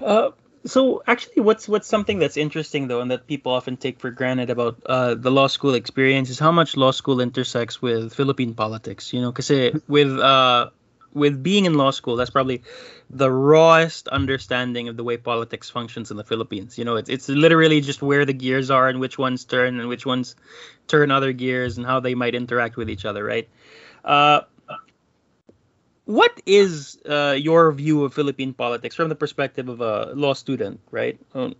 Uh, 0.00 0.30
so 0.64 1.02
actually, 1.06 1.42
what's 1.42 1.68
what's 1.68 1.88
something 1.88 2.18
that's 2.20 2.36
interesting 2.36 2.86
though, 2.88 3.00
and 3.00 3.10
that 3.10 3.26
people 3.26 3.52
often 3.52 3.76
take 3.76 3.98
for 3.98 4.10
granted 4.10 4.48
about 4.48 4.80
uh, 4.86 5.14
the 5.14 5.30
law 5.30 5.48
school 5.48 5.74
experience 5.74 6.30
is 6.30 6.38
how 6.38 6.52
much 6.52 6.76
law 6.76 6.92
school 6.92 7.20
intersects 7.20 7.82
with 7.82 8.14
Philippine 8.14 8.54
politics. 8.54 9.12
You 9.12 9.20
know, 9.20 9.32
because 9.32 9.50
with 9.88 10.18
uh, 10.18 10.70
with 11.12 11.42
being 11.42 11.64
in 11.64 11.74
law 11.74 11.90
school, 11.90 12.16
that's 12.16 12.30
probably 12.30 12.62
the 13.10 13.30
rawest 13.30 14.08
understanding 14.08 14.88
of 14.88 14.96
the 14.96 15.04
way 15.04 15.16
politics 15.16 15.68
functions 15.68 16.10
in 16.10 16.16
the 16.16 16.24
Philippines. 16.24 16.78
You 16.78 16.84
know, 16.84 16.96
it's 16.96 17.10
it's 17.10 17.28
literally 17.28 17.80
just 17.80 18.00
where 18.00 18.24
the 18.24 18.32
gears 18.32 18.70
are 18.70 18.88
and 18.88 19.00
which 19.00 19.18
ones 19.18 19.44
turn 19.44 19.80
and 19.80 19.88
which 19.88 20.06
ones 20.06 20.36
turn 20.86 21.10
other 21.10 21.32
gears 21.32 21.76
and 21.76 21.84
how 21.84 22.00
they 22.00 22.14
might 22.14 22.36
interact 22.36 22.76
with 22.76 22.88
each 22.88 23.04
other, 23.04 23.24
right? 23.24 23.48
Uh, 24.04 24.42
what 26.04 26.40
is 26.46 26.98
uh, 27.08 27.36
your 27.38 27.70
view 27.72 28.04
of 28.04 28.14
Philippine 28.14 28.52
politics 28.54 28.94
from 28.94 29.08
the 29.08 29.14
perspective 29.14 29.68
of 29.68 29.80
a 29.80 30.12
law 30.14 30.32
student, 30.32 30.80
right? 30.90 31.18
Um, 31.34 31.54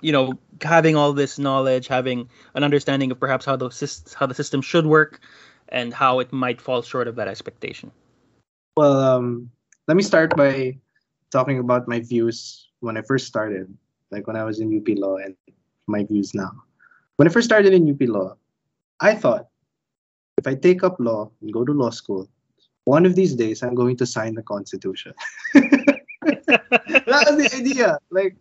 you 0.00 0.12
know, 0.12 0.38
having 0.62 0.96
all 0.96 1.12
this 1.12 1.38
knowledge, 1.38 1.86
having 1.86 2.28
an 2.54 2.64
understanding 2.64 3.10
of 3.10 3.18
perhaps 3.18 3.44
how 3.44 3.56
the 3.56 3.70
how 4.18 4.26
the 4.26 4.34
system 4.34 4.60
should 4.60 4.86
work, 4.86 5.20
and 5.68 5.94
how 5.94 6.18
it 6.18 6.32
might 6.32 6.60
fall 6.60 6.82
short 6.82 7.08
of 7.08 7.16
that 7.16 7.28
expectation. 7.28 7.90
Well, 8.76 8.98
um, 9.00 9.50
let 9.88 9.96
me 9.96 10.02
start 10.02 10.36
by 10.36 10.76
talking 11.30 11.58
about 11.58 11.88
my 11.88 12.00
views 12.00 12.68
when 12.80 12.96
I 12.96 13.02
first 13.02 13.26
started, 13.26 13.72
like 14.10 14.26
when 14.26 14.36
I 14.36 14.44
was 14.44 14.60
in 14.60 14.76
UP 14.76 14.86
Law 14.98 15.16
and 15.16 15.34
my 15.86 16.04
views 16.04 16.34
now. 16.34 16.52
When 17.16 17.26
I 17.26 17.30
first 17.30 17.46
started 17.46 17.72
in 17.72 17.88
UP 17.88 18.02
Law, 18.08 18.36
I 19.00 19.14
thought 19.14 19.48
if 20.36 20.46
I 20.46 20.54
take 20.54 20.84
up 20.84 21.00
law 21.00 21.30
and 21.40 21.52
go 21.52 21.64
to 21.64 21.72
law 21.72 21.90
school, 21.90 22.28
one 22.86 23.04
of 23.04 23.14
these 23.14 23.34
days 23.34 23.62
I'm 23.62 23.74
going 23.74 23.96
to 23.98 24.06
sign 24.06 24.34
the 24.34 24.42
Constitution. 24.42 25.12
that 25.54 25.94
was 27.06 27.36
the 27.36 27.50
idea. 27.54 27.98
Like, 28.10 28.36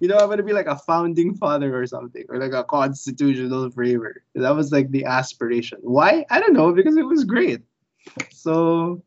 you 0.00 0.08
know, 0.08 0.16
I'm 0.16 0.28
gonna 0.28 0.42
be 0.42 0.52
like 0.52 0.66
a 0.66 0.78
founding 0.78 1.36
father 1.36 1.80
or 1.80 1.86
something, 1.86 2.24
or 2.28 2.38
like 2.38 2.52
a 2.52 2.64
constitutional 2.64 3.70
framer. 3.70 4.22
That 4.34 4.56
was 4.56 4.72
like 4.72 4.90
the 4.90 5.04
aspiration. 5.04 5.78
Why? 5.82 6.24
I 6.30 6.40
don't 6.40 6.54
know, 6.54 6.72
because 6.72 6.96
it 6.96 7.04
was 7.04 7.24
great. 7.24 7.60
So 8.30 9.04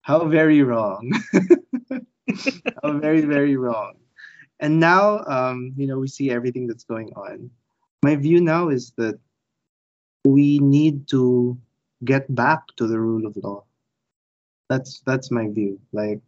how 0.00 0.26
very 0.26 0.62
wrong. 0.62 1.12
how 2.82 2.98
very, 2.98 3.20
very 3.20 3.56
wrong. 3.56 3.94
And 4.58 4.80
now, 4.80 5.22
um, 5.26 5.74
you 5.76 5.86
know, 5.86 5.98
we 5.98 6.08
see 6.08 6.30
everything 6.30 6.66
that's 6.66 6.84
going 6.84 7.12
on. 7.14 7.50
My 8.02 8.16
view 8.16 8.40
now 8.40 8.70
is 8.70 8.92
that 8.96 9.20
we 10.24 10.58
need 10.60 11.08
to 11.08 11.58
get 12.04 12.34
back 12.34 12.60
to 12.76 12.86
the 12.86 12.98
rule 12.98 13.26
of 13.26 13.36
law. 13.36 13.64
That's 14.68 15.00
that's 15.00 15.30
my 15.30 15.48
view. 15.48 15.80
Like 15.92 16.20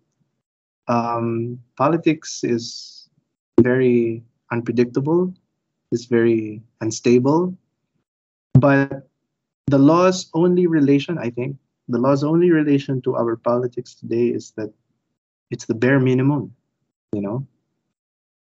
um, 0.89 1.61
politics 1.77 2.43
is 2.43 3.09
very 3.61 4.23
unpredictable, 4.51 5.35
it's 5.93 6.07
very 6.07 6.63
unstable, 6.81 7.57
but 8.55 9.09
the 9.67 9.79
law's 9.79 10.31
only 10.35 10.67
relation, 10.67 11.19
I 11.19 11.31
think, 11.31 11.57
the 11.89 11.99
law's 11.99 12.25
only 12.25 12.51
relation 12.51 13.03
to 13.03 13.17
our 13.17 13.37
politics 13.37 13.95
today 13.95 14.29
is 14.29 14.53
that 14.53 14.73
it's 15.51 15.67
the 15.67 15.75
bare 15.75 16.01
minimum. 16.01 16.55
You 17.13 17.23
know, 17.23 17.47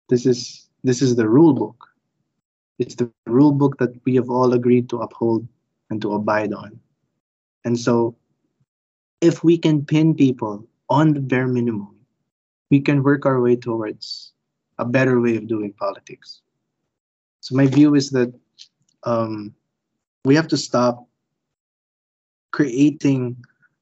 this 0.10 0.26
is 0.26 0.70
this 0.84 1.02
is 1.02 1.16
the 1.16 1.28
rule 1.30 1.54
book. 1.54 1.88
It's 2.80 2.96
the 2.96 3.12
rule 3.26 3.52
book 3.52 3.78
that 3.80 3.94
we 4.06 4.16
have 4.16 4.30
all 4.30 4.54
agreed 4.54 4.90
to 4.90 5.02
uphold 5.02 5.48
and 5.90 6.02
to 6.02 6.14
abide 6.14 6.54
on. 6.54 6.80
And 7.66 7.80
so, 7.80 8.16
if 9.22 9.44
we 9.44 9.58
can 9.58 9.86
pin 9.86 10.16
people 10.16 10.66
on 10.90 11.14
the 11.14 11.20
bare 11.20 11.48
minimum, 11.48 11.96
we 12.70 12.80
can 12.80 13.04
work 13.04 13.26
our 13.26 13.42
way 13.42 13.56
towards 13.56 14.34
a 14.78 14.86
better 14.86 15.20
way 15.20 15.38
of 15.38 15.48
doing 15.48 15.74
politics. 15.74 16.42
So, 17.42 17.56
my 17.56 17.68
view 17.68 17.96
is 17.96 18.10
that 18.12 18.34
um, 19.04 19.54
we 20.26 20.36
have 20.36 20.48
to 20.50 20.58
stop 20.58 21.08
creating 22.52 23.38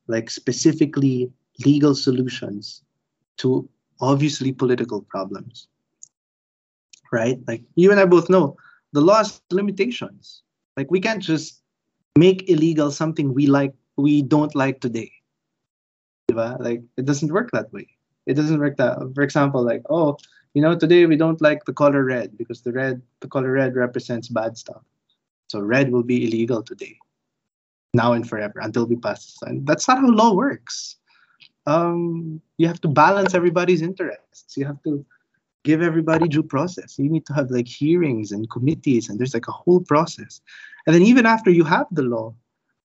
like 0.08 0.30
specifically 0.30 1.32
legal 1.66 1.96
solutions 1.96 2.84
to 3.38 3.68
obviously 4.00 4.52
political 4.52 5.02
problems 5.02 5.68
right? 7.12 7.40
Like 7.48 7.64
you 7.76 7.92
and 7.92 8.00
i 8.00 8.06
both 8.06 8.30
know 8.30 8.58
the 8.94 9.02
law 9.02 9.18
has 9.18 9.42
limitations. 9.52 10.44
Like 10.78 10.92
we 10.92 11.00
can't 11.00 11.22
just 11.22 11.62
make 12.18 12.50
illegal 12.50 12.92
something 12.92 13.34
we 13.34 13.48
like 13.48 13.74
we 13.98 14.22
don't 14.22 14.56
like 14.56 14.80
today 14.82 15.12
like 16.34 16.82
it 16.98 17.06
doesn't 17.06 17.32
work 17.32 17.52
that 17.52 17.72
way. 17.72 17.88
It 18.26 18.34
doesn't 18.34 18.60
work 18.60 18.78
that 18.78 18.98
for 19.14 19.22
example 19.22 19.64
like 19.64 19.84
oh 19.90 20.18
you 20.54 20.62
know 20.62 20.78
today 20.78 21.06
we 21.06 21.16
don't 21.16 21.42
like 21.42 21.66
the 21.66 21.74
color 21.74 22.04
red 22.04 22.38
because 22.38 22.62
the 22.62 22.72
red 22.72 23.02
the 23.20 23.28
color 23.28 23.52
red 23.52 23.76
represents 23.76 24.28
bad 24.28 24.58
stuff. 24.58 24.82
So 25.48 25.60
red 25.60 25.92
will 25.92 26.04
be 26.04 26.26
illegal 26.26 26.64
today. 26.64 26.98
Now 27.94 28.14
and 28.14 28.28
forever 28.28 28.60
until 28.60 28.86
we 28.86 28.96
pass 28.96 29.26
this 29.26 29.42
and 29.44 29.66
that's 29.68 29.88
not 29.88 30.00
how 30.00 30.10
law 30.10 30.34
works. 30.34 30.98
Um, 31.68 32.42
you 32.58 32.68
have 32.68 32.82
to 32.82 32.88
balance 32.88 33.34
everybody's 33.34 33.82
interests. 33.82 34.56
You 34.56 34.66
have 34.66 34.82
to 34.84 35.04
give 35.64 35.82
everybody 35.82 36.28
due 36.28 36.44
process. 36.44 37.00
You 37.00 37.10
need 37.10 37.26
to 37.26 37.34
have 37.34 37.50
like 37.50 37.68
hearings 37.68 38.32
and 38.32 38.50
committees 38.52 39.10
and 39.10 39.20
there's 39.20 39.34
like 39.34 39.48
a 39.48 39.52
whole 39.52 39.80
process. 39.80 40.42
And 40.86 40.94
then 40.94 41.02
even 41.02 41.26
after 41.26 41.50
you 41.50 41.64
have 41.64 41.88
the 41.92 42.04
law 42.04 42.34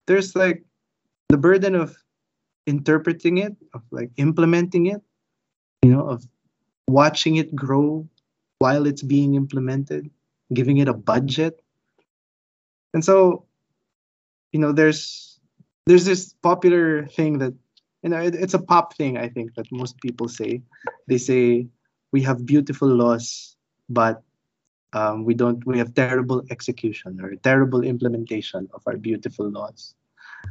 there's 0.07 0.35
like 0.35 0.65
the 1.29 1.37
burden 1.37 1.75
of 1.75 1.97
interpreting 2.73 3.39
it 3.39 3.55
of 3.75 3.83
like 3.91 4.11
implementing 4.17 4.87
it 4.87 5.03
you 5.83 5.91
know 5.91 6.07
of 6.15 6.25
watching 6.87 7.37
it 7.43 7.55
grow 7.55 8.07
while 8.59 8.87
it's 8.87 9.03
being 9.03 9.35
implemented 9.35 10.11
giving 10.53 10.79
it 10.79 10.89
a 10.89 10.95
budget. 10.95 11.63
And 12.93 13.05
so 13.05 13.47
you 14.53 14.59
know 14.59 14.73
there's 14.73 15.39
there's 15.87 16.05
this 16.05 16.35
popular 16.43 17.07
thing 17.07 17.39
that 17.39 17.55
you 18.03 18.11
know 18.11 18.19
it, 18.19 18.35
it's 18.35 18.55
a 18.55 18.59
pop 18.59 18.97
thing 18.97 19.17
i 19.17 19.29
think 19.29 19.55
that 19.55 19.71
most 19.71 20.01
people 20.01 20.29
say. 20.29 20.63
They 21.07 21.19
say 21.19 21.69
we 22.13 22.23
have 22.23 22.47
beautiful 22.47 22.89
laws 22.89 23.57
but 23.89 24.23
um, 24.93 25.25
we 25.25 25.35
don't 25.35 25.65
we 25.67 25.79
have 25.79 25.95
terrible 25.95 26.43
execution 26.51 27.21
or 27.23 27.35
terrible 27.37 27.83
implementation 27.83 28.69
of 28.75 28.83
our 28.87 28.97
beautiful 28.97 29.49
laws. 29.49 29.95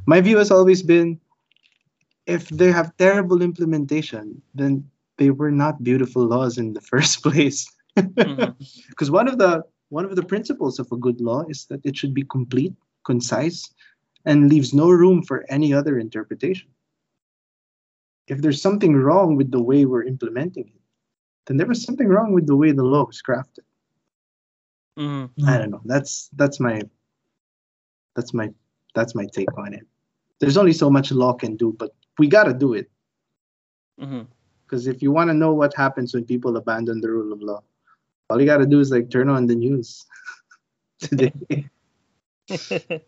My 0.05 0.21
view 0.21 0.37
has 0.37 0.51
always 0.51 0.81
been 0.81 1.19
if 2.29 2.49
they 2.49 2.71
have 2.71 2.95
terrible 2.97 3.41
implementation 3.41 4.41
then 4.53 4.83
they 5.17 5.29
were 5.31 5.51
not 5.51 5.83
beautiful 5.83 6.23
laws 6.25 6.57
in 6.57 6.73
the 6.73 6.81
first 6.91 7.21
place 7.23 7.69
because 7.95 9.09
mm-hmm. 9.09 9.13
one 9.19 9.27
of 9.27 9.37
the 9.37 9.63
one 9.89 10.05
of 10.05 10.15
the 10.15 10.23
principles 10.23 10.79
of 10.79 10.87
a 10.91 10.97
good 10.97 11.19
law 11.19 11.43
is 11.49 11.65
that 11.65 11.81
it 11.83 11.97
should 11.97 12.13
be 12.13 12.23
complete 12.23 12.73
concise 13.03 13.73
and 14.25 14.49
leaves 14.49 14.73
no 14.73 14.89
room 14.89 15.23
for 15.23 15.45
any 15.49 15.73
other 15.73 15.97
interpretation. 15.97 16.69
If 18.27 18.41
there's 18.41 18.61
something 18.61 18.95
wrong 18.95 19.35
with 19.35 19.49
the 19.51 19.61
way 19.61 19.85
we're 19.85 20.03
implementing 20.03 20.67
it, 20.67 20.81
then 21.47 21.57
there 21.57 21.65
was 21.65 21.81
something 21.81 22.07
wrong 22.07 22.33
with 22.33 22.45
the 22.45 22.55
way 22.55 22.71
the 22.71 22.83
law 22.83 23.05
was 23.05 23.21
crafted. 23.27 23.65
Mm-hmm. 24.99 25.49
I 25.49 25.57
don't 25.57 25.71
know. 25.71 25.81
That's 25.85 26.29
that's 26.35 26.59
my 26.59 26.83
that's 28.15 28.33
my 28.33 28.49
that's 28.93 29.15
my 29.15 29.25
take 29.33 29.57
on 29.57 29.73
it. 29.73 29.87
There's 30.39 30.57
only 30.57 30.73
so 30.73 30.89
much 30.89 31.11
law 31.11 31.33
can 31.33 31.55
do, 31.55 31.75
but 31.79 31.91
we 32.19 32.27
gotta 32.27 32.53
do 32.53 32.73
it. 32.73 32.89
Because 33.97 34.83
mm-hmm. 34.83 34.91
if 34.91 35.01
you 35.01 35.11
want 35.11 35.29
to 35.29 35.33
know 35.33 35.53
what 35.53 35.73
happens 35.73 36.13
when 36.13 36.25
people 36.25 36.55
abandon 36.57 37.01
the 37.01 37.09
rule 37.09 37.33
of 37.33 37.41
law, 37.41 37.63
all 38.29 38.39
you 38.39 38.45
gotta 38.45 38.65
do 38.65 38.79
is 38.79 38.91
like 38.91 39.09
turn 39.09 39.29
on 39.29 39.47
the 39.47 39.55
news 39.55 40.05
today. 40.99 41.33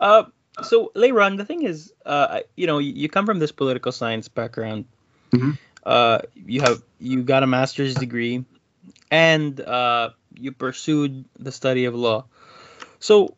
uh, 0.00 0.24
so 0.62 0.90
Leiron, 0.94 1.36
the 1.36 1.44
thing 1.44 1.62
is, 1.62 1.92
uh, 2.06 2.40
you 2.56 2.66
know, 2.66 2.78
you 2.78 3.08
come 3.08 3.26
from 3.26 3.38
this 3.38 3.52
political 3.52 3.92
science 3.92 4.28
background. 4.28 4.86
Mm-hmm. 5.32 5.52
Uh, 5.84 6.20
you 6.34 6.60
have 6.60 6.82
you 6.98 7.22
got 7.22 7.42
a 7.42 7.46
master's 7.46 7.94
degree, 7.94 8.44
and 9.10 9.60
uh, 9.60 10.10
you 10.34 10.52
pursued 10.52 11.24
the 11.38 11.52
study 11.52 11.84
of 11.84 11.94
law. 11.94 12.24
So, 13.00 13.36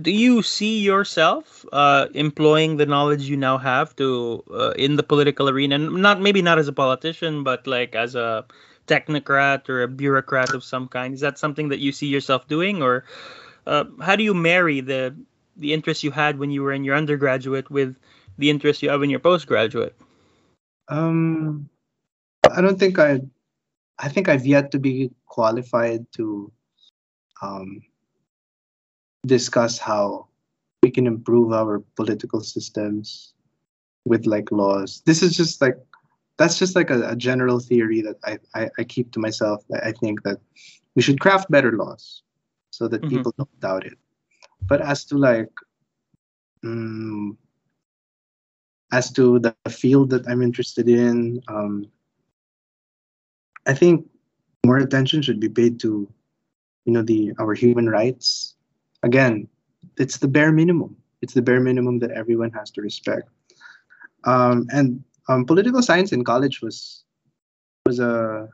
do 0.00 0.10
you 0.10 0.42
see 0.42 0.80
yourself 0.80 1.64
uh, 1.72 2.06
employing 2.14 2.76
the 2.76 2.86
knowledge 2.86 3.22
you 3.22 3.36
now 3.36 3.58
have 3.58 3.94
to 3.96 4.42
uh, 4.52 4.70
in 4.70 4.96
the 4.96 5.02
political 5.02 5.48
arena, 5.48 5.78
not 5.78 6.20
maybe 6.20 6.42
not 6.42 6.58
as 6.58 6.68
a 6.68 6.72
politician, 6.72 7.44
but 7.44 7.66
like 7.66 7.94
as 7.94 8.14
a 8.14 8.44
technocrat 8.86 9.68
or 9.68 9.82
a 9.82 9.88
bureaucrat 9.88 10.54
of 10.54 10.64
some 10.64 10.88
kind? 10.88 11.14
Is 11.14 11.20
that 11.20 11.38
something 11.38 11.68
that 11.68 11.78
you 11.78 11.92
see 11.92 12.06
yourself 12.06 12.48
doing, 12.48 12.82
or 12.82 13.04
uh, 13.66 13.84
how 14.00 14.16
do 14.16 14.24
you 14.24 14.34
marry 14.34 14.80
the 14.80 15.14
the 15.56 15.72
interest 15.72 16.02
you 16.02 16.10
had 16.10 16.38
when 16.38 16.50
you 16.50 16.62
were 16.62 16.72
in 16.72 16.84
your 16.84 16.96
undergraduate 16.96 17.70
with 17.70 17.96
the 18.38 18.50
interest 18.50 18.82
you 18.82 18.90
have 18.90 19.02
in 19.02 19.10
your 19.10 19.20
postgraduate? 19.20 19.94
Um, 20.88 21.68
I 22.50 22.60
don't 22.60 22.78
think 22.78 22.98
I. 22.98 23.20
I 23.96 24.08
think 24.08 24.28
I've 24.28 24.44
yet 24.44 24.72
to 24.72 24.80
be 24.80 25.12
qualified 25.26 26.10
to 26.18 26.50
um, 27.40 27.80
discuss 29.26 29.78
how 29.78 30.28
we 30.82 30.90
can 30.90 31.06
improve 31.06 31.52
our 31.52 31.82
political 31.96 32.40
systems 32.40 33.34
with 34.04 34.26
like 34.26 34.52
laws. 34.52 35.02
This 35.06 35.22
is 35.22 35.36
just 35.36 35.60
like 35.60 35.78
that's 36.36 36.58
just 36.58 36.74
like 36.76 36.90
a, 36.90 37.10
a 37.10 37.16
general 37.16 37.60
theory 37.60 38.02
that 38.02 38.16
I, 38.24 38.38
I, 38.54 38.68
I, 38.78 38.84
keep 38.84 39.12
to 39.12 39.20
myself. 39.20 39.62
I 39.82 39.92
think 39.92 40.24
that 40.24 40.40
we 40.96 41.02
should 41.02 41.20
craft 41.20 41.50
better 41.50 41.72
laws 41.72 42.22
so 42.70 42.88
that 42.88 43.02
mm-hmm. 43.02 43.16
people 43.16 43.34
don't 43.38 43.60
doubt 43.60 43.86
it. 43.86 43.96
But 44.62 44.80
as 44.80 45.04
to 45.06 45.16
like, 45.16 45.50
um, 46.64 47.38
as 48.92 49.12
to 49.12 49.38
the 49.38 49.54
field 49.68 50.10
that 50.10 50.26
I'm 50.26 50.42
interested 50.42 50.88
in, 50.88 51.40
um, 51.48 51.86
I 53.66 53.74
think 53.74 54.06
more 54.66 54.78
attention 54.78 55.22
should 55.22 55.40
be 55.40 55.48
paid 55.48 55.78
to, 55.80 56.08
you 56.84 56.92
know, 56.92 57.02
the 57.02 57.32
our 57.38 57.54
human 57.54 57.88
rights. 57.88 58.53
Again, 59.04 59.46
it's 59.98 60.18
the 60.18 60.28
bare 60.28 60.50
minimum. 60.50 60.96
It's 61.20 61.34
the 61.34 61.42
bare 61.42 61.60
minimum 61.60 61.98
that 62.00 62.10
everyone 62.10 62.50
has 62.52 62.70
to 62.72 62.82
respect. 62.82 63.28
Um, 64.24 64.66
and 64.72 65.04
um, 65.28 65.44
political 65.44 65.82
science 65.82 66.12
in 66.12 66.24
college 66.24 66.60
was 66.60 67.04
was 67.86 68.00
a 68.00 68.48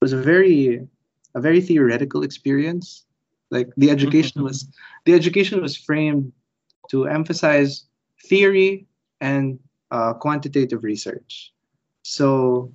was 0.00 0.12
a 0.12 0.20
very 0.20 0.86
a 1.34 1.40
very 1.40 1.60
theoretical 1.60 2.22
experience 2.22 3.04
like 3.50 3.68
the 3.76 3.90
education 3.90 4.38
mm-hmm. 4.38 4.48
was 4.48 4.66
the 5.04 5.12
education 5.12 5.60
was 5.60 5.76
framed 5.76 6.32
to 6.90 7.06
emphasize 7.06 7.84
theory 8.24 8.86
and 9.20 9.58
uh, 9.90 10.14
quantitative 10.14 10.82
research 10.82 11.52
so 12.02 12.72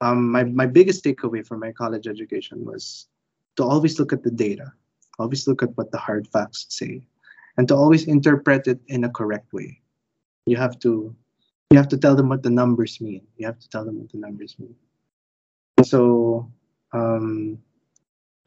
um, 0.00 0.30
my, 0.30 0.44
my 0.44 0.66
biggest 0.66 1.04
takeaway 1.04 1.44
from 1.44 1.58
my 1.60 1.72
college 1.72 2.06
education 2.06 2.64
was 2.64 3.08
to 3.56 3.64
always 3.64 3.98
look 3.98 4.12
at 4.12 4.22
the 4.22 4.30
data 4.30 4.72
always 5.18 5.46
look 5.46 5.62
at 5.62 5.76
what 5.76 5.90
the 5.90 5.98
hard 5.98 6.26
facts 6.28 6.66
say 6.68 7.02
and 7.56 7.68
to 7.68 7.74
always 7.74 8.06
interpret 8.06 8.66
it 8.66 8.80
in 8.88 9.04
a 9.04 9.10
correct 9.10 9.52
way 9.52 9.80
you 10.46 10.56
have 10.56 10.78
to 10.78 11.14
you 11.70 11.76
have 11.76 11.88
to 11.88 11.98
tell 11.98 12.16
them 12.16 12.28
what 12.28 12.42
the 12.42 12.50
numbers 12.50 13.00
mean 13.00 13.22
you 13.36 13.46
have 13.46 13.58
to 13.58 13.68
tell 13.68 13.84
them 13.84 13.98
what 13.98 14.10
the 14.12 14.18
numbers 14.18 14.56
mean 14.58 14.74
so 15.84 16.50
um, 16.92 17.58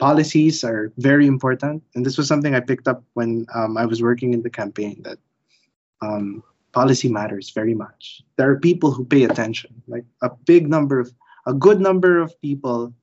policies 0.01 0.63
are 0.63 0.91
very 0.97 1.27
important. 1.27 1.83
And 1.93 2.03
this 2.03 2.17
was 2.17 2.27
something 2.27 2.55
I 2.55 2.59
picked 2.59 2.87
up 2.87 3.03
when 3.13 3.45
um, 3.53 3.77
I 3.77 3.85
was 3.85 4.01
working 4.01 4.33
in 4.33 4.41
the 4.41 4.49
campaign 4.49 4.99
that 5.03 5.19
um, 6.01 6.43
policy 6.73 7.07
matters 7.07 7.51
very 7.51 7.75
much. 7.75 8.23
There 8.35 8.49
are 8.49 8.59
people 8.59 8.89
who 8.89 9.05
pay 9.05 9.23
attention, 9.23 9.83
like 9.87 10.05
a 10.23 10.31
big 10.45 10.67
number 10.67 10.99
of, 10.99 11.13
a 11.45 11.53
good 11.53 11.79
number 11.79 12.19
of 12.19 12.33
people 12.41 12.93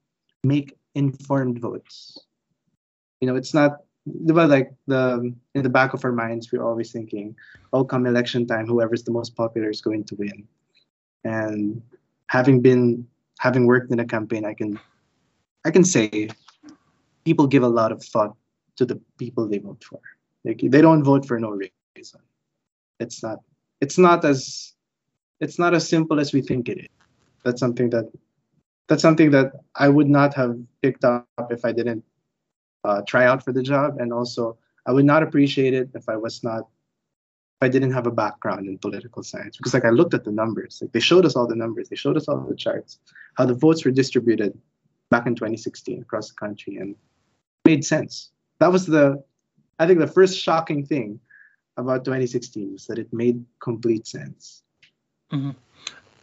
make 0.43 0.77
informed 0.97 1.61
votes. 1.61 2.19
You 3.21 3.29
know, 3.29 3.37
it's 3.37 3.55
not 3.55 3.79
but 4.07 4.49
like 4.49 4.73
the 4.87 5.35
in 5.55 5.63
the 5.63 5.69
back 5.69 5.95
of 5.95 6.05
our 6.05 6.13
minds, 6.13 6.51
we're 6.51 6.63
always 6.65 6.93
thinking, 6.93 7.37
"Oh, 7.73 7.85
come 7.85 8.07
election 8.07 8.47
time, 8.47 8.67
whoever's 8.67 9.05
the 9.05 9.13
most 9.13 9.37
popular 9.37 9.71
is 9.71 9.81
going 9.81 10.05
to 10.05 10.15
win." 10.17 10.47
And 11.25 11.83
having 12.29 12.61
been 12.61 13.07
having 13.39 13.67
worked 13.67 13.91
in 13.91 14.01
a 14.01 14.07
campaign, 14.07 14.45
I 14.45 14.55
can 14.55 14.79
I 15.65 15.71
can 15.71 15.85
say 15.85 16.29
people 17.25 17.47
give 17.47 17.63
a 17.63 17.69
lot 17.69 17.93
of 17.93 18.03
thought 18.03 18.37
to 18.77 18.87
the 18.87 19.01
people 19.19 19.49
they 19.49 19.59
vote 19.59 19.83
for. 19.85 20.01
Like 20.45 20.61
they 20.63 20.81
don't 20.81 21.03
vote 21.03 21.27
for 21.27 21.39
no 21.39 21.51
reason. 21.97 22.21
It's 23.01 23.23
not 23.23 23.41
it's 23.81 23.99
not 23.99 24.25
as 24.25 24.75
it's 25.41 25.59
not 25.59 25.75
as 25.75 25.89
simple 25.89 26.21
as 26.21 26.33
we 26.33 26.41
think 26.41 26.69
it 26.69 26.79
is. 26.79 26.89
That's 27.45 27.61
something 27.61 27.91
that 27.91 28.07
that's 28.89 29.03
something 29.03 29.31
that 29.33 29.53
I 29.75 29.89
would 29.89 30.09
not 30.09 30.35
have 30.35 30.57
picked 30.83 31.05
up 31.05 31.27
if 31.51 31.65
I 31.65 31.73
didn't 31.73 32.05
uh, 32.85 33.03
try 33.07 33.27
out 33.27 33.45
for 33.45 33.53
the 33.53 33.63
job, 33.63 33.99
and 33.99 34.13
also 34.13 34.59
I 34.87 34.93
would 34.93 35.05
not 35.05 35.23
appreciate 35.23 35.75
it 35.75 35.91
if 35.95 36.09
I 36.09 36.17
was 36.17 36.43
not 36.43 36.61
if 37.61 37.67
I 37.67 37.69
didn't 37.69 37.93
have 37.93 38.07
a 38.07 38.13
background 38.13 38.69
in 38.69 38.79
political 38.79 39.23
science 39.23 39.57
because 39.57 39.75
like 39.75 39.85
I 39.85 39.91
looked 39.91 40.15
at 40.15 40.25
the 40.25 40.31
numbers, 40.31 40.79
like 40.81 40.93
they 40.93 41.01
showed 41.01 41.27
us 41.27 41.35
all 41.35 41.47
the 41.47 41.57
numbers, 41.57 41.89
they 41.89 41.97
showed 41.97 42.17
us 42.17 42.29
all 42.29 42.39
the 42.41 42.55
charts, 42.55 43.01
how 43.35 43.47
the 43.47 43.55
votes 43.55 43.85
were 43.85 43.91
distributed 43.91 44.57
back 45.11 45.27
in 45.27 45.35
2016 45.35 46.03
across 46.03 46.29
the 46.29 46.37
country, 46.37 46.77
and 46.77 46.95
made 47.65 47.85
sense. 47.85 48.31
That 48.61 48.73
was 48.73 48.87
the 48.87 49.23
I 49.79 49.87
think 49.87 49.99
the 49.99 50.07
first 50.07 50.39
shocking 50.39 50.85
thing 50.87 51.21
about 51.77 52.05
2016 52.05 52.73
was 52.73 52.87
that 52.87 52.99
it 52.99 53.13
made 53.13 53.45
complete 53.61 54.07
sense. 54.07 54.63
Mm-hmm. 55.33 55.51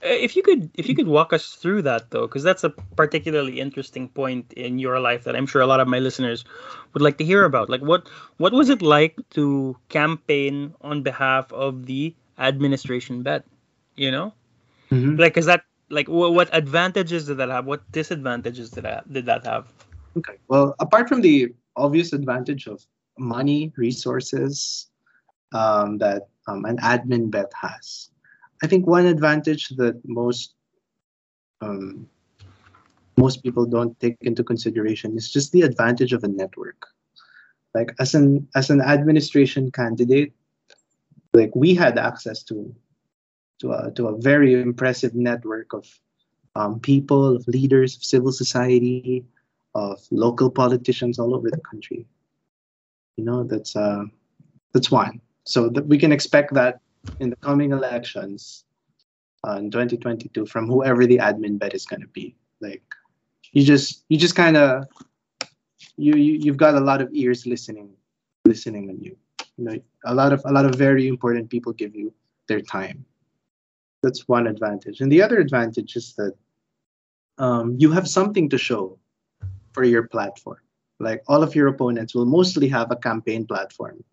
If 0.05 0.35
you 0.35 0.43
could, 0.43 0.69
if 0.75 0.87
you 0.87 0.95
could 0.95 1.07
walk 1.07 1.33
us 1.33 1.55
through 1.55 1.81
that 1.83 2.11
though, 2.11 2.27
because 2.27 2.43
that's 2.43 2.63
a 2.63 2.69
particularly 2.69 3.59
interesting 3.59 4.07
point 4.07 4.53
in 4.53 4.77
your 4.77 4.99
life 4.99 5.23
that 5.23 5.35
I'm 5.35 5.47
sure 5.47 5.61
a 5.61 5.67
lot 5.67 5.79
of 5.79 5.87
my 5.87 5.99
listeners 5.99 6.45
would 6.93 7.01
like 7.01 7.17
to 7.17 7.25
hear 7.25 7.43
about. 7.43 7.69
Like, 7.69 7.81
what 7.81 8.07
what 8.37 8.53
was 8.53 8.69
it 8.69 8.81
like 8.81 9.17
to 9.31 9.75
campaign 9.89 10.73
on 10.81 11.01
behalf 11.01 11.51
of 11.51 11.87
the 11.87 12.13
administration 12.37 13.23
bet? 13.23 13.45
You 13.95 14.11
know, 14.11 14.33
mm-hmm. 14.91 15.15
like, 15.15 15.37
is 15.37 15.47
that 15.47 15.63
like 15.89 16.07
what, 16.07 16.33
what 16.33 16.49
advantages 16.53 17.27
did 17.27 17.37
that 17.37 17.49
have? 17.49 17.65
What 17.65 17.89
disadvantages 17.91 18.69
did 18.69 18.83
that 18.85 19.11
did 19.11 19.25
that 19.25 19.45
have? 19.45 19.73
Okay, 20.17 20.37
well, 20.47 20.75
apart 20.79 21.09
from 21.09 21.21
the 21.21 21.53
obvious 21.75 22.13
advantage 22.13 22.67
of 22.67 22.85
money, 23.17 23.73
resources 23.75 24.87
um, 25.51 25.97
that 25.97 26.27
um, 26.47 26.65
an 26.65 26.77
admin 26.77 27.31
bet 27.31 27.51
has. 27.59 28.09
I 28.63 28.67
think 28.67 28.87
one 28.87 29.05
advantage 29.05 29.69
that 29.69 30.01
most 30.05 30.53
um, 31.61 32.07
most 33.17 33.43
people 33.43 33.65
don't 33.65 33.97
take 33.99 34.17
into 34.21 34.43
consideration 34.43 35.15
is 35.17 35.31
just 35.31 35.51
the 35.51 35.61
advantage 35.61 36.13
of 36.13 36.23
a 36.23 36.27
network. 36.27 36.87
Like 37.73 37.93
as 37.99 38.15
an 38.15 38.47
as 38.55 38.69
an 38.69 38.81
administration 38.81 39.71
candidate, 39.71 40.33
like 41.33 41.55
we 41.55 41.75
had 41.75 41.97
access 41.97 42.43
to 42.43 42.73
to 43.59 43.71
a, 43.71 43.91
to 43.91 44.07
a 44.07 44.17
very 44.17 44.59
impressive 44.61 45.15
network 45.15 45.73
of 45.73 45.87
um, 46.55 46.79
people, 46.79 47.35
of 47.35 47.47
leaders, 47.47 47.95
of 47.95 48.03
civil 48.03 48.31
society, 48.31 49.25
of 49.75 49.99
local 50.11 50.49
politicians 50.49 51.19
all 51.19 51.35
over 51.35 51.49
the 51.49 51.59
country. 51.59 52.05
You 53.17 53.25
know, 53.25 53.43
that's 53.43 53.75
uh, 53.75 54.05
that's 54.73 54.91
one. 54.91 55.21
So 55.43 55.69
that 55.69 55.87
we 55.87 55.97
can 55.97 56.11
expect 56.11 56.53
that 56.53 56.79
in 57.19 57.29
the 57.29 57.35
coming 57.37 57.71
elections 57.71 58.65
uh, 59.47 59.57
in 59.57 59.71
2022 59.71 60.45
from 60.45 60.67
whoever 60.67 61.05
the 61.05 61.17
admin 61.17 61.59
bet 61.59 61.73
is 61.73 61.85
going 61.85 62.01
to 62.01 62.07
be. 62.07 62.35
Like, 62.61 62.83
you 63.51 63.63
just 63.63 64.03
you 64.09 64.17
just 64.17 64.35
kind 64.35 64.57
of 64.57 64.85
you, 65.97 66.15
you 66.15 66.33
you've 66.33 66.57
got 66.57 66.75
a 66.75 66.79
lot 66.79 67.01
of 67.01 67.09
ears 67.13 67.45
listening 67.45 67.89
listening 68.45 68.89
on 68.89 68.99
you. 68.99 69.15
You 69.57 69.65
know, 69.65 69.79
a 70.05 70.13
lot 70.13 70.33
of 70.33 70.41
a 70.45 70.51
lot 70.51 70.65
of 70.65 70.75
very 70.75 71.07
important 71.07 71.49
people 71.49 71.73
give 71.73 71.95
you 71.95 72.13
their 72.47 72.61
time. 72.61 73.05
That's 74.03 74.27
one 74.27 74.47
advantage, 74.47 75.01
and 75.01 75.11
the 75.11 75.21
other 75.21 75.39
advantage 75.39 75.95
is 75.95 76.13
that 76.15 76.33
um, 77.37 77.75
you 77.79 77.91
have 77.91 78.07
something 78.07 78.49
to 78.49 78.57
show 78.57 78.99
for 79.73 79.83
your 79.83 80.07
platform 80.07 80.59
like 80.99 81.23
all 81.27 81.43
of 81.43 81.55
your 81.55 81.67
opponents 81.67 82.15
will 82.15 82.25
mostly 82.25 82.67
have 82.69 82.91
a 82.91 82.95
campaign 82.95 83.45
platform 83.45 84.03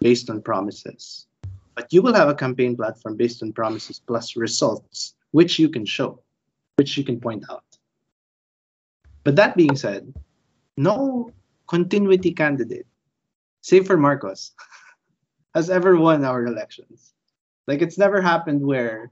based 0.00 0.28
on 0.30 0.42
promises. 0.42 1.26
But 1.74 1.92
you 1.92 2.02
will 2.02 2.14
have 2.14 2.28
a 2.28 2.34
campaign 2.34 2.76
platform 2.76 3.16
based 3.16 3.42
on 3.42 3.52
promises 3.52 4.00
plus 4.04 4.36
results, 4.36 5.14
which 5.30 5.58
you 5.58 5.68
can 5.68 5.84
show, 5.84 6.20
which 6.76 6.96
you 6.96 7.04
can 7.04 7.20
point 7.20 7.44
out. 7.50 7.64
But 9.24 9.36
that 9.36 9.56
being 9.56 9.76
said, 9.76 10.12
no 10.76 11.32
continuity 11.66 12.32
candidate, 12.32 12.86
save 13.60 13.86
for 13.86 13.96
Marcos, 13.96 14.52
has 15.54 15.70
ever 15.70 15.96
won 15.96 16.24
our 16.24 16.46
elections. 16.46 17.12
Like 17.66 17.82
it's 17.82 17.98
never 17.98 18.20
happened 18.20 18.62
where 18.62 19.10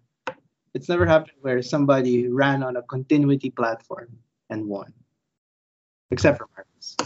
it's 0.75 0.89
never 0.89 1.07
happened 1.07 1.39
where 1.41 1.63
somebody 1.63 2.29
ran 2.29 2.63
on 2.63 2.77
a 2.77 2.83
continuity 2.83 3.51
platform 3.51 4.09
and 4.51 4.67
won 4.67 4.93
except 6.11 6.39
for 6.39 6.49
Marcos, 6.57 6.97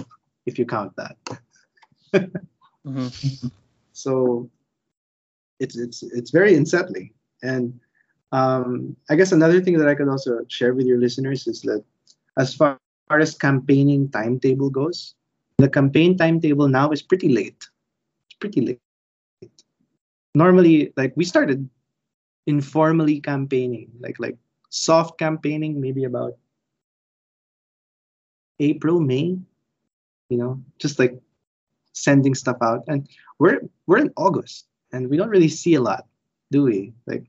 if 0.46 0.58
you 0.58 0.66
count 0.66 0.94
that. 0.96 1.16
mm-hmm. 2.86 3.48
So 3.92 4.50
it's 5.62 5.76
it's 5.78 6.02
it's 6.02 6.30
very 6.30 6.54
unsettling. 6.54 7.14
And 7.42 7.78
um, 8.32 8.96
I 9.08 9.14
guess 9.14 9.32
another 9.32 9.60
thing 9.60 9.78
that 9.78 9.88
I 9.88 9.94
could 9.94 10.08
also 10.08 10.40
share 10.48 10.74
with 10.74 10.86
your 10.86 10.98
listeners 10.98 11.46
is 11.46 11.62
that 11.62 11.84
as 12.38 12.54
far 12.54 12.78
as 13.10 13.34
campaigning 13.34 14.10
timetable 14.10 14.70
goes, 14.70 15.14
the 15.58 15.68
campaign 15.68 16.16
timetable 16.16 16.68
now 16.68 16.90
is 16.90 17.02
pretty 17.02 17.28
late. 17.28 17.62
It's 18.26 18.38
pretty 18.40 18.60
late. 18.60 18.80
Normally, 20.34 20.92
like 20.96 21.12
we 21.14 21.24
started 21.24 21.68
informally 22.46 23.20
campaigning, 23.20 23.92
like 24.00 24.18
like 24.18 24.36
soft 24.70 25.18
campaigning, 25.18 25.80
maybe 25.80 26.04
about 26.04 26.34
April, 28.58 29.00
May, 29.00 29.38
you 30.30 30.38
know, 30.38 30.58
just 30.78 30.98
like 30.98 31.14
sending 31.92 32.34
stuff 32.34 32.56
out. 32.62 32.82
And 32.88 33.06
we're 33.38 33.60
we're 33.86 33.98
in 33.98 34.12
August 34.16 34.71
and 34.92 35.08
we 35.08 35.16
don't 35.16 35.30
really 35.30 35.48
see 35.48 35.74
a 35.74 35.80
lot, 35.80 36.06
do 36.50 36.62
we? 36.64 36.92
Like 37.06 37.24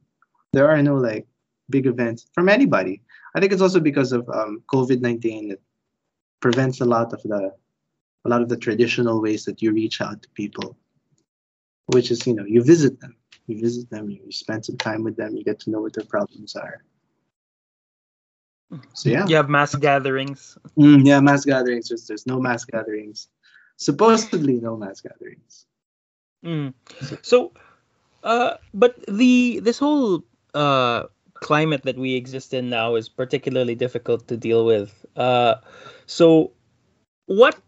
there 0.51 0.70
are 0.70 0.82
no 0.82 0.95
like 0.95 1.28
big 1.70 1.86
events 1.86 2.28
from 2.34 2.49
anybody. 2.49 3.01
I 3.36 3.39
think 3.39 3.51
it's 3.51 3.61
also 3.61 3.80
because 3.80 4.11
of 4.11 4.30
um, 4.30 4.64
COVID 4.72 5.01
nineteen 5.01 5.49
that 5.49 5.61
prevents 6.39 6.82
a 6.82 6.86
lot 6.86 7.14
of 7.14 7.22
the 7.24 7.53
a 8.26 8.30
lot 8.30 8.41
of 8.41 8.49
the 8.49 8.57
traditional 8.57 9.22
ways 9.22 9.45
that 9.45 9.61
you 9.61 9.72
reach 9.72 10.01
out 10.01 10.22
to 10.22 10.30
people, 10.30 10.78
which 11.88 12.11
is 12.11 12.26
you 12.28 12.36
know 12.36 12.45
you 12.45 12.64
visit 12.64 12.99
them, 12.99 13.16
you 13.47 13.59
visit 13.59 13.89
them, 13.89 14.09
you 14.09 14.32
spend 14.32 14.66
some 14.66 14.78
time 14.78 15.03
with 15.03 15.16
them, 15.16 15.36
you 15.36 15.43
get 15.43 15.59
to 15.61 15.72
know 15.72 15.82
what 15.82 15.93
their 15.93 16.05
problems 16.05 16.55
are. 16.55 16.84
So 18.93 19.09
yeah. 19.09 19.28
You 19.28 19.36
have 19.36 19.49
mass 19.49 19.76
gatherings. 19.76 20.57
Mm, 20.78 21.05
yeah, 21.05 21.20
mass 21.20 21.45
gatherings. 21.45 21.89
There's, 21.89 22.07
there's 22.07 22.26
no 22.26 22.39
mass 22.39 22.66
gatherings. 22.66 23.28
Supposedly 23.78 24.59
no 24.59 24.78
mass 24.78 25.01
gatherings. 25.01 25.66
Mm. 26.44 26.74
So, 27.22 27.54
uh, 28.24 28.56
but 28.74 29.00
the 29.08 29.60
this 29.60 29.80
whole 29.80 30.24
uh 30.54 31.04
climate 31.36 31.84
that 31.84 31.98
we 31.98 32.16
exist 32.16 32.54
in 32.54 32.70
now 32.70 32.96
is 32.96 33.10
particularly 33.10 33.76
difficult 33.76 34.28
to 34.28 34.38
deal 34.38 34.66
with. 34.66 35.06
Uh, 35.16 35.56
so 36.06 36.52
what 37.26 37.60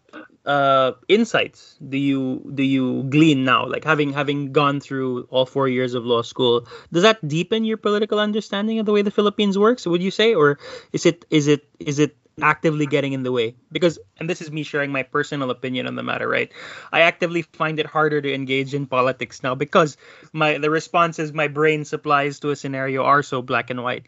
uh, 0.46 0.94
insights 1.08 1.78
do 1.90 1.98
you 1.98 2.42
do 2.54 2.64
you 2.64 3.04
glean 3.04 3.44
now? 3.44 3.66
Like 3.68 3.84
having 3.84 4.14
having 4.14 4.52
gone 4.52 4.80
through 4.80 5.28
all 5.30 5.46
four 5.46 5.68
years 5.68 5.94
of 5.94 6.06
law 6.06 6.22
school, 6.22 6.68
does 6.92 7.04
that 7.04 7.20
deepen 7.28 7.66
your 7.66 7.78
political 7.78 8.20
understanding 8.20 8.80
of 8.80 8.86
the 8.86 8.92
way 8.94 9.02
the 9.02 9.12
Philippines 9.12 9.58
works? 9.58 9.86
Would 9.86 10.02
you 10.02 10.12
say, 10.12 10.34
or 10.34 10.60
is 10.94 11.06
it 11.06 11.26
is 11.30 11.48
it 11.48 11.68
is 11.80 12.00
it 12.00 12.16
actively 12.42 12.86
getting 12.86 13.14
in 13.14 13.24
the 13.24 13.32
way? 13.32 13.56
Because 13.72 14.00
and 14.18 14.30
this 14.30 14.42
is 14.42 14.52
me 14.52 14.64
sharing 14.64 14.92
my 14.92 15.04
personal 15.04 15.52
opinion 15.52 15.88
on 15.88 15.96
the 15.96 16.04
matter, 16.04 16.28
right? 16.28 16.52
I 16.92 17.02
actively 17.02 17.44
find 17.44 17.80
it 17.80 17.86
harder 17.86 18.22
to 18.22 18.34
engage 18.34 18.74
in 18.74 18.86
politics 18.86 19.44
now 19.44 19.56
because 19.56 19.98
my 20.34 20.58
the 20.58 20.70
responses 20.70 21.34
my 21.34 21.48
brain 21.48 21.86
supplies 21.86 22.40
to 22.42 22.52
a 22.52 22.56
scenario 22.56 23.04
are 23.04 23.24
so 23.24 23.42
black 23.42 23.70
and 23.70 23.84
white. 23.84 24.08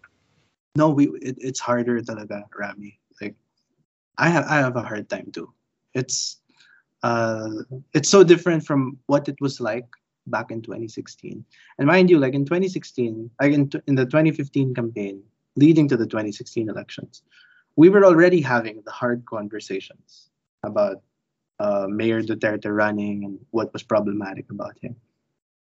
No, 0.75 0.89
we 0.89 1.07
it, 1.21 1.37
it's 1.39 1.59
harder 1.59 2.01
than 2.01 2.17
talaga, 2.17 2.43
Rami. 2.57 2.99
Like 3.21 3.35
I 4.17 4.29
have 4.29 4.45
I 4.45 4.57
have 4.57 4.75
a 4.75 4.83
hard 4.83 5.09
time 5.09 5.31
too 5.31 5.53
it's 5.97 6.39
uh, 7.03 7.49
it's 7.93 8.09
so 8.09 8.23
different 8.23 8.65
from 8.65 8.97
what 9.07 9.27
it 9.27 9.35
was 9.41 9.59
like 9.59 9.87
back 10.27 10.51
in 10.51 10.61
2016. 10.61 11.43
And 11.77 11.87
mind 11.87 12.09
you, 12.09 12.19
like 12.19 12.33
in 12.33 12.45
2016, 12.45 13.29
like 13.41 13.53
in, 13.53 13.69
in 13.87 13.95
the 13.95 14.05
2015 14.05 14.73
campaign 14.73 15.23
leading 15.55 15.87
to 15.89 15.97
the 15.97 16.05
2016 16.05 16.69
elections, 16.69 17.23
we 17.77 17.87
were 17.89 18.03
already 18.03 18.41
having 18.41 18.81
the 18.83 18.91
hard 18.91 19.25
conversations 19.25 20.29
about 20.63 21.01
uh, 21.59 21.87
Mayor 21.89 22.21
Duterte 22.21 22.69
running 22.69 23.23
and 23.23 23.39
what 23.51 23.71
was 23.71 23.83
problematic 23.83 24.51
about 24.51 24.77
him. 24.81 24.95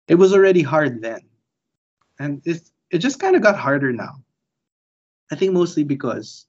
It 0.08 0.16
was 0.16 0.34
already 0.34 0.62
hard 0.62 1.00
then. 1.02 1.20
And 2.18 2.42
it, 2.44 2.68
it 2.90 2.98
just 2.98 3.20
kind 3.20 3.36
of 3.36 3.42
got 3.42 3.56
harder 3.56 3.92
now. 3.92 4.24
I 5.30 5.36
think 5.36 5.52
mostly 5.52 5.84
because 5.84 6.46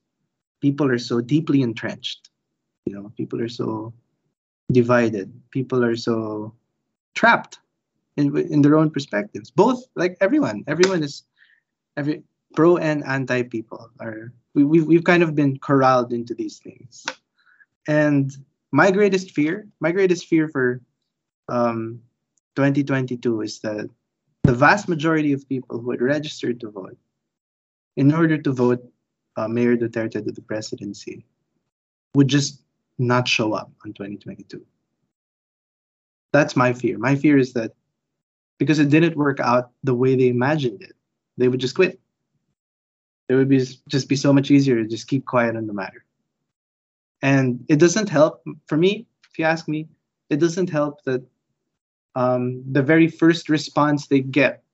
people 0.60 0.90
are 0.90 0.98
so 0.98 1.20
deeply 1.20 1.62
entrenched 1.62 2.30
you 2.90 2.94
know 2.94 3.12
people 3.16 3.40
are 3.40 3.48
so 3.48 3.92
divided. 4.72 5.32
People 5.50 5.84
are 5.84 5.96
so 5.96 6.54
trapped 7.14 7.58
in 8.16 8.36
in 8.36 8.62
their 8.62 8.76
own 8.76 8.90
perspectives. 8.90 9.50
Both 9.50 9.84
like 9.94 10.16
everyone, 10.20 10.64
everyone 10.66 11.02
is 11.02 11.24
every 11.96 12.22
pro 12.54 12.76
and 12.76 13.04
anti 13.04 13.42
people 13.42 13.90
are 14.00 14.32
we 14.54 14.64
we've, 14.64 14.86
we've 14.86 15.04
kind 15.04 15.22
of 15.22 15.34
been 15.34 15.58
corralled 15.58 16.12
into 16.12 16.34
these 16.34 16.58
things. 16.58 17.06
And 17.86 18.30
my 18.72 18.90
greatest 18.90 19.32
fear, 19.32 19.66
my 19.80 19.92
greatest 19.92 20.26
fear 20.26 20.48
for 20.48 20.80
um, 21.48 22.00
2022 22.56 23.42
is 23.42 23.60
that 23.60 23.88
the 24.44 24.52
vast 24.54 24.88
majority 24.88 25.32
of 25.32 25.48
people 25.48 25.78
who 25.78 25.90
had 25.90 26.02
registered 26.02 26.60
to 26.60 26.70
vote 26.70 26.96
in 27.96 28.12
order 28.12 28.38
to 28.38 28.52
vote 28.52 28.82
uh, 29.36 29.48
Mayor 29.48 29.76
Duterte 29.76 30.24
to 30.24 30.32
the 30.32 30.42
presidency 30.42 31.24
would 32.14 32.28
just 32.28 32.62
not 32.98 33.28
show 33.28 33.52
up 33.52 33.70
on 33.84 33.92
2022. 33.92 34.64
That's 36.32 36.56
my 36.56 36.72
fear. 36.72 36.98
My 36.98 37.16
fear 37.16 37.38
is 37.38 37.52
that 37.54 37.74
because 38.58 38.78
it 38.78 38.90
didn't 38.90 39.16
work 39.16 39.40
out 39.40 39.70
the 39.82 39.94
way 39.94 40.14
they 40.14 40.28
imagined 40.28 40.82
it, 40.82 40.94
they 41.36 41.48
would 41.48 41.60
just 41.60 41.74
quit. 41.74 41.98
It 43.30 43.36
would 43.36 43.48
be 43.48 43.64
just 43.86 44.08
be 44.08 44.16
so 44.16 44.32
much 44.32 44.50
easier 44.50 44.82
to 44.82 44.88
just 44.88 45.06
keep 45.06 45.24
quiet 45.24 45.54
on 45.54 45.68
the 45.68 45.72
matter. 45.72 46.04
And 47.22 47.64
it 47.68 47.78
doesn't 47.78 48.08
help 48.08 48.42
for 48.66 48.76
me, 48.76 49.06
if 49.30 49.38
you 49.38 49.44
ask 49.44 49.68
me, 49.68 49.86
it 50.30 50.40
doesn't 50.40 50.68
help 50.68 51.04
that 51.04 51.22
um, 52.16 52.64
the 52.72 52.82
very 52.82 53.06
first 53.06 53.48
response 53.48 54.08
they 54.08 54.18
get 54.18 54.64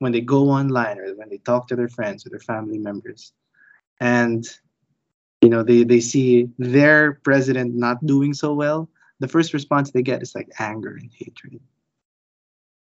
when 0.00 0.10
they 0.10 0.20
go 0.20 0.50
online 0.50 0.98
or 0.98 1.14
when 1.14 1.28
they 1.28 1.38
talk 1.38 1.68
to 1.68 1.76
their 1.76 1.88
friends 1.88 2.26
or 2.26 2.30
their 2.30 2.40
family 2.40 2.78
members 2.78 3.32
and 4.00 4.44
you 5.40 5.48
know 5.48 5.62
they, 5.62 5.84
they 5.84 6.00
see 6.00 6.48
their 6.58 7.20
president 7.22 7.76
not 7.76 8.04
doing 8.04 8.34
so 8.34 8.52
well 8.52 8.90
the 9.20 9.28
first 9.28 9.54
response 9.54 9.92
they 9.92 10.02
get 10.02 10.22
is 10.22 10.34
like 10.34 10.48
anger 10.58 10.96
and 10.96 11.10
hatred 11.16 11.60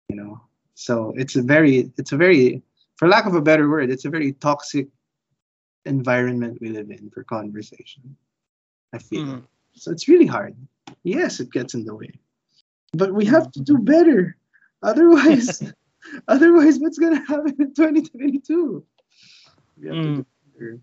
you 0.09 0.15
know 0.15 0.41
so 0.73 1.13
it's 1.15 1.35
a 1.35 1.43
very 1.43 1.91
it's 1.97 2.11
a 2.11 2.17
very 2.17 2.63
for 2.99 3.07
lack 3.07 3.25
of 3.25 3.35
a 3.35 3.41
better 3.41 3.69
word 3.69 3.89
it's 3.89 4.05
a 4.05 4.11
very 4.11 4.33
toxic 4.33 4.87
environment 5.85 6.59
we 6.61 6.69
live 6.69 6.91
in 6.91 7.09
for 7.11 7.23
conversation 7.23 8.17
i 8.93 8.99
feel 8.99 9.23
Mhm. 9.23 9.43
so 9.73 9.91
it's 9.91 10.07
really 10.07 10.27
hard 10.27 10.55
yes 11.03 11.39
it 11.39 11.51
gets 11.51 11.73
in 11.75 11.85
the 11.85 11.95
way 11.95 12.11
but 12.93 13.13
we 13.13 13.25
have 13.25 13.51
to 13.53 13.61
do 13.61 13.77
better 13.79 14.37
otherwise 14.83 15.63
otherwise 16.27 16.79
what's 16.79 16.99
going 16.99 17.15
to 17.15 17.25
happen 17.25 17.55
in 17.59 17.73
2022 17.73 18.85
we 19.81 19.87
have 19.87 20.01
to 20.01 20.09
Mm. 20.09 20.15
do 20.17 20.25
better. 20.53 20.79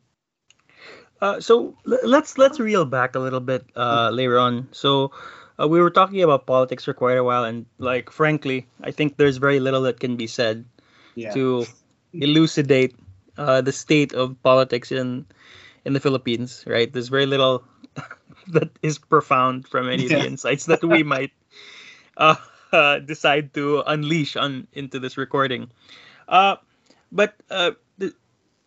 Uh, 1.20 1.40
so 1.40 1.74
l- 1.88 2.04
let's 2.04 2.38
let's 2.38 2.60
reel 2.60 2.84
back 2.84 3.14
a 3.16 3.20
little 3.20 3.40
bit 3.40 3.64
uh, 3.76 4.10
later 4.12 4.38
on. 4.38 4.68
So 4.72 5.12
uh, 5.58 5.68
we 5.68 5.80
were 5.80 5.90
talking 5.90 6.22
about 6.22 6.46
politics 6.46 6.84
for 6.84 6.92
quite 6.94 7.16
a 7.16 7.24
while, 7.24 7.44
and 7.44 7.66
like 7.78 8.10
frankly, 8.10 8.66
I 8.82 8.90
think 8.92 9.16
there's 9.16 9.38
very 9.38 9.60
little 9.60 9.82
that 9.88 10.00
can 10.00 10.16
be 10.16 10.26
said 10.26 10.64
yeah 11.14 11.32
to 11.34 11.66
elucidate 12.20 12.94
uh, 13.36 13.60
the 13.60 13.72
state 13.72 14.12
of 14.12 14.40
politics 14.42 14.92
in 14.92 15.26
in 15.84 15.92
the 15.92 16.00
Philippines. 16.00 16.64
Right? 16.66 16.92
There's 16.92 17.08
very 17.08 17.26
little 17.26 17.64
that 18.48 18.70
is 18.82 18.98
profound 18.98 19.68
from 19.68 19.88
any 19.88 20.06
of 20.06 20.12
the 20.12 20.26
insights 20.26 20.66
that 20.66 20.82
we 20.82 21.02
might 21.14 21.32
uh, 22.16 22.36
uh, 22.72 22.98
decide 23.00 23.54
to 23.54 23.82
unleash 23.86 24.36
on 24.36 24.66
into 24.72 24.98
this 24.98 25.16
recording. 25.16 25.70
Uh, 26.28 26.56
but 27.12 27.34
uh, 27.50 27.72
th- 28.00 28.14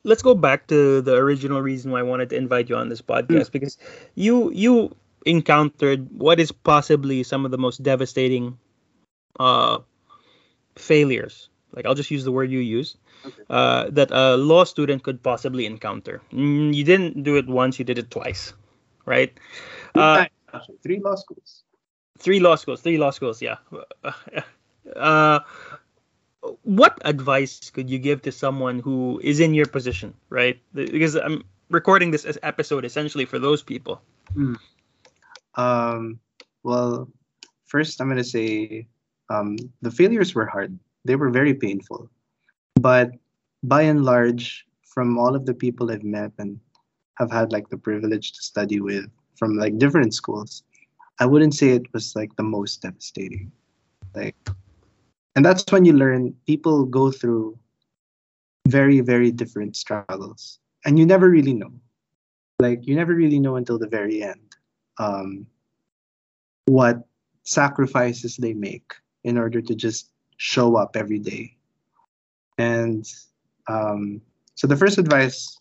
let's 0.03 0.21
go 0.21 0.35
back 0.35 0.67
to 0.67 1.01
the 1.01 1.15
original 1.15 1.61
reason 1.61 1.91
why 1.91 1.99
I 1.99 2.03
wanted 2.03 2.29
to 2.31 2.37
invite 2.37 2.69
you 2.69 2.75
on 2.75 2.89
this 2.89 3.01
podcast 3.01 3.51
because 3.51 3.77
you 4.15 4.51
you 4.51 4.95
encountered 5.25 6.07
what 6.11 6.39
is 6.39 6.51
possibly 6.51 7.23
some 7.23 7.45
of 7.45 7.51
the 7.51 7.57
most 7.57 7.83
devastating 7.83 8.57
uh, 9.39 9.79
failures. 10.75 11.49
Like 11.73 11.85
I'll 11.85 11.95
just 11.95 12.11
use 12.11 12.23
the 12.23 12.31
word 12.31 12.51
you 12.51 12.59
used. 12.59 12.97
Okay. 13.25 13.43
Uh, 13.49 13.89
that 13.91 14.11
a 14.11 14.35
law 14.37 14.63
student 14.63 15.03
could 15.03 15.21
possibly 15.21 15.65
encounter. 15.65 16.21
Mm, 16.33 16.73
You 16.73 16.83
didn't 16.83 17.23
do 17.23 17.35
it 17.37 17.47
once; 17.47 17.79
you 17.79 17.85
did 17.85 17.97
it 17.97 18.09
twice, 18.09 18.53
right? 19.05 19.31
Three 19.93 20.03
Uh, 20.03 20.25
three 20.83 20.99
law 20.99 21.15
schools 21.15 21.63
three 22.19 22.39
law 22.39 22.55
schools 22.55 22.81
three 22.81 22.97
law 22.97 23.11
schools 23.11 23.41
yeah 23.41 23.57
uh 24.95 25.39
what 26.63 26.97
advice 27.05 27.69
could 27.69 27.89
you 27.89 27.97
give 27.99 28.21
to 28.21 28.31
someone 28.31 28.79
who 28.79 29.19
is 29.23 29.39
in 29.39 29.53
your 29.53 29.65
position 29.65 30.13
right 30.29 30.59
because 30.73 31.15
i'm 31.15 31.43
recording 31.69 32.11
this 32.11 32.25
episode 32.43 32.83
essentially 32.83 33.25
for 33.25 33.39
those 33.39 33.61
people 33.63 34.01
Um, 35.55 36.19
well, 36.63 37.09
first 37.65 37.99
I'm 38.01 38.07
gonna 38.09 38.23
say 38.23 38.87
um, 39.29 39.57
the 39.81 39.91
failures 39.91 40.33
were 40.35 40.45
hard. 40.45 40.77
They 41.05 41.15
were 41.15 41.29
very 41.29 41.53
painful, 41.53 42.09
but 42.75 43.11
by 43.63 43.83
and 43.83 44.03
large, 44.05 44.65
from 44.83 45.17
all 45.17 45.35
of 45.35 45.45
the 45.45 45.53
people 45.53 45.91
I've 45.91 46.03
met 46.03 46.31
and 46.37 46.59
have 47.17 47.31
had 47.31 47.51
like 47.51 47.69
the 47.69 47.77
privilege 47.77 48.33
to 48.33 48.41
study 48.41 48.79
with 48.79 49.05
from 49.37 49.55
like 49.55 49.77
different 49.77 50.13
schools, 50.13 50.63
I 51.19 51.25
wouldn't 51.25 51.53
say 51.55 51.69
it 51.69 51.93
was 51.93 52.15
like 52.15 52.35
the 52.35 52.43
most 52.43 52.81
devastating. 52.81 53.51
Like, 54.15 54.35
and 55.35 55.45
that's 55.45 55.71
when 55.71 55.85
you 55.85 55.93
learn 55.93 56.35
people 56.45 56.85
go 56.85 57.11
through 57.11 57.57
very 58.67 58.99
very 58.99 59.31
different 59.31 59.75
struggles, 59.75 60.59
and 60.85 60.99
you 60.99 61.05
never 61.05 61.29
really 61.29 61.53
know. 61.53 61.73
Like 62.59 62.85
you 62.85 62.95
never 62.95 63.13
really 63.13 63.39
know 63.39 63.55
until 63.55 63.79
the 63.79 63.87
very 63.87 64.21
end 64.21 64.55
um, 64.97 65.47
what 66.65 67.07
sacrifices 67.43 68.37
they 68.37 68.53
make 68.53 68.93
in 69.23 69.37
order 69.37 69.61
to 69.61 69.75
just 69.75 70.08
show 70.39 70.77
up 70.77 70.95
every 70.95 71.19
day. 71.19 71.53
And 72.57 73.05
um, 73.67 74.21
so 74.55 74.67
the 74.67 74.75
first 74.75 74.97
advice, 74.97 75.57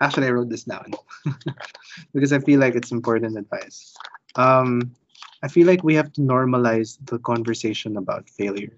actually, 0.00 0.26
I 0.26 0.30
wrote 0.30 0.50
this 0.50 0.64
down 0.64 0.92
because 2.12 2.32
I 2.32 2.40
feel 2.40 2.60
like 2.60 2.74
it's 2.74 2.90
important 2.90 3.38
advice. 3.38 3.94
Um, 4.34 4.94
I 5.42 5.48
feel 5.48 5.66
like 5.66 5.84
we 5.84 5.94
have 5.94 6.12
to 6.14 6.20
normalize 6.20 6.98
the 7.06 7.18
conversation 7.20 7.96
about 7.96 8.28
failure, 8.28 8.76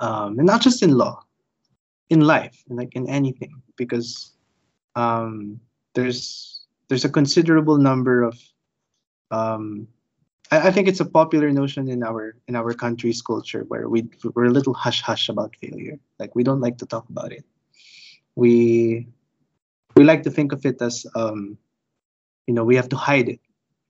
um, 0.00 0.38
and 0.38 0.46
not 0.46 0.62
just 0.62 0.82
in 0.82 0.96
law, 0.96 1.20
in 2.08 2.20
life, 2.20 2.62
like 2.68 2.94
in 2.94 3.08
anything, 3.08 3.62
because 3.76 4.32
um, 4.94 5.60
there's 5.94 6.62
there's 6.88 7.04
a 7.04 7.10
considerable 7.10 7.78
number 7.78 8.22
of 8.22 8.38
um, 9.30 9.88
I, 10.50 10.68
I 10.68 10.70
think 10.70 10.88
it's 10.88 11.00
a 11.00 11.04
popular 11.04 11.50
notion 11.50 11.88
in 11.88 12.02
our 12.02 12.36
in 12.48 12.56
our 12.56 12.74
country's 12.74 13.22
culture 13.22 13.64
where 13.68 13.88
we 13.88 14.08
we're 14.34 14.46
a 14.46 14.50
little 14.50 14.74
hush 14.74 15.00
hush 15.00 15.28
about 15.28 15.56
failure. 15.56 15.98
Like 16.18 16.34
we 16.34 16.44
don't 16.44 16.60
like 16.60 16.78
to 16.78 16.86
talk 16.86 17.08
about 17.08 17.32
it. 17.32 17.44
We 18.36 19.06
we 19.96 20.04
like 20.04 20.22
to 20.24 20.30
think 20.30 20.52
of 20.52 20.64
it 20.66 20.80
as 20.82 21.06
um, 21.14 21.58
you 22.46 22.54
know 22.54 22.64
we 22.64 22.76
have 22.76 22.88
to 22.90 22.96
hide 22.96 23.28
it 23.28 23.40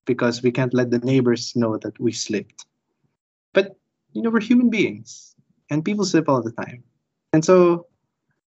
because 0.07 0.43
we 0.43 0.53
can't 0.53 0.75
let 0.75 0.91
the 0.91 0.99
neighbors 0.99 1.57
know 1.57 1.79
that 1.79 1.99
we 1.99 2.13
slipped. 2.13 2.67
But 3.53 3.77
you 4.13 4.23
know 4.23 4.31
we're 4.31 4.41
human 4.41 4.71
beings 4.71 5.35
and 5.71 5.85
people 5.85 6.05
slip 6.05 6.29
all 6.29 6.43
the 6.43 6.53
time, 6.53 6.85
and 7.33 7.45
so 7.45 7.87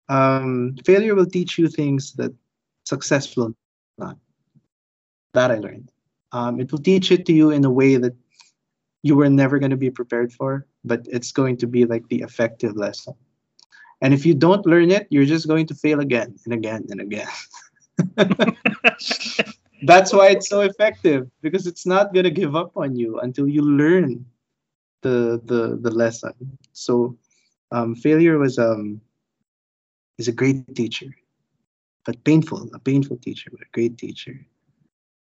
um, 0.10 0.76
failure 0.86 1.16
will 1.16 1.26
teach 1.26 1.58
you 1.58 1.68
things 1.68 2.14
that 2.14 2.34
success 2.86 3.36
will 3.36 3.53
not. 3.97 4.18
That 5.34 5.51
I 5.51 5.55
learned. 5.55 5.91
Um, 6.32 6.59
it 6.59 6.71
will 6.71 6.80
teach 6.80 7.11
it 7.11 7.25
to 7.28 7.34
you 7.34 7.51
in 7.51 7.63
a 7.65 7.71
way 7.71 7.95
that 7.97 8.15
you 9.03 9.15
were 9.15 9.30
never 9.30 9.59
going 9.59 9.71
to 9.71 9.78
be 9.78 9.89
prepared 9.89 10.34
for, 10.34 10.65
but 10.84 11.07
it's 11.09 11.32
going 11.32 11.57
to 11.57 11.67
be 11.67 11.86
like 11.86 12.07
the 12.09 12.21
effective 12.21 12.75
lesson. 12.75 13.13
And 14.01 14.13
if 14.13 14.25
you 14.25 14.34
don't 14.34 14.65
learn 14.65 14.91
it, 14.91 15.07
you're 15.09 15.25
just 15.25 15.47
going 15.47 15.65
to 15.67 15.75
fail 15.75 15.99
again 15.99 16.36
and 16.45 16.53
again 16.53 16.86
and 16.89 17.01
again. 17.01 17.28
That's 19.84 20.13
why 20.13 20.30
it's 20.30 20.49
so 20.49 20.61
effective 20.61 21.30
because 21.41 21.67
it's 21.67 21.86
not 21.86 22.13
going 22.13 22.25
to 22.25 22.32
give 22.32 22.55
up 22.55 22.75
on 22.75 22.95
you 22.95 23.19
until 23.19 23.47
you 23.47 23.61
learn 23.61 24.25
the 25.01 25.41
the 25.45 25.78
the 25.82 25.91
lesson. 25.91 26.34
So 26.73 27.17
um, 27.71 27.95
failure 27.95 28.38
was 28.38 28.57
um 28.57 29.01
is 30.17 30.28
a 30.28 30.32
great 30.32 30.75
teacher, 30.75 31.07
but 32.05 32.23
painful, 32.23 32.69
a 32.73 32.80
painful 32.80 33.17
teacher, 33.17 33.49
but 33.51 33.61
a 33.61 33.69
great 33.71 33.97
teacher. 33.97 34.39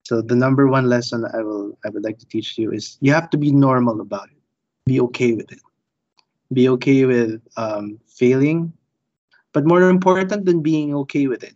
So 0.10 0.24
the 0.24 0.36
number 0.36 0.66
one 0.66 0.90
lesson 0.90 1.24
I 1.24 1.44
will 1.44 1.78
I 1.86 1.90
would 1.90 2.04
like 2.04 2.18
to 2.18 2.26
teach 2.26 2.58
you 2.58 2.72
is 2.72 2.98
you 3.00 3.14
have 3.14 3.30
to 3.30 3.38
be 3.38 3.52
normal 3.52 4.02
about 4.02 4.30
it. 4.32 4.42
Be 4.88 5.00
okay 5.02 5.34
with 5.34 5.52
it. 5.52 5.62
Be 6.52 6.68
okay 6.70 7.06
with 7.06 7.44
um, 7.58 8.00
failing, 8.08 8.74
but 9.54 9.68
more 9.68 9.88
important 9.88 10.46
than 10.46 10.64
being 10.64 10.96
okay 10.96 11.28
with 11.28 11.44
it 11.44 11.54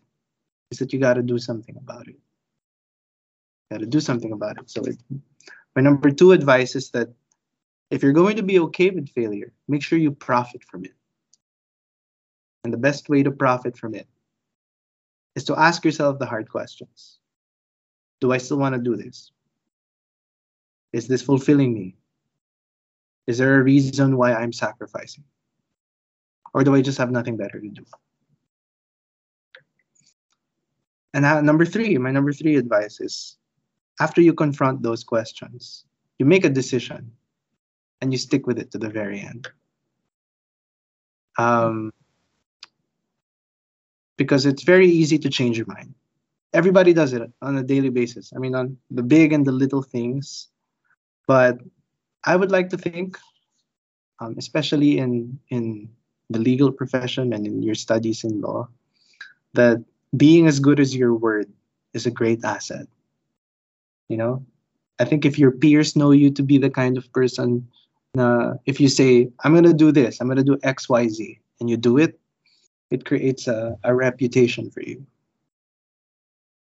is 0.69 0.77
that 0.77 0.93
you 0.93 0.99
got 0.99 1.15
to 1.15 1.23
do 1.23 1.39
something 1.39 1.75
about 1.77 2.07
it. 2.07 2.15
Got 3.71 3.79
to 3.79 3.87
do 3.87 3.99
something 3.99 4.33
about 4.33 4.59
it. 4.59 4.69
So 4.69 4.83
it, 4.83 4.97
my 5.75 5.81
number 5.81 6.11
two 6.11 6.31
advice 6.31 6.75
is 6.75 6.91
that 6.91 7.09
if 7.89 8.03
you're 8.03 8.19
going 8.21 8.35
to 8.35 8.43
be 8.43 8.59
okay 8.59 8.91
with 8.91 9.09
failure, 9.09 9.51
make 9.67 9.81
sure 9.81 9.97
you 9.97 10.11
profit 10.11 10.63
from 10.63 10.85
it. 10.85 10.93
And 12.63 12.71
the 12.71 12.77
best 12.77 13.09
way 13.09 13.23
to 13.23 13.31
profit 13.31 13.75
from 13.75 13.95
it 13.95 14.07
is 15.35 15.43
to 15.45 15.57
ask 15.57 15.83
yourself 15.83 16.19
the 16.19 16.27
hard 16.27 16.47
questions 16.49 17.17
do 18.23 18.31
I 18.31 18.37
still 18.37 18.55
want 18.55 18.73
to 18.73 18.79
do 18.79 18.95
this? 18.95 19.33
Is 20.93 21.09
this 21.09 21.21
fulfilling 21.21 21.73
me? 21.73 21.97
Is 23.27 23.37
there 23.37 23.59
a 23.59 23.61
reason 23.61 24.15
why 24.15 24.33
I'm 24.33 24.53
sacrificing? 24.53 25.25
Or 26.53 26.63
do 26.63 26.73
I 26.73 26.81
just 26.81 26.97
have 26.99 27.11
nothing 27.11 27.35
better 27.35 27.59
to 27.59 27.67
do? 27.67 27.83
And 31.13 31.25
uh, 31.25 31.41
number 31.41 31.65
three, 31.65 31.97
my 31.97 32.11
number 32.11 32.31
three 32.31 32.55
advice 32.55 33.01
is 33.01 33.35
after 33.99 34.21
you 34.21 34.33
confront 34.33 34.81
those 34.81 35.03
questions, 35.03 35.83
you 36.17 36.25
make 36.25 36.45
a 36.45 36.49
decision 36.49 37.11
and 37.99 38.13
you 38.13 38.17
stick 38.17 38.47
with 38.47 38.57
it 38.57 38.71
to 38.71 38.77
the 38.77 38.89
very 38.89 39.19
end. 39.19 39.49
Um, 41.37 41.91
because 44.15 44.45
it's 44.45 44.63
very 44.63 44.87
easy 44.87 45.19
to 45.19 45.29
change 45.29 45.57
your 45.57 45.67
mind. 45.67 45.93
Everybody 46.53 46.93
does 46.93 47.13
it 47.13 47.31
on 47.41 47.57
a 47.57 47.63
daily 47.63 47.89
basis. 47.89 48.31
I 48.35 48.39
mean, 48.39 48.55
on 48.55 48.77
the 48.91 49.03
big 49.03 49.33
and 49.33 49.45
the 49.45 49.51
little 49.51 49.81
things. 49.81 50.47
But 51.27 51.59
I 52.23 52.35
would 52.35 52.51
like 52.51 52.69
to 52.69 52.77
think, 52.77 53.17
um, 54.19 54.35
especially 54.37 54.97
in 54.99 55.39
in 55.49 55.89
the 56.29 56.39
legal 56.39 56.71
profession 56.71 57.33
and 57.33 57.45
in 57.45 57.63
your 57.63 57.75
studies 57.75 58.23
in 58.23 58.41
law, 58.41 58.67
that 59.53 59.83
being 60.15 60.47
as 60.47 60.59
good 60.59 60.79
as 60.79 60.95
your 60.95 61.13
word 61.13 61.51
is 61.93 62.05
a 62.05 62.11
great 62.11 62.43
asset. 62.43 62.87
You 64.09 64.17
know, 64.17 64.45
I 64.99 65.05
think 65.05 65.25
if 65.25 65.39
your 65.39 65.51
peers 65.51 65.95
know 65.95 66.11
you 66.11 66.31
to 66.31 66.43
be 66.43 66.57
the 66.57 66.69
kind 66.69 66.97
of 66.97 67.11
person, 67.13 67.67
uh, 68.17 68.53
if 68.65 68.79
you 68.79 68.89
say, 68.89 69.29
I'm 69.43 69.53
going 69.53 69.63
to 69.63 69.73
do 69.73 69.91
this, 69.91 70.19
I'm 70.19 70.27
going 70.27 70.37
to 70.37 70.43
do 70.43 70.59
X, 70.63 70.87
Y, 70.87 71.07
Z, 71.07 71.39
and 71.59 71.69
you 71.69 71.77
do 71.77 71.97
it, 71.97 72.19
it 72.91 73.05
creates 73.05 73.47
a, 73.47 73.77
a 73.83 73.95
reputation 73.95 74.69
for 74.69 74.81
you. 74.81 75.05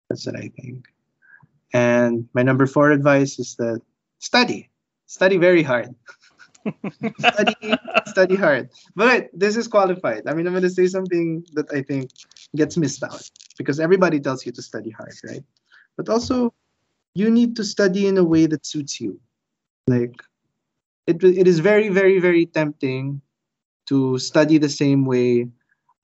That's 0.10 0.26
what 0.26 0.36
I 0.36 0.51
think. 0.60 0.86
And 1.74 2.28
my 2.34 2.41
number 2.41 2.66
four 2.66 2.91
advice 2.91 3.38
is 3.39 3.55
that 3.55 3.82
study, 4.18 4.70
study 5.05 5.38
very 5.38 5.64
hard. 5.64 5.93
study, 7.20 7.55
study 8.07 8.36
hard. 8.36 8.70
But 8.95 9.30
this 9.34 9.55
is 9.55 9.68
qualified. 9.68 10.24
I 10.28 10.34
mean, 10.34 10.47
I'm 10.47 10.53
going 10.53 10.64
to 10.64 10.70
say 10.70 10.88
something 10.88 11.45
that 11.53 11.72
I 11.72 11.84
think 11.84 12.10
gets 12.55 12.76
missed 12.76 13.03
out 13.03 13.30
because 13.57 13.80
everybody 13.80 14.20
tells 14.20 14.45
you 14.45 14.51
to 14.53 14.62
study 14.62 14.89
hard, 14.89 15.14
right? 15.24 15.43
But 15.95 16.10
also, 16.10 16.53
you 17.14 17.30
need 17.30 17.55
to 17.57 17.64
study 17.64 18.07
in 18.07 18.18
a 18.18 18.24
way 18.24 18.45
that 18.47 18.66
suits 18.66 18.99
you. 18.99 19.20
Like, 19.88 20.16
it, 21.07 21.24
it 21.24 21.47
is 21.47 21.60
very, 21.60 21.89
very, 21.89 22.20
very 22.20 22.45
tempting 22.45 23.22
to 23.88 24.18
study 24.20 24.57
the 24.57 24.70
same 24.70 25.05
way 25.05 25.47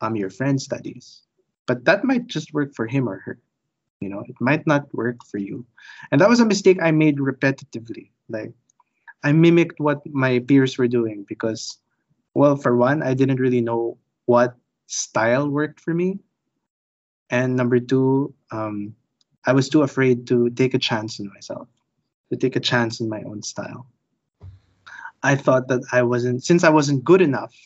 um, 0.01 0.16
your 0.16 0.30
friend 0.30 0.62
studies. 0.62 1.22
But 1.68 1.86
that 1.86 2.03
might 2.03 2.28
just 2.28 2.53
work 2.53 2.76
for 2.76 2.88
him 2.88 3.08
or 3.08 3.20
her. 3.20 3.39
You 4.06 4.14
know, 4.14 4.22
it 4.30 4.38
might 4.38 4.70
not 4.70 4.86
work 4.93 5.26
for 5.26 5.41
you. 5.41 5.66
And 6.14 6.22
that 6.22 6.30
was 6.30 6.38
a 6.38 6.45
mistake 6.45 6.78
I 6.78 6.93
made 6.93 7.18
repetitively. 7.18 8.14
Like, 8.30 8.53
I 9.26 9.34
mimicked 9.34 9.82
what 9.82 10.06
my 10.06 10.38
peers 10.45 10.78
were 10.78 10.88
doing 10.88 11.26
because, 11.26 11.82
well, 12.38 12.53
for 12.53 12.78
one, 12.78 13.01
I 13.01 13.18
didn't 13.18 13.41
really 13.41 13.66
know 13.66 13.97
what 14.30 14.53
style 14.86 15.49
worked 15.49 15.82
for 15.82 15.89
me. 15.89 16.22
And 17.34 17.58
number 17.58 17.82
two, 17.82 18.38
um, 18.53 18.93
I 19.41 19.58
was 19.58 19.74
too 19.74 19.82
afraid 19.82 20.30
to 20.30 20.53
take 20.53 20.78
a 20.78 20.80
chance 20.80 21.18
in 21.18 21.34
myself, 21.34 21.66
to 22.30 22.38
take 22.38 22.56
a 22.56 22.62
chance 22.62 23.01
in 23.01 23.10
my 23.10 23.26
own 23.26 23.41
style. 23.41 23.89
I 25.26 25.34
thought 25.34 25.68
that 25.74 25.82
I 25.89 26.06
wasn't, 26.06 26.45
since 26.45 26.62
I 26.62 26.70
wasn't 26.70 27.01
good 27.01 27.26
enough, 27.26 27.58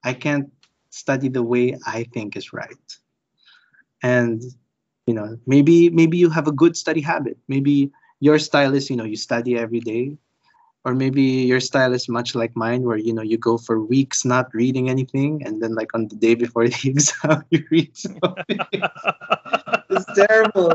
I 0.00 0.16
can't 0.16 0.48
study 0.88 1.28
the 1.28 1.44
way 1.44 1.76
I 1.84 2.08
think 2.16 2.40
is 2.40 2.56
right. 2.56 2.88
And, 4.00 4.40
you 5.06 5.14
know, 5.14 5.38
maybe 5.46 5.90
maybe 5.90 6.16
you 6.18 6.30
have 6.30 6.48
a 6.48 6.52
good 6.52 6.76
study 6.76 7.00
habit. 7.00 7.38
Maybe 7.48 7.90
your 8.20 8.38
style 8.38 8.74
is, 8.74 8.88
you 8.90 8.96
know, 8.96 9.04
you 9.04 9.16
study 9.16 9.56
every 9.56 9.80
day. 9.80 10.16
Or 10.84 10.94
maybe 10.94 11.22
your 11.48 11.60
style 11.60 11.94
is 11.94 12.10
much 12.10 12.34
like 12.34 12.54
mine, 12.54 12.82
where 12.82 12.98
you 12.98 13.14
know 13.14 13.22
you 13.22 13.38
go 13.38 13.56
for 13.56 13.80
weeks 13.80 14.24
not 14.24 14.52
reading 14.52 14.90
anything, 14.90 15.40
and 15.44 15.62
then 15.62 15.74
like 15.74 15.94
on 15.94 16.08
the 16.08 16.16
day 16.16 16.34
before 16.34 16.68
the 16.68 16.80
exam 16.84 17.44
you 17.50 17.64
read 17.70 17.96
something. 17.96 18.60
it's 19.90 20.04
terrible. 20.12 20.72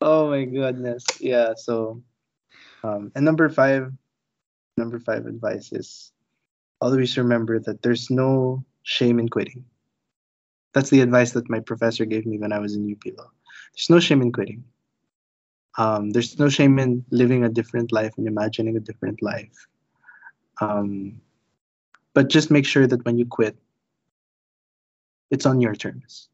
Oh 0.00 0.30
my 0.30 0.44
goodness. 0.44 1.04
Yeah. 1.20 1.52
So, 1.56 2.02
um, 2.82 3.12
and 3.14 3.24
number 3.24 3.48
five, 3.50 3.92
number 4.78 4.98
five 4.98 5.26
advice 5.26 5.72
is 5.72 6.10
always 6.80 7.16
remember 7.18 7.60
that 7.60 7.82
there's 7.82 8.10
no 8.10 8.64
shame 8.82 9.20
in 9.20 9.28
quitting. 9.28 9.64
That's 10.74 10.90
the 10.90 11.00
advice 11.00 11.32
that 11.32 11.50
my 11.50 11.60
professor 11.60 12.04
gave 12.04 12.26
me 12.26 12.38
when 12.38 12.52
I 12.52 12.58
was 12.58 12.76
in 12.76 12.90
UP 12.90 13.12
Law. 13.18 13.30
There's 13.74 13.90
no 13.90 14.00
shame 14.00 14.22
in 14.22 14.32
quitting. 14.32 14.64
Um, 15.78 16.10
there's 16.10 16.38
no 16.38 16.48
shame 16.48 16.78
in 16.78 17.04
living 17.10 17.44
a 17.44 17.48
different 17.48 17.92
life 17.92 18.12
and 18.16 18.26
imagining 18.26 18.76
a 18.76 18.80
different 18.80 19.22
life. 19.22 19.66
Um, 20.60 21.20
but 22.14 22.28
just 22.28 22.50
make 22.50 22.66
sure 22.66 22.86
that 22.86 23.04
when 23.04 23.16
you 23.18 23.26
quit, 23.26 23.56
it's 25.30 25.46
on 25.46 25.60
your 25.60 25.74
terms. 25.74 26.28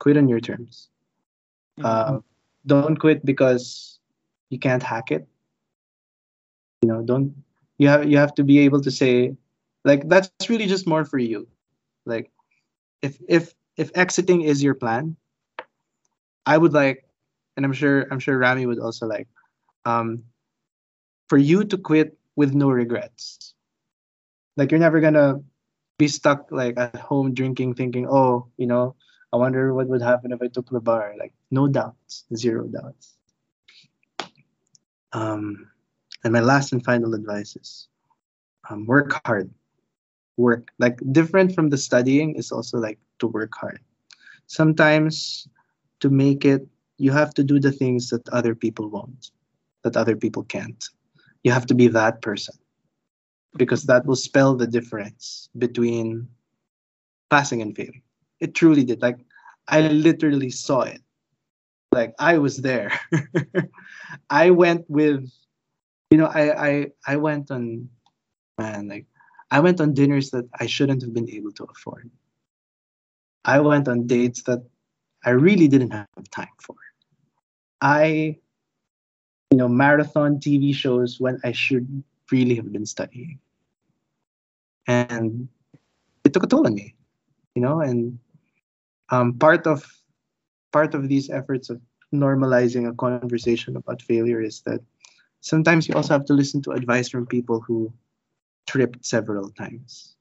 Quit 0.00 0.18
on 0.18 0.28
your 0.28 0.40
terms. 0.40 0.88
Uh, 1.82 2.18
don't 2.66 2.96
quit 2.96 3.24
because 3.24 3.98
you 4.50 4.58
can't 4.58 4.82
hack 4.82 5.10
it. 5.10 5.26
You 6.82 6.88
know, 6.88 7.02
don't 7.02 7.34
you 7.78 7.88
have 7.88 8.10
you 8.10 8.18
have 8.18 8.34
to 8.34 8.44
be 8.44 8.58
able 8.60 8.80
to 8.82 8.90
say 8.90 9.36
like 9.84 10.08
that's 10.08 10.30
really 10.48 10.66
just 10.66 10.86
more 10.86 11.04
for 11.04 11.18
you 11.18 11.48
like 12.04 12.30
if 13.02 13.18
if 13.28 13.54
if 13.76 13.90
exiting 13.94 14.42
is 14.42 14.62
your 14.62 14.74
plan 14.74 15.16
i 16.46 16.56
would 16.56 16.72
like 16.72 17.04
and 17.56 17.64
i'm 17.64 17.72
sure 17.72 18.06
i'm 18.10 18.18
sure 18.18 18.38
rami 18.38 18.66
would 18.66 18.78
also 18.78 19.06
like 19.06 19.28
um 19.84 20.24
for 21.28 21.38
you 21.38 21.64
to 21.64 21.76
quit 21.76 22.16
with 22.36 22.54
no 22.54 22.70
regrets. 22.70 23.54
Like 24.56 24.70
you're 24.70 24.80
never 24.80 25.00
gonna 25.00 25.40
be 25.98 26.08
stuck 26.08 26.50
like 26.50 26.78
at 26.78 26.96
home 26.96 27.34
drinking 27.34 27.74
thinking 27.74 28.06
oh 28.06 28.46
you 28.56 28.66
know 28.66 28.94
i 29.32 29.36
wonder 29.36 29.74
what 29.74 29.88
would 29.88 30.00
happen 30.00 30.30
if 30.30 30.40
i 30.42 30.48
took 30.48 30.68
the 30.70 30.80
bar. 30.80 31.14
Like 31.18 31.32
no 31.50 31.68
doubts 31.68 32.24
zero 32.34 32.66
doubts. 32.66 33.14
Um 35.12 35.70
and 36.24 36.32
my 36.32 36.40
last 36.40 36.72
and 36.72 36.84
final 36.84 37.14
advice 37.14 37.54
is 37.56 37.88
um, 38.68 38.86
work 38.86 39.20
hard 39.24 39.50
work 40.38 40.70
like 40.78 40.98
different 41.12 41.54
from 41.54 41.68
the 41.68 41.76
studying 41.76 42.36
is 42.36 42.50
also 42.50 42.78
like 42.78 42.98
to 43.18 43.26
work 43.26 43.52
hard. 43.54 43.80
Sometimes 44.46 45.46
to 46.00 46.08
make 46.08 46.44
it 46.44 46.66
you 46.96 47.12
have 47.12 47.34
to 47.34 47.44
do 47.44 47.60
the 47.60 47.72
things 47.72 48.10
that 48.10 48.26
other 48.30 48.54
people 48.54 48.88
won't 48.88 49.30
that 49.84 49.96
other 49.96 50.16
people 50.16 50.44
can't. 50.44 50.84
You 51.44 51.52
have 51.52 51.66
to 51.66 51.74
be 51.74 51.88
that 51.88 52.22
person 52.22 52.54
because 53.56 53.84
that 53.84 54.06
will 54.06 54.16
spell 54.16 54.54
the 54.54 54.66
difference 54.66 55.48
between 55.58 56.28
passing 57.30 57.62
and 57.62 57.74
failing. 57.76 58.02
It 58.40 58.54
truly 58.54 58.84
did 58.84 59.02
like 59.02 59.18
i 59.68 59.80
literally 59.80 60.50
saw 60.50 60.82
it. 60.82 61.02
Like 61.92 62.14
i 62.18 62.38
was 62.38 62.58
there. 62.58 62.92
I 64.30 64.50
went 64.50 64.84
with 64.88 65.30
you 66.10 66.18
know 66.18 66.26
i 66.26 66.68
i 66.68 66.86
i 67.06 67.16
went 67.16 67.50
on 67.50 67.88
man 68.58 68.88
like 68.88 69.06
I 69.50 69.60
went 69.60 69.80
on 69.80 69.94
dinners 69.94 70.30
that 70.30 70.48
I 70.58 70.66
shouldn't 70.66 71.02
have 71.02 71.14
been 71.14 71.30
able 71.30 71.52
to 71.52 71.64
afford. 71.64 72.10
I 73.44 73.60
went 73.60 73.88
on 73.88 74.06
dates 74.06 74.42
that 74.42 74.62
I 75.24 75.30
really 75.30 75.68
didn't 75.68 75.92
have 75.92 76.06
time 76.30 76.52
for. 76.60 76.76
I, 77.80 78.36
you 79.50 79.56
know, 79.56 79.68
marathon 79.68 80.38
TV 80.38 80.74
shows 80.74 81.18
when 81.18 81.40
I 81.44 81.52
should 81.52 82.02
really 82.30 82.56
have 82.56 82.70
been 82.72 82.86
studying. 82.86 83.38
And 84.86 85.48
it 86.24 86.32
took 86.32 86.44
a 86.44 86.46
toll 86.46 86.66
on 86.66 86.74
me, 86.74 86.94
you 87.54 87.62
know, 87.62 87.80
and 87.80 88.18
um, 89.10 89.38
part 89.38 89.66
of 89.66 89.86
part 90.72 90.94
of 90.94 91.08
these 91.08 91.30
efforts 91.30 91.70
of 91.70 91.80
normalizing 92.12 92.88
a 92.88 92.94
conversation 92.94 93.76
about 93.76 94.02
failure 94.02 94.40
is 94.40 94.60
that 94.62 94.80
sometimes 95.40 95.88
you 95.88 95.94
also 95.94 96.12
have 96.12 96.24
to 96.26 96.34
listen 96.34 96.60
to 96.62 96.72
advice 96.72 97.08
from 97.08 97.26
people 97.26 97.60
who 97.60 97.92
tripped 98.68 99.00
several 99.04 99.48
times. 99.56 100.14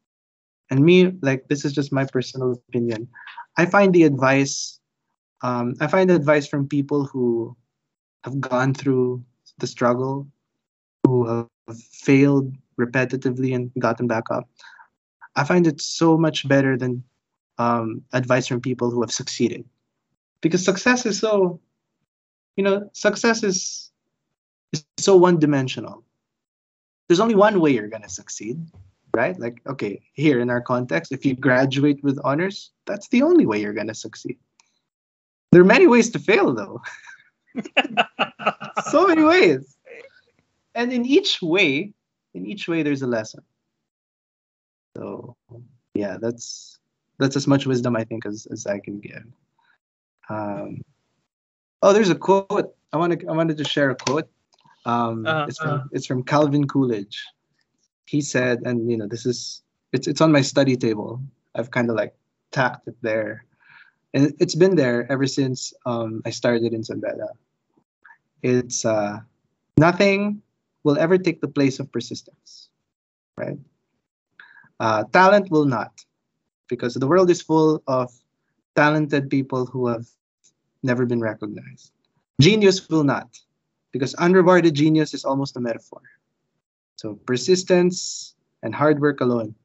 And 0.72 0.80
me, 0.84 1.12
like 1.22 1.48
this 1.50 1.66
is 1.66 1.74
just 1.74 1.92
my 1.92 2.06
personal 2.06 2.54
opinion. 2.54 3.08
I 3.58 3.66
find 3.68 3.94
the 3.94 4.04
advice, 4.04 4.80
um, 5.44 5.76
I 5.84 5.88
find 5.88 6.10
advice 6.10 6.48
from 6.48 6.68
people 6.68 7.06
who 7.06 7.56
have 8.24 8.40
gone 8.40 8.74
through 8.74 9.24
the 9.60 9.68
struggle, 9.68 10.28
who 11.04 11.28
have 11.28 11.78
failed 11.92 12.56
repetitively 12.80 13.54
and 13.56 13.72
gotten 13.80 14.08
back 14.08 14.32
up. 14.32 14.48
I 15.36 15.44
find 15.44 15.68
it 15.68 15.82
so 15.82 16.18
much 16.18 16.48
better 16.48 16.78
than 16.78 17.04
um, 17.58 18.02
advice 18.14 18.48
from 18.48 18.62
people 18.62 18.90
who 18.92 19.02
have 19.02 19.12
succeeded, 19.12 19.66
because 20.42 20.64
success 20.64 21.06
is 21.06 21.20
so, 21.20 21.60
you 22.56 22.64
know, 22.64 22.90
success 22.94 23.44
is, 23.44 23.92
is 24.74 24.86
so 24.98 25.16
one-dimensional 25.18 26.04
there's 27.08 27.20
only 27.20 27.36
one 27.36 27.60
way 27.60 27.72
you're 27.72 27.88
going 27.88 28.04
to 28.04 28.10
succeed 28.10 28.60
right 29.16 29.40
like 29.40 29.62
okay 29.66 30.02
here 30.14 30.40
in 30.40 30.50
our 30.50 30.62
context 30.62 31.12
if 31.12 31.26
you 31.26 31.36
graduate 31.36 32.04
with 32.04 32.20
honors 32.24 32.72
that's 32.86 33.08
the 33.10 33.22
only 33.22 33.46
way 33.46 33.60
you're 33.60 33.74
going 33.74 33.88
to 33.88 33.96
succeed 33.96 34.38
there 35.52 35.62
are 35.62 35.66
many 35.66 35.88
ways 35.88 36.10
to 36.10 36.20
fail 36.20 36.54
though 36.54 36.82
so 38.92 39.08
many 39.08 39.24
ways 39.24 39.78
and 40.78 40.94
in 40.94 41.06
each 41.08 41.42
way, 41.42 41.92
in 42.36 42.46
each 42.46 42.68
way, 42.68 42.84
there's 42.84 43.02
a 43.02 43.08
lesson. 43.08 43.42
So 44.96 45.36
yeah, 45.96 46.18
that's 46.22 46.78
that's 47.18 47.36
as 47.36 47.48
much 47.48 47.66
wisdom 47.66 47.96
I 47.96 48.04
think 48.04 48.28
as, 48.28 48.48
as 48.52 48.68
I 48.68 48.78
can 48.78 49.00
give. 49.00 49.26
Um, 50.30 50.84
oh, 51.82 51.94
there's 51.94 52.12
a 52.12 52.16
quote. 52.16 52.76
I 52.94 52.98
want 52.98 53.20
to 53.20 53.28
I 53.28 53.32
wanted 53.32 53.58
to 53.58 53.64
share 53.64 53.90
a 53.90 53.96
quote. 53.96 54.30
Um, 54.88 55.28
Uh-huh, 55.28 55.46
it's 55.52 55.60
from 55.60 55.70
uh-huh. 55.70 55.84
it's 55.92 56.08
from 56.08 56.24
Calvin 56.24 56.66
Coolidge. 56.66 57.20
He 58.08 58.24
said, 58.24 58.64
and 58.64 58.90
you 58.90 58.96
know, 58.96 59.06
this 59.06 59.28
is 59.28 59.62
it's 59.92 60.08
it's 60.08 60.24
on 60.24 60.32
my 60.32 60.42
study 60.42 60.80
table. 60.80 61.20
I've 61.54 61.70
kind 61.70 61.92
of 61.92 62.00
like 62.00 62.16
tacked 62.56 62.88
it 62.88 62.96
there, 63.04 63.44
and 64.16 64.32
it's 64.40 64.56
been 64.56 64.80
there 64.80 65.04
ever 65.12 65.28
since 65.28 65.76
um, 65.86 66.24
I 66.24 66.32
started 66.32 66.72
in 66.72 66.88
San 66.88 67.04
Beda. 67.04 67.36
It's 68.42 68.88
uh, 68.88 69.20
nothing 69.76 70.42
will 70.88 70.98
ever 70.98 71.20
take 71.20 71.42
the 71.44 71.52
place 71.52 71.84
of 71.84 71.92
persistence, 71.92 72.70
right? 73.36 73.60
Uh, 74.80 75.04
talent 75.12 75.52
will 75.52 75.66
not, 75.66 75.92
because 76.70 76.94
the 76.94 77.08
world 77.08 77.28
is 77.30 77.42
full 77.42 77.84
of 77.92 78.08
talented 78.76 79.28
people 79.28 79.66
who 79.66 79.88
have 79.92 80.08
never 80.84 81.04
been 81.04 81.20
recognized. 81.20 81.92
Genius 82.40 82.88
will 82.88 83.04
not, 83.04 83.28
because 83.92 84.14
unrewarded 84.16 84.74
genius 84.74 85.14
is 85.14 85.26
almost 85.26 85.58
a 85.58 85.60
metaphor. 85.60 86.02
So 86.98 87.16
persistence 87.26 88.36
and 88.64 88.74
hard 88.74 89.00
work 89.00 89.22
alone 89.22 89.56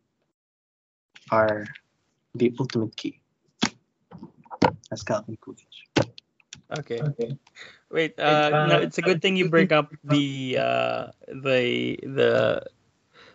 are 1.30 1.64
the 2.34 2.54
ultimate 2.58 2.96
key. 2.96 3.20
That's 4.90 5.02
Calvin 5.02 5.36
Coolidge. 5.40 5.88
Okay. 6.70 7.00
Wait, 7.90 8.18
uh, 8.18 8.50
no, 8.68 8.76
it's 8.78 8.98
a 8.98 9.02
good 9.02 9.20
thing 9.22 9.36
you 9.36 9.48
bring 9.48 9.72
up 9.72 9.92
the 10.04 10.56
uh, 10.58 11.06
the 11.28 11.98
the 12.02 12.62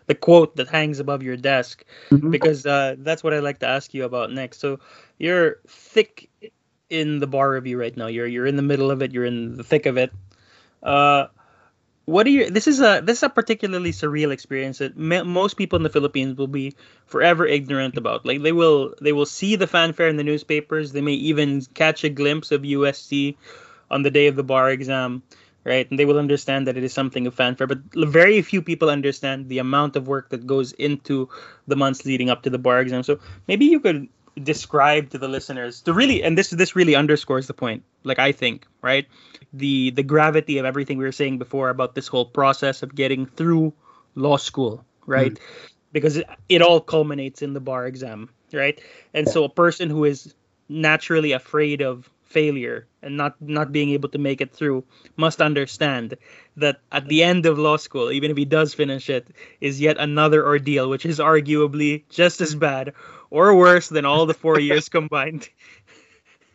the 0.06 0.14
quote 0.14 0.56
that 0.56 0.68
hangs 0.68 0.98
above 0.98 1.22
your 1.22 1.36
desk 1.36 1.84
Mhm. 2.10 2.30
because 2.32 2.66
uh, 2.66 2.96
that's 2.98 3.22
what 3.22 3.34
I'd 3.34 3.42
like 3.44 3.60
to 3.60 3.68
ask 3.68 3.94
you 3.94 4.04
about 4.04 4.32
next. 4.32 4.58
So 4.60 4.80
you're 5.18 5.60
thick 5.68 6.30
in 6.90 7.18
the 7.20 7.26
bar 7.26 7.50
review 7.52 7.78
right 7.78 7.96
now. 7.96 8.06
You're 8.06 8.26
you're 8.26 8.46
in 8.46 8.56
the 8.56 8.62
middle 8.66 8.90
of 8.90 9.02
it. 9.02 9.12
You're 9.12 9.26
in 9.26 9.54
the 9.56 9.64
thick 9.64 9.86
of 9.86 9.96
it. 9.96 10.12
Uh, 10.82 11.26
what 12.08 12.24
do 12.24 12.30
you? 12.30 12.50
This 12.50 12.66
is 12.66 12.80
a 12.80 13.02
this 13.04 13.18
is 13.18 13.22
a 13.22 13.28
particularly 13.28 13.92
surreal 13.92 14.32
experience 14.32 14.78
that 14.78 14.96
me, 14.96 15.22
most 15.22 15.58
people 15.58 15.76
in 15.76 15.82
the 15.82 15.90
Philippines 15.90 16.38
will 16.38 16.46
be 16.46 16.74
forever 17.04 17.44
ignorant 17.46 17.98
about. 17.98 18.24
Like 18.24 18.42
they 18.42 18.52
will 18.52 18.94
they 18.98 19.12
will 19.12 19.26
see 19.26 19.56
the 19.56 19.66
fanfare 19.66 20.08
in 20.08 20.16
the 20.16 20.24
newspapers. 20.24 20.92
They 20.92 21.02
may 21.02 21.12
even 21.12 21.60
catch 21.74 22.04
a 22.04 22.08
glimpse 22.08 22.50
of 22.50 22.64
UST 22.64 23.36
on 23.90 24.02
the 24.02 24.10
day 24.10 24.26
of 24.26 24.36
the 24.36 24.42
bar 24.42 24.70
exam, 24.70 25.22
right? 25.64 25.88
And 25.90 25.98
they 25.98 26.06
will 26.06 26.18
understand 26.18 26.66
that 26.66 26.78
it 26.78 26.84
is 26.84 26.94
something 26.94 27.26
of 27.26 27.34
fanfare. 27.34 27.66
But 27.66 27.80
very 27.94 28.40
few 28.40 28.62
people 28.62 28.88
understand 28.88 29.50
the 29.50 29.58
amount 29.58 29.94
of 29.94 30.08
work 30.08 30.30
that 30.30 30.46
goes 30.46 30.72
into 30.72 31.28
the 31.66 31.76
months 31.76 32.06
leading 32.06 32.30
up 32.30 32.42
to 32.44 32.50
the 32.50 32.58
bar 32.58 32.80
exam. 32.80 33.02
So 33.02 33.20
maybe 33.46 33.66
you 33.66 33.80
could 33.80 34.08
describe 34.38 35.10
to 35.10 35.18
the 35.18 35.28
listeners 35.28 35.82
to 35.82 35.92
really 35.92 36.22
and 36.22 36.36
this 36.36 36.50
this 36.50 36.76
really 36.76 36.94
underscores 36.94 37.46
the 37.46 37.54
point 37.54 37.82
like 38.04 38.18
i 38.18 38.32
think 38.32 38.66
right? 38.82 39.06
The 39.52 39.90
the 39.90 40.02
gravity 40.02 40.58
of 40.58 40.64
everything 40.64 40.98
we 40.98 41.04
were 41.04 41.12
saying 41.12 41.38
before 41.38 41.70
about 41.70 41.94
this 41.94 42.06
whole 42.06 42.26
process 42.26 42.82
of 42.82 42.94
getting 42.94 43.26
through 43.26 43.72
law 44.14 44.36
school 44.36 44.84
right? 45.06 45.36
Hmm. 45.36 45.44
Because 45.90 46.18
it, 46.18 46.28
it 46.48 46.62
all 46.62 46.80
culminates 46.80 47.40
in 47.42 47.54
the 47.54 47.60
bar 47.60 47.86
exam 47.86 48.30
right? 48.52 48.80
And 49.14 49.28
so 49.28 49.44
a 49.44 49.48
person 49.48 49.90
who 49.90 50.04
is 50.04 50.34
naturally 50.68 51.32
afraid 51.32 51.80
of 51.80 52.10
failure 52.28 52.86
and 53.00 53.16
not 53.16 53.40
not 53.40 53.72
being 53.72 53.90
able 53.90 54.08
to 54.10 54.18
make 54.18 54.42
it 54.42 54.52
through 54.52 54.84
must 55.16 55.40
understand 55.40 56.14
that 56.58 56.80
at 56.92 57.08
the 57.08 57.22
end 57.22 57.46
of 57.46 57.58
law 57.58 57.78
school 57.78 58.12
even 58.12 58.30
if 58.30 58.36
he 58.36 58.44
does 58.44 58.74
finish 58.74 59.08
it 59.08 59.26
is 59.62 59.80
yet 59.80 59.96
another 59.96 60.44
ordeal 60.44 60.90
which 60.90 61.06
is 61.06 61.18
arguably 61.18 62.04
just 62.10 62.42
as 62.42 62.54
bad 62.54 62.92
or 63.30 63.54
worse 63.54 63.88
than 63.88 64.04
all 64.04 64.26
the 64.26 64.34
four 64.34 64.58
years 64.60 64.88
combined 64.98 65.48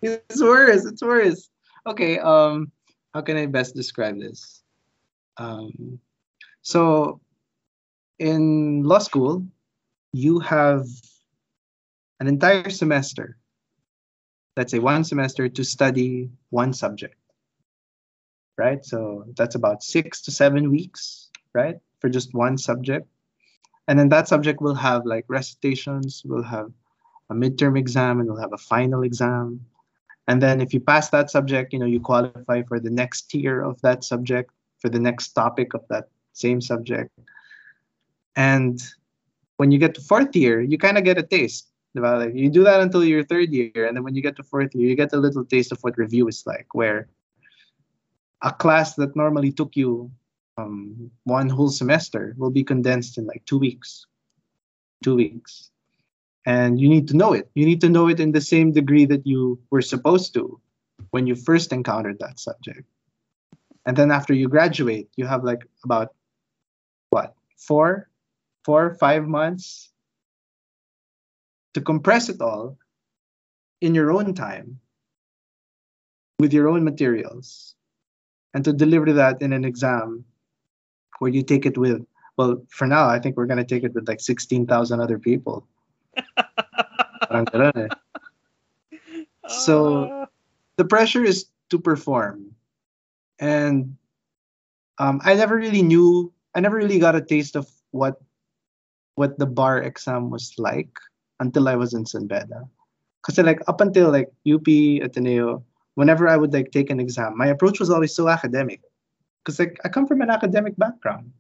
It's 0.02 0.42
worse. 0.42 0.86
It's 0.86 1.02
worse. 1.02 1.50
Okay. 1.88 2.20
Um, 2.20 2.72
how 3.14 3.22
can 3.22 3.38
I 3.38 3.46
best 3.46 3.74
describe 3.74 4.20
this? 4.20 4.62
Um, 5.38 6.00
so, 6.62 7.22
in 8.20 8.84
law 8.84 9.00
school, 9.00 9.48
you 10.12 10.40
have 10.40 10.86
an 12.20 12.28
entire 12.28 12.70
semester. 12.70 13.38
Let's 14.58 14.72
say 14.72 14.80
one 14.80 15.04
semester 15.04 15.50
to 15.50 15.64
study 15.64 16.30
one 16.50 16.74
subject. 16.74 17.16
Right. 18.58 18.86
So 18.86 19.26
that's 19.36 19.56
about 19.56 19.84
six 19.84 20.22
to 20.24 20.32
seven 20.32 20.70
weeks. 20.70 21.30
Right, 21.54 21.78
for 22.00 22.10
just 22.10 22.34
one 22.34 22.58
subject, 22.58 23.08
and 23.88 24.00
then 24.00 24.10
that 24.10 24.28
subject 24.28 24.62
will 24.62 24.76
have 24.76 25.06
like 25.06 25.26
recitations. 25.28 26.24
Will 26.26 26.44
have 26.44 26.72
a 27.30 27.34
midterm 27.34 27.78
exam 27.78 28.20
and 28.20 28.30
we'll 28.30 28.40
have 28.40 28.54
a 28.54 28.58
final 28.58 29.04
exam 29.04 29.66
and 30.28 30.42
then 30.42 30.62
if 30.62 30.74
you 30.74 30.80
pass 30.80 31.10
that 31.10 31.30
subject 31.30 31.74
you 31.74 31.80
know 31.80 31.86
you 31.86 32.00
qualify 32.00 32.62
for 32.64 32.80
the 32.80 32.90
next 32.90 33.30
tier 33.30 33.62
of 33.62 33.80
that 33.82 34.04
subject 34.04 34.52
for 34.80 34.90
the 34.90 35.00
next 35.00 35.30
topic 35.30 35.74
of 35.74 35.84
that 35.90 36.10
same 36.34 36.62
subject 36.62 37.10
and 38.36 38.82
when 39.58 39.72
you 39.72 39.78
get 39.78 39.96
to 39.96 40.02
fourth 40.02 40.36
year 40.36 40.62
you 40.62 40.78
kind 40.78 40.98
of 40.98 41.04
get 41.04 41.18
a 41.18 41.24
taste 41.24 41.70
diba? 41.96 42.26
like 42.26 42.36
you 42.36 42.50
do 42.50 42.64
that 42.64 42.82
until 42.82 43.04
your 43.04 43.24
third 43.24 43.52
year 43.52 43.86
and 43.88 43.96
then 43.96 44.04
when 44.04 44.16
you 44.16 44.22
get 44.22 44.36
to 44.36 44.44
fourth 44.44 44.74
year 44.76 44.90
you 44.90 44.96
get 44.96 45.14
a 45.14 45.18
little 45.18 45.46
taste 45.46 45.72
of 45.72 45.80
what 45.82 45.98
review 45.98 46.28
is 46.28 46.44
like 46.46 46.68
where 46.74 47.08
a 48.42 48.52
class 48.52 48.96
that 48.96 49.16
normally 49.16 49.52
took 49.52 49.76
you 49.76 50.12
um, 50.58 51.12
one 51.24 51.50
whole 51.50 51.70
semester 51.70 52.36
will 52.38 52.52
be 52.52 52.64
condensed 52.64 53.18
in 53.18 53.26
like 53.26 53.44
two 53.46 53.58
weeks 53.58 54.06
two 55.04 55.16
weeks 55.16 55.70
and 56.46 56.80
you 56.80 56.90
need 56.90 57.08
to 57.08 57.16
know 57.16 57.34
it. 57.34 57.50
You 57.54 57.66
need 57.66 57.82
to 57.82 57.90
know 57.90 58.08
it 58.08 58.20
in 58.20 58.32
the 58.32 58.42
same 58.42 58.72
degree 58.72 59.06
that 59.06 59.26
you 59.26 59.60
were 59.70 59.82
supposed 59.82 60.34
to 60.34 60.60
when 61.12 61.28
you 61.28 61.36
first 61.36 61.72
encountered 61.72 62.20
that 62.20 62.40
subject. 62.40 62.88
And 63.86 63.96
then 63.96 64.12
after 64.12 64.34
you 64.34 64.48
graduate, 64.50 65.10
you 65.16 65.26
have 65.26 65.44
like 65.44 65.62
about 65.84 66.16
what 67.10 67.36
four, 67.58 68.10
four, 68.66 68.96
five 68.96 69.28
months 69.28 69.92
to 71.74 71.82
compress 71.82 72.30
it 72.30 72.42
all 72.42 72.78
in 73.82 73.96
your 73.96 74.12
own 74.12 74.34
time 74.34 74.80
with 76.40 76.54
your 76.54 76.70
own 76.70 76.84
materials 76.84 77.76
and 78.54 78.64
to 78.66 78.74
deliver 78.74 79.14
that 79.14 79.42
in 79.42 79.54
an 79.54 79.66
exam 79.66 80.26
where 81.24 81.32
you 81.32 81.40
take 81.42 81.64
it 81.66 81.80
with 81.80 82.04
well 82.36 82.60
for 82.68 82.84
now 82.86 83.08
i 83.08 83.16
think 83.18 83.40
we're 83.40 83.48
going 83.48 83.64
to 83.64 83.64
take 83.64 83.88
it 83.88 83.96
with 83.96 84.08
like 84.12 84.20
16,000 84.20 84.68
other 85.00 85.18
people. 85.18 85.64
So- 89.48 90.12
Ah. 90.12 90.28
the 90.76 90.84
pressure 90.86 91.24
is 91.24 91.48
to 91.72 91.80
perform 91.80 92.52
and 93.40 93.96
um, 95.00 95.22
i 95.24 95.34
never 95.34 95.56
really 95.56 95.82
knew 95.82 96.32
i 96.56 96.60
never 96.60 96.78
really 96.78 97.00
got 97.00 97.16
a 97.16 97.22
taste 97.22 97.56
of 97.56 97.66
what 97.92 98.20
what 99.16 99.38
the 99.40 99.46
bar 99.46 99.82
exam 99.82 100.30
was 100.30 100.54
like 100.58 100.92
until 101.40 101.70
i 101.70 101.76
was 101.76 101.94
in 101.94 102.06
san 102.06 102.26
beda 102.28 102.66
because 103.22 103.38
like 103.46 103.62
up 103.70 103.82
until 103.82 104.10
like 104.12 104.30
up 104.46 105.02
ateneo 105.02 105.64
whenever 105.96 106.28
i 106.28 106.38
would 106.38 106.54
like 106.54 106.70
take 106.74 106.90
an 106.90 107.00
exam 107.00 107.38
my 107.38 107.48
approach 107.48 107.80
was 107.80 107.90
always 107.90 108.14
so 108.14 108.30
academic 108.30 108.82
because 109.44 109.60
like 109.60 109.78
i 109.86 109.90
come 109.90 110.08
from 110.08 110.22
an 110.22 110.30
academic 110.30 110.76
background 110.78 111.32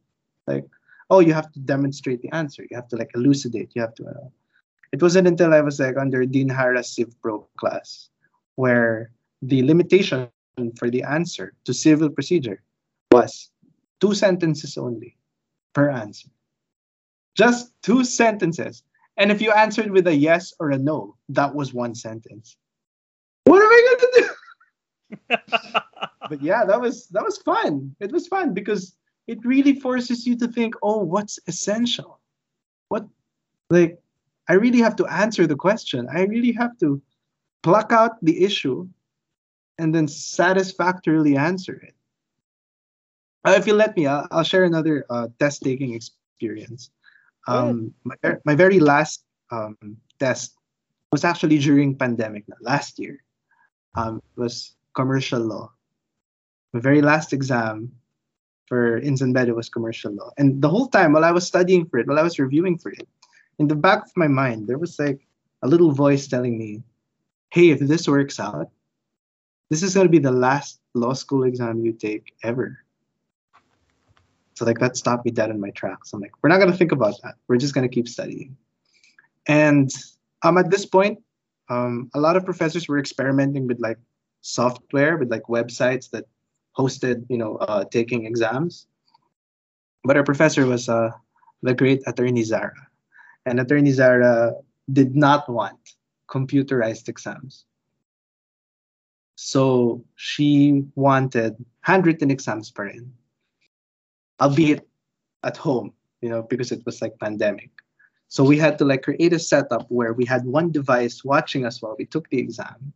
like 0.47 0.66
oh 1.10 1.20
you 1.20 1.34
have 1.34 1.51
to 1.51 1.60
demonstrate 1.60 2.22
the 2.22 2.32
answer 2.32 2.66
you 2.70 2.76
have 2.76 2.88
to 2.88 2.95
like 2.95 3.12
elucidate 3.16 3.72
you 3.76 3.82
have 3.82 3.95
to 3.95 4.06
uh, 4.06 4.28
it 4.91 5.01
wasn't 5.01 5.28
until 5.28 5.54
i 5.54 5.62
was 5.62 5.80
like 5.80 5.97
under 5.97 6.26
dean 6.26 6.49
harris 6.49 6.95
civ 6.95 7.16
pro 7.22 7.47
class 7.58 8.10
where 8.56 9.12
the 9.41 9.64
limitation 9.64 10.30
for 10.78 10.89
the 10.89 11.04
answer 11.04 11.54
to 11.66 11.74
civil 11.74 12.10
procedure 12.10 12.62
was 13.12 13.49
two 13.99 14.14
sentences 14.14 14.78
only 14.78 15.18
per 15.74 15.89
answer. 15.89 16.30
Just 17.36 17.72
two 17.82 18.04
sentences. 18.04 18.84
And 19.18 19.32
if 19.32 19.41
you 19.41 19.51
answered 19.51 19.91
with 19.91 20.08
a 20.08 20.16
yes 20.16 20.54
or 20.60 20.72
a 20.72 20.78
no, 20.78 21.16
that 21.30 21.54
was 21.54 21.74
one 21.74 21.95
sentence. 21.95 22.56
What 23.45 23.62
am 23.62 23.70
I 23.70 23.97
gonna 23.99 24.12
do? 24.28 24.34
But 26.30 26.41
yeah, 26.41 26.64
that 26.66 26.80
was 26.80 27.07
that 27.07 27.24
was 27.24 27.38
fun. 27.38 27.95
It 27.99 28.11
was 28.11 28.28
fun 28.28 28.53
because 28.53 28.95
it 29.28 29.43
really 29.45 29.80
forces 29.80 30.26
you 30.26 30.38
to 30.38 30.47
think, 30.47 30.74
oh, 30.82 30.99
what's 30.99 31.38
essential? 31.47 32.20
What 32.88 33.05
like 33.70 33.99
I 34.47 34.53
really 34.53 34.80
have 34.80 34.95
to 34.97 35.05
answer 35.07 35.47
the 35.47 35.55
question. 35.55 36.07
I 36.11 36.24
really 36.24 36.51
have 36.53 36.78
to 36.80 37.01
pluck 37.61 37.91
out 37.91 38.24
the 38.24 38.43
issue 38.43 38.88
and 39.78 39.93
then 39.93 40.07
satisfactorily 40.07 41.38
answer 41.38 41.74
it. 41.74 41.95
Uh, 43.45 43.55
if 43.57 43.68
you 43.68 43.74
let 43.74 43.95
me, 43.95 44.07
I'll, 44.07 44.28
I'll 44.32 44.43
share 44.43 44.64
another 44.64 45.05
uh, 45.09 45.28
test 45.39 45.64
taking 45.64 45.93
experience. 45.93 46.89
Um, 47.47 47.93
my, 48.03 48.16
my 48.45 48.55
very 48.55 48.80
last 48.80 49.26
um, 49.51 49.78
test 50.20 50.55
was 51.11 51.24
actually 51.24 51.59
during 51.59 51.97
pandemic 51.97 52.45
last 52.61 52.99
year. 52.99 53.24
Um, 53.95 54.22
was 54.36 54.76
commercial 54.96 55.39
law. 55.39 55.72
My 56.74 56.80
very 56.80 57.02
last 57.02 57.34
exam 57.34 57.91
for 58.68 58.98
it 58.98 59.56
was 59.56 59.70
commercial 59.70 60.14
law. 60.14 60.32
And 60.38 60.62
the 60.62 60.70
whole 60.70 60.88
time 60.88 61.14
while 61.14 61.26
I 61.26 61.32
was 61.32 61.46
studying 61.46 61.86
for 61.86 62.00
it, 62.00 62.08
while 62.08 62.20
I 62.20 62.24
was 62.24 62.39
reviewing 62.39 62.78
for 62.78 62.91
it, 62.91 63.08
in 63.60 63.68
the 63.68 63.76
back 63.76 64.06
of 64.06 64.12
my 64.16 64.28
mind, 64.28 64.68
there 64.68 64.80
was 64.80 64.98
like 64.98 65.28
a 65.62 65.68
little 65.68 65.91
voice 65.91 66.28
telling 66.28 66.58
me, 66.58 66.82
hey, 67.52 67.70
if 67.70 67.80
this 67.80 68.08
works 68.08 68.39
out, 68.39 68.70
this 69.70 69.84
is 69.84 69.94
going 69.94 70.08
to 70.08 70.12
be 70.12 70.20
the 70.20 70.32
last 70.32 70.80
law 70.94 71.14
school 71.14 71.44
exam 71.44 71.86
you 71.86 71.94
take 71.94 72.34
ever. 72.44 72.80
So 74.56 74.66
like 74.66 74.80
that 74.80 74.98
stopped 74.98 75.26
me 75.26 75.32
dead 75.32 75.50
in 75.50 75.60
my 75.60 75.72
tracks. 75.72 76.14
I'm 76.14 76.22
like, 76.22 76.32
we're 76.41 76.50
not 76.50 76.58
going 76.58 76.72
to 76.72 76.78
think 76.78 76.91
about 76.91 77.22
that. 77.24 77.36
We're 77.48 77.58
just 77.58 77.74
going 77.74 77.88
to 77.88 77.94
keep 77.94 78.08
studying. 78.08 78.58
And 79.48 79.91
um, 80.44 80.58
at 80.58 80.70
this 80.70 80.86
point, 80.86 81.20
um, 81.70 82.10
a 82.14 82.20
lot 82.20 82.36
of 82.36 82.46
professors 82.46 82.88
were 82.88 83.00
experimenting 83.00 83.68
with 83.68 83.80
like 83.80 83.98
software, 84.44 85.18
with 85.18 85.32
like 85.32 85.44
websites 85.50 86.12
that 86.12 86.26
hosted, 86.78 87.26
you 87.30 87.38
know, 87.38 87.56
uh, 87.58 87.86
taking 87.86 88.26
exams. 88.26 88.86
But 90.04 90.18
our 90.18 90.24
professor 90.24 90.68
was 90.68 90.89
uh, 90.89 91.12
the 91.64 91.74
great 91.74 92.04
attorney 92.06 92.44
Zara. 92.44 92.88
And 93.46 93.60
attorney 93.60 93.91
Zara 93.91 94.54
did 94.91 95.16
not 95.16 95.50
want 95.50 95.80
computerized 96.30 97.08
exams. 97.08 97.66
So 99.36 100.04
she 100.16 100.84
wanted 100.96 101.56
handwritten 101.82 102.30
exams 102.30 102.70
per 102.70 102.88
in, 102.88 103.14
albeit 104.39 104.88
at 105.44 105.58
home, 105.58 105.94
you 106.22 106.30
know, 106.30 106.44
because 106.44 106.72
it 106.72 106.86
was 106.86 107.02
like 107.02 107.18
pandemic. 107.20 107.72
So 108.28 108.44
we 108.44 108.58
had 108.58 108.78
to 108.80 108.86
like 108.86 109.04
create 109.04 109.34
a 109.34 109.39
setup 109.39 109.86
where 109.89 110.14
we 110.14 110.26
had 110.26 110.46
one 110.46 110.72
device 110.72 111.24
watching 111.24 111.66
us 111.66 111.82
while 111.82 111.96
we 111.98 112.06
took 112.06 112.30
the 112.30 112.39
exam, 112.39 112.94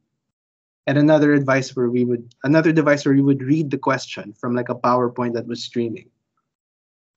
and 0.88 0.98
another 0.98 1.38
device 1.38 1.76
where 1.76 1.90
we 1.90 2.06
would 2.06 2.34
another 2.44 2.72
device 2.72 3.06
where 3.06 3.14
we 3.14 3.22
would 3.22 3.44
read 3.44 3.70
the 3.70 3.78
question 3.78 4.34
from 4.34 4.56
like 4.56 4.70
a 4.70 4.76
PowerPoint 4.76 5.34
that 5.34 5.46
was 5.46 5.62
streaming. 5.62 6.10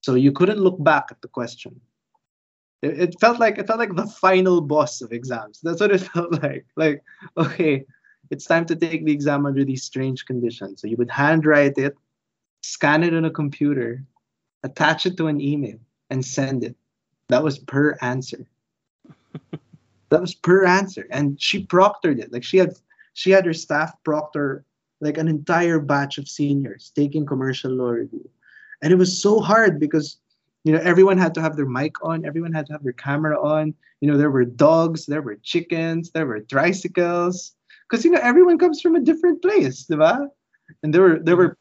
So 0.03 0.15
you 0.17 0.33
couldn't 0.33 0.59
look 0.59 0.83
back 0.83 1.07
at 1.11 1.23
the 1.23 1.29
question. 1.29 1.81
It, 2.83 2.99
it 3.01 3.21
felt 3.21 3.39
like 3.39 3.59
it 3.59 3.69
felt 3.69 3.79
like 3.79 3.95
the 3.95 4.07
final 4.07 4.61
boss 4.61 5.01
of 5.01 5.13
exams. 5.13 5.61
That's 5.63 5.81
what 5.81 5.93
it 5.93 6.01
felt 6.15 6.43
like. 6.43 6.67
Like, 6.77 7.03
okay, 7.37 7.85
it's 8.31 8.45
time 8.45 8.67
to 8.67 8.77
take 8.77 9.05
the 9.05 9.13
exam 9.13 9.47
under 9.47 9.65
these 9.65 9.85
strange 9.85 10.27
conditions. 10.27 10.81
So 10.81 10.89
you 10.89 10.97
would 10.97 11.11
handwrite 11.11 11.79
it, 11.79 11.97
scan 12.63 13.05
it 13.05 13.15
on 13.15 13.25
a 13.25 13.31
computer, 13.31 14.03
attach 14.65 15.07
it 15.07 15.17
to 15.19 15.29
an 15.29 15.41
email, 15.41 15.79
and 16.11 16.25
send 16.25 16.65
it. 16.65 16.75
That 17.29 17.45
was 17.45 17.59
per 17.59 17.97
answer. 18.01 18.47
that 20.09 20.21
was 20.21 20.35
per 20.35 20.65
answer. 20.65 21.07
And 21.11 21.41
she 21.41 21.65
proctored 21.65 22.19
it. 22.19 22.33
Like 22.33 22.43
she 22.43 22.59
had 22.59 22.75
she 23.15 23.31
had 23.31 23.47
her 23.47 23.53
staff 23.55 23.93
proctor 24.05 24.65
like 25.01 25.19
an 25.19 25.29
entire 25.29 25.81
batch 25.81 26.19
of 26.19 26.29
seniors 26.29 26.93
taking 26.95 27.25
commercial 27.25 27.71
law 27.71 27.91
review. 27.91 28.29
And 28.83 28.93
it 28.93 28.97
was 28.97 29.21
so 29.21 29.41
hard 29.41 29.81
because 29.81 30.19
you 30.65 30.73
know 30.73 30.81
everyone 30.81 31.19
had 31.19 31.35
to 31.35 31.41
have 31.41 31.57
their 31.57 31.67
mic 31.67 32.03
on, 32.05 32.25
everyone 32.25 32.53
had 32.53 32.67
to 32.67 32.73
have 32.73 32.85
their 32.85 32.93
camera 32.93 33.41
on. 33.41 33.75
You 34.01 34.11
know, 34.11 34.17
there 34.17 34.31
were 34.31 34.45
dogs, 34.45 35.07
there 35.07 35.23
were 35.23 35.37
chickens, 35.43 36.11
there 36.11 36.27
were 36.27 36.41
tricycles. 36.41 37.53
Because 37.89 38.05
you 38.05 38.11
know 38.11 38.21
everyone 38.23 38.59
comes 38.59 38.81
from 38.81 38.95
a 38.95 39.01
different 39.01 39.43
place, 39.43 39.87
diba? 39.87 40.29
And 40.83 40.95
there 40.95 41.03
were 41.03 41.19
there 41.19 41.37
were 41.37 41.59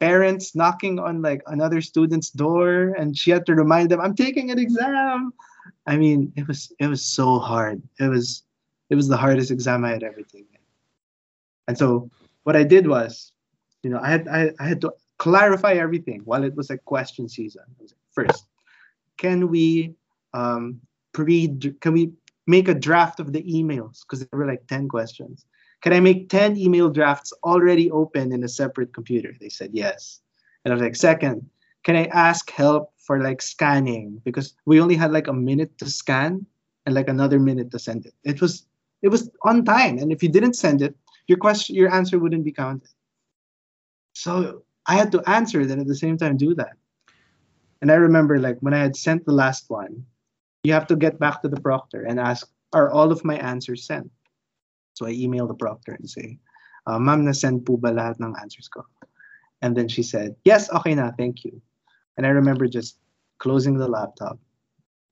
parents 0.00 0.56
knocking 0.56 0.98
on 0.98 1.22
like 1.22 1.42
another 1.46 1.80
student's 1.80 2.30
door 2.30 2.94
and 2.98 3.16
she 3.16 3.30
had 3.30 3.44
to 3.46 3.54
remind 3.54 3.90
them, 3.90 4.00
I'm 4.00 4.14
taking 4.14 4.50
an 4.50 4.58
exam. 4.58 5.32
I 5.86 5.96
mean, 5.96 6.32
it 6.36 6.48
was 6.48 6.72
it 6.78 6.86
was 6.86 7.04
so 7.04 7.38
hard. 7.38 7.82
It 7.98 8.08
was 8.08 8.42
it 8.88 8.94
was 8.96 9.08
the 9.08 9.16
hardest 9.16 9.50
exam 9.50 9.84
I 9.84 9.90
had 9.90 10.02
ever 10.02 10.22
taken. 10.22 10.49
And 11.70 11.78
so 11.78 12.10
what 12.42 12.56
I 12.56 12.64
did 12.64 12.88
was, 12.88 13.30
you 13.84 13.90
know, 13.90 14.00
I 14.02 14.10
had 14.10 14.26
I, 14.26 14.50
I 14.58 14.66
had 14.66 14.80
to 14.80 14.92
clarify 15.18 15.74
everything 15.74 16.22
while 16.24 16.42
it 16.42 16.56
was 16.56 16.68
like 16.68 16.84
question 16.84 17.28
season. 17.28 17.62
First, 18.10 18.44
can 19.18 19.46
we 19.46 19.94
um, 20.34 20.80
pre 21.12 21.46
can 21.80 21.92
we 21.92 22.10
make 22.48 22.66
a 22.66 22.74
draft 22.74 23.20
of 23.20 23.32
the 23.32 23.44
emails? 23.44 24.00
Because 24.02 24.18
there 24.18 24.36
were 24.36 24.48
like 24.48 24.66
10 24.66 24.88
questions. 24.88 25.46
Can 25.82 25.92
i 25.92 26.00
make 26.00 26.28
10 26.28 26.56
email 26.56 26.90
drafts 26.90 27.32
already 27.44 27.88
open 27.92 28.32
in 28.32 28.42
a 28.42 28.48
separate 28.48 28.92
computer? 28.92 29.32
They 29.40 29.48
said 29.48 29.70
yes. 29.72 30.20
And 30.64 30.72
i 30.72 30.74
was 30.74 30.82
like 30.82 30.96
second 30.96 31.48
can 31.84 31.94
i 31.94 32.06
ask 32.06 32.50
help 32.50 32.92
for 32.98 33.22
like 33.22 33.40
scanning? 33.40 34.20
Because 34.24 34.54
we 34.66 34.80
only 34.80 34.96
had 34.96 35.12
like 35.12 35.28
a 35.28 35.32
minute 35.32 35.78
to 35.78 35.88
scan 35.88 36.44
and 36.84 36.96
like 36.96 37.08
another 37.08 37.38
minute 37.38 37.70
to 37.70 37.78
send 37.78 38.06
it. 38.06 38.14
It 38.24 38.40
was 38.40 38.66
it 39.02 39.08
was 39.08 39.30
on 39.42 39.64
time. 39.64 39.98
And 39.98 40.12
if 40.12 40.22
you 40.22 40.28
didn't 40.28 40.54
send 40.54 40.82
it 40.82 40.94
your 41.30 41.38
question 41.38 41.76
your 41.76 41.94
answer 41.94 42.18
wouldn't 42.18 42.44
be 42.44 42.50
counted. 42.50 42.90
So 44.14 44.64
i 44.84 44.94
had 44.98 45.12
to 45.14 45.22
answer 45.30 45.64
then 45.64 45.78
at 45.78 45.86
the 45.86 46.02
same 46.04 46.18
time 46.18 46.36
do 46.36 46.54
that. 46.58 46.74
And 47.80 47.88
i 47.94 47.94
remember 47.94 48.42
like 48.42 48.58
when 48.60 48.74
i 48.74 48.82
had 48.82 48.96
sent 48.98 49.24
the 49.24 49.38
last 49.42 49.70
one 49.70 50.04
you 50.66 50.72
have 50.74 50.88
to 50.88 50.96
get 50.96 51.22
back 51.22 51.40
to 51.40 51.48
the 51.48 51.62
proctor 51.62 52.02
and 52.02 52.18
ask 52.18 52.50
are 52.74 52.90
all 52.90 53.10
of 53.14 53.24
my 53.24 53.36
answers 53.38 53.86
sent? 53.86 54.10
So 54.98 55.06
i 55.06 55.14
emailed 55.14 55.54
the 55.54 55.62
proctor 55.62 55.94
and 55.94 56.10
say 56.10 56.38
uh, 56.90 56.98
ma'am 56.98 57.24
na 57.24 57.32
send 57.32 57.62
po 57.64 57.78
ba 57.78 57.94
lahat 57.94 58.18
ng 58.18 58.34
answers 58.42 58.66
ko? 58.66 58.82
And 59.62 59.78
then 59.78 59.86
she 59.86 60.02
said 60.02 60.34
yes 60.42 60.66
okay 60.82 60.98
na 60.98 61.14
thank 61.14 61.46
you. 61.46 61.62
And 62.18 62.26
i 62.26 62.34
remember 62.34 62.66
just 62.66 62.98
closing 63.38 63.78
the 63.78 63.86
laptop 63.86 64.36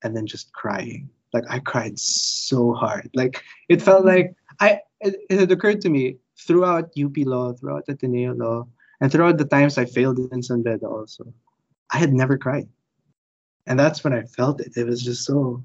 and 0.03 0.11
then 0.11 0.27
just 0.27 0.51
crying. 0.51 1.07
Like 1.31 1.47
i 1.47 1.63
cried 1.63 1.95
so 1.95 2.75
hard. 2.75 3.07
Like 3.15 3.39
it 3.71 3.79
felt 3.79 4.03
like 4.03 4.35
i 4.59 4.79
it, 5.01 5.15
it 5.29 5.39
had 5.39 5.51
occurred 5.51 5.81
to 5.81 5.89
me 5.89 6.17
throughout 6.37 6.91
UP 7.01 7.15
law, 7.17 7.53
throughout 7.53 7.85
Ateneo 7.87 8.33
law, 8.33 8.67
and 9.01 9.11
throughout 9.11 9.37
the 9.37 9.45
times 9.45 9.77
I 9.77 9.85
failed 9.85 10.19
in 10.31 10.43
San 10.43 10.61
Beda 10.61 10.87
also, 10.87 11.33
I 11.91 11.97
had 11.97 12.13
never 12.13 12.37
cried. 12.37 12.67
And 13.67 13.79
that's 13.79 14.03
when 14.03 14.13
I 14.13 14.23
felt 14.23 14.61
it. 14.61 14.75
It 14.75 14.85
was 14.85 15.01
just 15.01 15.25
so, 15.25 15.63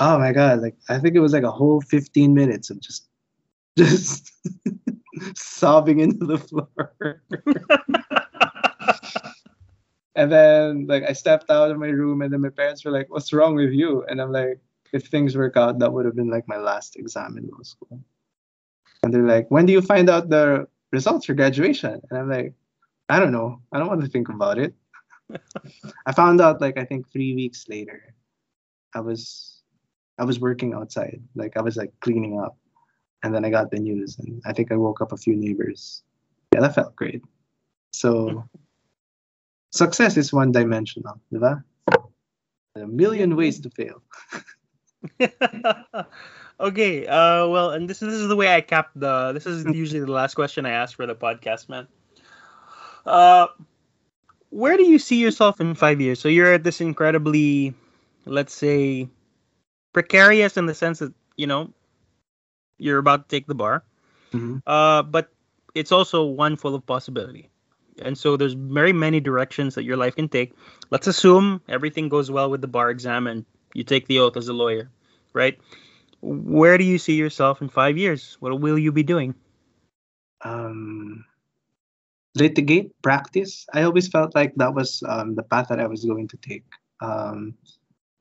oh 0.00 0.18
my 0.18 0.32
God, 0.32 0.60
like 0.62 0.76
I 0.88 0.98
think 0.98 1.14
it 1.14 1.20
was 1.20 1.32
like 1.32 1.42
a 1.42 1.50
whole 1.50 1.80
15 1.80 2.32
minutes 2.32 2.70
of 2.70 2.80
just, 2.80 3.08
just 3.78 4.32
sobbing 5.34 6.00
into 6.00 6.24
the 6.24 6.38
floor. 6.38 7.22
and 10.14 10.32
then 10.32 10.86
like 10.86 11.04
I 11.08 11.12
stepped 11.12 11.50
out 11.50 11.70
of 11.70 11.78
my 11.78 11.88
room 11.88 12.22
and 12.22 12.32
then 12.32 12.40
my 12.40 12.50
parents 12.50 12.84
were 12.84 12.92
like, 12.92 13.10
what's 13.10 13.32
wrong 13.32 13.54
with 13.54 13.72
you? 13.72 14.04
And 14.08 14.20
I'm 14.20 14.32
like, 14.32 14.60
if 14.92 15.06
things 15.06 15.36
work 15.36 15.56
out, 15.56 15.78
that 15.78 15.92
would 15.92 16.04
have 16.04 16.16
been 16.16 16.30
like 16.30 16.48
my 16.48 16.58
last 16.58 16.96
exam 16.96 17.36
in 17.38 17.48
law 17.48 17.62
school. 17.62 18.00
And 19.02 19.12
they're 19.12 19.22
like, 19.22 19.50
when 19.50 19.66
do 19.66 19.72
you 19.72 19.82
find 19.82 20.10
out 20.10 20.28
the 20.28 20.66
results 20.92 21.26
for 21.26 21.34
graduation? 21.34 22.00
And 22.10 22.18
I'm 22.18 22.30
like, 22.30 22.54
I 23.08 23.20
don't 23.20 23.32
know. 23.32 23.60
I 23.72 23.78
don't 23.78 23.88
want 23.88 24.02
to 24.02 24.08
think 24.08 24.28
about 24.28 24.58
it. 24.58 24.74
I 26.06 26.12
found 26.12 26.40
out 26.40 26.60
like 26.60 26.78
I 26.78 26.84
think 26.84 27.10
three 27.10 27.34
weeks 27.34 27.66
later. 27.68 28.14
I 28.94 29.00
was 29.00 29.62
I 30.18 30.24
was 30.24 30.40
working 30.40 30.74
outside. 30.74 31.22
Like 31.34 31.56
I 31.56 31.62
was 31.62 31.76
like 31.76 31.92
cleaning 32.00 32.40
up. 32.40 32.56
And 33.22 33.34
then 33.34 33.44
I 33.44 33.50
got 33.50 33.70
the 33.70 33.78
news 33.78 34.18
and 34.18 34.40
I 34.46 34.52
think 34.52 34.70
I 34.70 34.76
woke 34.76 35.00
up 35.00 35.12
a 35.12 35.16
few 35.16 35.34
neighbors. 35.36 36.02
Yeah, 36.54 36.60
that 36.60 36.74
felt 36.74 36.94
great. 36.96 37.22
So 37.92 38.44
success 39.70 40.16
is 40.16 40.32
one 40.32 40.52
dimensional, 40.52 41.20
diba? 41.32 41.62
A 42.76 42.86
million 42.86 43.34
ways 43.36 43.60
to 43.60 43.70
fail. 43.70 44.02
okay. 46.60 47.06
Uh, 47.06 47.46
well, 47.48 47.70
and 47.70 47.88
this, 47.88 48.00
this 48.00 48.14
is 48.14 48.28
the 48.28 48.36
way 48.36 48.54
I 48.54 48.60
cap 48.60 48.90
the. 48.94 49.32
This 49.32 49.46
is 49.46 49.64
usually 49.64 50.00
the 50.00 50.10
last 50.10 50.34
question 50.34 50.66
I 50.66 50.70
ask 50.70 50.96
for 50.96 51.06
the 51.06 51.14
podcast, 51.14 51.68
man. 51.68 51.86
Uh, 53.06 53.46
where 54.50 54.76
do 54.76 54.84
you 54.84 54.98
see 54.98 55.16
yourself 55.16 55.60
in 55.60 55.74
five 55.74 56.00
years? 56.00 56.20
So 56.20 56.28
you're 56.28 56.52
at 56.52 56.64
this 56.64 56.80
incredibly, 56.80 57.74
let's 58.24 58.54
say, 58.54 59.08
precarious 59.92 60.56
in 60.56 60.66
the 60.66 60.74
sense 60.74 60.98
that 61.00 61.12
you 61.36 61.46
know 61.46 61.72
you're 62.78 62.98
about 62.98 63.28
to 63.28 63.36
take 63.36 63.46
the 63.46 63.54
bar, 63.54 63.84
mm-hmm. 64.32 64.58
uh, 64.66 65.02
but 65.02 65.30
it's 65.74 65.92
also 65.92 66.24
one 66.24 66.56
full 66.56 66.74
of 66.74 66.84
possibility. 66.86 67.50
And 68.00 68.16
so 68.16 68.36
there's 68.36 68.52
very 68.52 68.92
many 68.92 69.20
directions 69.20 69.74
that 69.74 69.82
your 69.82 69.96
life 69.96 70.14
can 70.14 70.28
take. 70.28 70.54
Let's 70.90 71.08
assume 71.08 71.60
everything 71.68 72.08
goes 72.08 72.30
well 72.30 72.48
with 72.48 72.60
the 72.60 72.68
bar 72.68 72.90
exam 72.90 73.26
and 73.26 73.44
you 73.74 73.84
take 73.84 74.06
the 74.06 74.18
oath 74.18 74.36
as 74.36 74.48
a 74.48 74.52
lawyer, 74.52 74.90
right? 75.32 75.58
Where 76.20 76.78
do 76.78 76.84
you 76.84 76.98
see 76.98 77.14
yourself 77.14 77.62
in 77.62 77.68
five 77.68 77.96
years? 77.96 78.36
What 78.40 78.60
will 78.60 78.78
you 78.78 78.92
be 78.92 79.02
doing? 79.02 79.34
Um, 80.44 81.24
litigate, 82.34 82.90
practice. 83.02 83.66
I 83.74 83.82
always 83.82 84.08
felt 84.08 84.34
like 84.34 84.54
that 84.56 84.74
was 84.74 85.02
um, 85.08 85.34
the 85.34 85.42
path 85.42 85.68
that 85.68 85.80
I 85.80 85.86
was 85.86 86.04
going 86.04 86.28
to 86.28 86.36
take. 86.38 86.64
Um, 87.00 87.54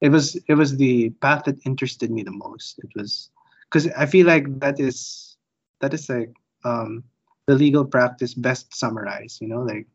it 0.02 0.10
was 0.10 0.36
it 0.48 0.53
was 0.53 0.78
the 0.78 1.10
path 1.22 1.45
that 1.45 1.65
interested 1.65 2.11
me 2.11 2.24
the 2.24 2.32
most. 2.32 2.80
It 2.80 2.90
was 2.95 3.30
because 3.69 3.88
I 3.98 4.06
feel 4.06 4.28
like 4.28 4.60
that 4.60 4.80
is 4.80 5.38
that 5.82 5.94
is 5.94 6.10
like 6.10 6.34
um, 6.64 7.03
the 7.48 7.56
legal 7.56 7.86
practice 7.86 8.34
best 8.34 8.76
summarized. 8.76 9.41
You 9.41 9.48
know, 9.48 9.61
like 9.61 9.88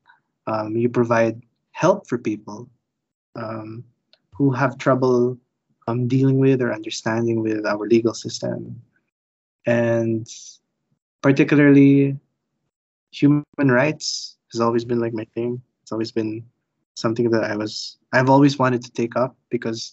um, 0.46 0.76
you 0.76 0.88
provide 0.88 1.42
help 1.70 2.08
for 2.08 2.18
people 2.18 2.68
um, 3.36 3.84
who 4.34 4.52
have 4.52 4.78
trouble 4.78 5.38
um, 5.88 6.08
dealing 6.08 6.38
with 6.38 6.62
or 6.62 6.72
understanding 6.72 7.42
with 7.42 7.66
our 7.66 7.86
legal 7.86 8.14
system. 8.14 8.80
And 9.66 10.26
particularly, 11.22 12.18
human 13.10 13.44
rights 13.58 14.36
has 14.52 14.60
always 14.60 14.84
been 14.84 15.00
like 15.00 15.12
my 15.12 15.24
thing. 15.34 15.62
It's 15.82 15.92
always 15.92 16.12
been 16.12 16.44
something 16.94 17.30
that 17.30 17.44
I 17.44 17.56
was 17.56 17.96
I've 18.12 18.28
always 18.28 18.58
wanted 18.58 18.82
to 18.84 18.92
take 18.92 19.16
up 19.16 19.36
because 19.50 19.92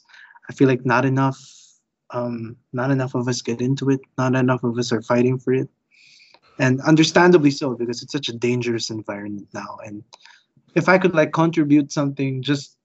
I 0.49 0.53
feel 0.53 0.67
like 0.67 0.85
not 0.85 1.05
enough 1.05 1.39
um, 2.11 2.55
not 2.73 2.89
enough 2.91 3.13
of 3.13 3.27
us 3.27 3.41
get 3.41 3.61
into 3.61 3.89
it. 3.91 3.99
Not 4.17 4.35
enough 4.35 4.63
of 4.63 4.77
us 4.77 4.91
are 4.91 5.01
fighting 5.01 5.37
for 5.37 5.53
it, 5.53 5.69
and 6.57 6.81
understandably 6.81 7.51
so 7.51 7.75
because 7.75 8.01
it's 8.01 8.11
such 8.11 8.29
a 8.29 8.33
dangerous 8.33 8.89
environment 8.89 9.47
now. 9.53 9.77
And 9.85 10.03
if 10.75 10.89
I 10.89 10.97
could 10.97 11.13
like 11.13 11.33
contribute 11.33 11.91
something 11.91 12.41
just 12.41 12.78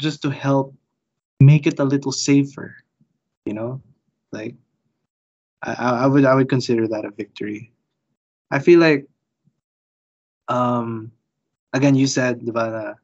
just 0.00 0.22
to 0.22 0.30
help 0.30 0.74
make 1.38 1.66
it 1.66 1.78
a 1.78 1.84
little 1.84 2.12
safer, 2.12 2.74
you 3.44 3.54
know, 3.54 3.80
like 4.32 4.56
I, 5.62 6.04
I 6.04 6.06
would 6.06 6.24
I 6.24 6.34
would 6.34 6.48
consider 6.48 6.88
that 6.88 7.04
a 7.04 7.10
victory. 7.10 7.72
I 8.50 8.58
feel 8.58 8.80
like 8.80 9.06
um 10.48 11.12
again 11.72 11.94
you 11.94 12.06
said 12.06 12.40
diba, 12.40 12.96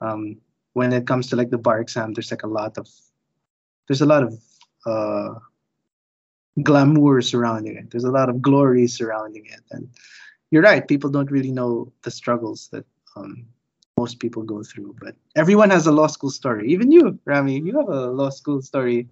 um 0.00 0.36
when 0.74 0.92
it 0.92 1.06
comes 1.06 1.28
to 1.28 1.36
like 1.36 1.50
the 1.50 1.58
bar 1.58 1.80
exam 1.80 2.12
there's 2.12 2.30
like 2.30 2.42
a 2.42 2.46
lot 2.50 2.76
of 2.78 2.88
there's 3.88 4.02
a 4.02 4.06
lot 4.06 4.22
of 4.22 4.34
uh 4.86 5.34
glamour 6.62 7.22
surrounding 7.22 7.76
it. 7.76 7.90
There's 7.90 8.04
a 8.04 8.10
lot 8.10 8.28
of 8.28 8.42
glory 8.42 8.86
surrounding 8.86 9.46
it. 9.46 9.62
And 9.70 9.88
you're 10.50 10.62
right 10.62 10.86
people 10.86 11.10
don't 11.10 11.30
really 11.30 11.52
know 11.52 11.92
the 12.02 12.10
struggles 12.10 12.68
that 12.72 12.84
um 13.16 13.46
most 14.00 14.18
people 14.24 14.42
go 14.42 14.62
through 14.62 14.94
but 15.00 15.14
everyone 15.36 15.70
has 15.76 15.86
a 15.86 15.96
law 16.00 16.10
school 16.16 16.34
story 16.40 16.68
even 16.74 16.92
you 16.96 17.18
rami 17.32 17.58
you 17.70 17.76
have 17.80 17.88
a 17.88 18.06
law 18.20 18.30
school 18.30 18.60
story 18.70 19.08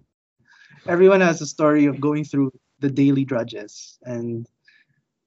everyone 0.87 1.21
has 1.21 1.41
a 1.41 1.51
story 1.55 1.85
of 1.85 1.99
going 2.07 2.23
through 2.23 2.51
the 2.79 2.89
daily 3.01 3.25
drudges 3.25 3.99
and 4.03 4.47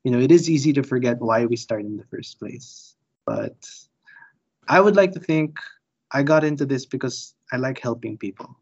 you 0.05 0.11
know, 0.11 0.19
it 0.19 0.33
is 0.33 0.51
easy 0.51 0.73
to 0.73 0.83
forget 0.83 1.21
why 1.21 1.47
we 1.47 1.57
started 1.57 1.87
in 1.87 1.97
the 1.97 2.05
first 2.05 2.39
place. 2.39 2.97
But 3.25 3.55
I 4.69 4.81
would 4.81 4.97
like 4.97 5.13
to 5.13 5.21
think 5.21 5.59
I 6.11 6.23
got 6.23 6.45
into 6.45 6.67
this 6.67 6.87
because 6.87 7.35
I 7.53 7.57
like 7.57 7.79
helping 7.79 8.19
people. 8.19 8.57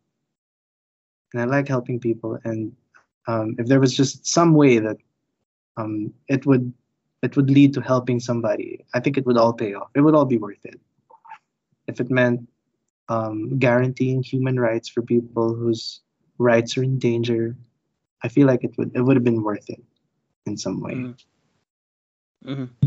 And 1.32 1.40
I 1.40 1.44
like 1.47 1.68
helping 1.68 1.98
people. 1.98 2.39
And 2.44 2.72
um, 3.27 3.55
if 3.59 3.66
there 3.66 3.81
was 3.81 3.97
just 3.97 4.27
some 4.27 4.55
way 4.55 4.78
that 4.78 4.98
um, 5.77 6.12
it 6.28 6.44
would 6.47 6.72
it 7.22 7.36
would 7.36 7.51
lead 7.51 7.74
to 7.74 7.82
helping 7.82 8.18
somebody, 8.18 8.82
I 8.94 9.01
think 9.01 9.18
it 9.18 9.27
would 9.27 9.36
all 9.36 9.52
pay 9.52 9.74
off. 9.74 9.90
It 9.94 10.01
would 10.01 10.14
all 10.14 10.24
be 10.24 10.39
worth 10.39 10.64
it. 10.64 10.81
If 11.90 12.00
it 12.00 12.10
meant 12.10 12.48
um, 13.08 13.58
guaranteeing 13.58 14.22
human 14.22 14.58
rights 14.58 14.88
for 14.88 15.02
people 15.02 15.54
whose 15.54 16.00
rights 16.38 16.78
are 16.78 16.82
in 16.82 16.98
danger, 16.98 17.56
I 18.22 18.28
feel 18.28 18.46
like 18.46 18.64
it 18.64 18.78
would 18.78 18.92
it 18.94 19.02
would 19.02 19.16
have 19.16 19.24
been 19.24 19.42
worth 19.42 19.68
it 19.68 19.82
in 20.46 20.56
some 20.56 20.80
way. 20.80 20.94
Mm. 20.94 21.14
Mm-hmm. 22.46 22.86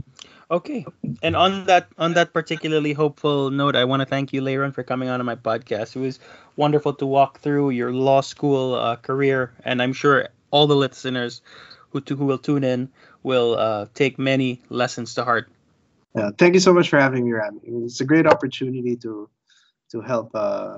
Okay, 0.49 0.85
and 1.21 1.35
on 1.35 1.65
that 1.65 1.87
on 1.97 2.13
that 2.13 2.33
particularly 2.33 2.93
hopeful 2.93 3.51
note, 3.51 3.75
I 3.75 3.85
want 3.85 4.01
to 4.01 4.05
thank 4.05 4.33
you, 4.33 4.41
Leiron, 4.41 4.73
for 4.73 4.83
coming 4.83 5.09
on 5.09 5.19
to 5.19 5.23
my 5.23 5.35
podcast. 5.35 5.95
It 5.95 5.99
was 5.99 6.19
wonderful 6.55 6.93
to 6.95 7.05
walk 7.05 7.39
through 7.39 7.69
your 7.71 7.93
law 7.93 8.21
school 8.21 8.73
uh, 8.73 8.95
career, 8.97 9.53
and 9.63 9.81
I'm 9.81 9.93
sure 9.93 10.29
all 10.49 10.65
the 10.65 10.75
listeners 10.75 11.41
who 11.91 12.01
who 12.01 12.25
will 12.25 12.39
tune 12.41 12.63
in 12.63 12.89
will 13.21 13.53
uh, 13.57 13.85
take 13.93 14.17
many 14.17 14.61
lessons 14.69 15.13
to 15.15 15.23
heart. 15.23 15.52
Yeah, 16.15 16.29
thank 16.37 16.53
you 16.53 16.59
so 16.59 16.73
much 16.73 16.89
for 16.89 16.99
having 16.99 17.25
me, 17.25 17.31
Rami. 17.31 17.59
It's 17.63 18.01
a 18.01 18.05
great 18.05 18.27
opportunity 18.27 18.95
to 18.97 19.29
to 19.91 20.01
help 20.01 20.31
uh, 20.33 20.77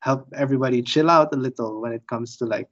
help 0.00 0.28
everybody 0.34 0.82
chill 0.82 1.10
out 1.10 1.32
a 1.32 1.36
little 1.36 1.80
when 1.80 1.92
it 1.92 2.06
comes 2.06 2.36
to 2.38 2.44
like 2.46 2.68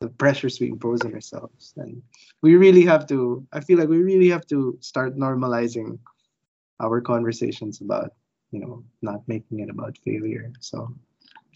the 0.00 0.08
pressures 0.08 0.60
we 0.60 0.68
impose 0.68 1.00
on 1.02 1.14
ourselves. 1.14 1.72
And 1.76 2.02
we 2.42 2.56
really 2.56 2.84
have 2.84 3.06
to 3.08 3.46
i 3.52 3.60
feel 3.60 3.78
like 3.78 3.88
we 3.88 3.98
really 4.02 4.28
have 4.28 4.46
to 4.48 4.76
start 4.80 5.16
normalizing 5.16 5.98
our 6.80 7.00
conversations 7.00 7.80
about 7.80 8.10
you 8.52 8.60
know 8.60 8.84
not 9.02 9.20
making 9.28 9.60
it 9.60 9.70
about 9.70 9.98
failure. 10.04 10.52
So 10.60 10.94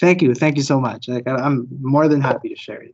thank 0.00 0.22
you. 0.22 0.34
Thank 0.34 0.56
you 0.56 0.62
so 0.64 0.80
much. 0.80 1.08
Like 1.08 1.26
i'm 1.28 1.68
more 1.80 2.08
than 2.08 2.20
happy 2.20 2.48
to 2.50 2.56
share 2.56 2.82
it 2.82 2.92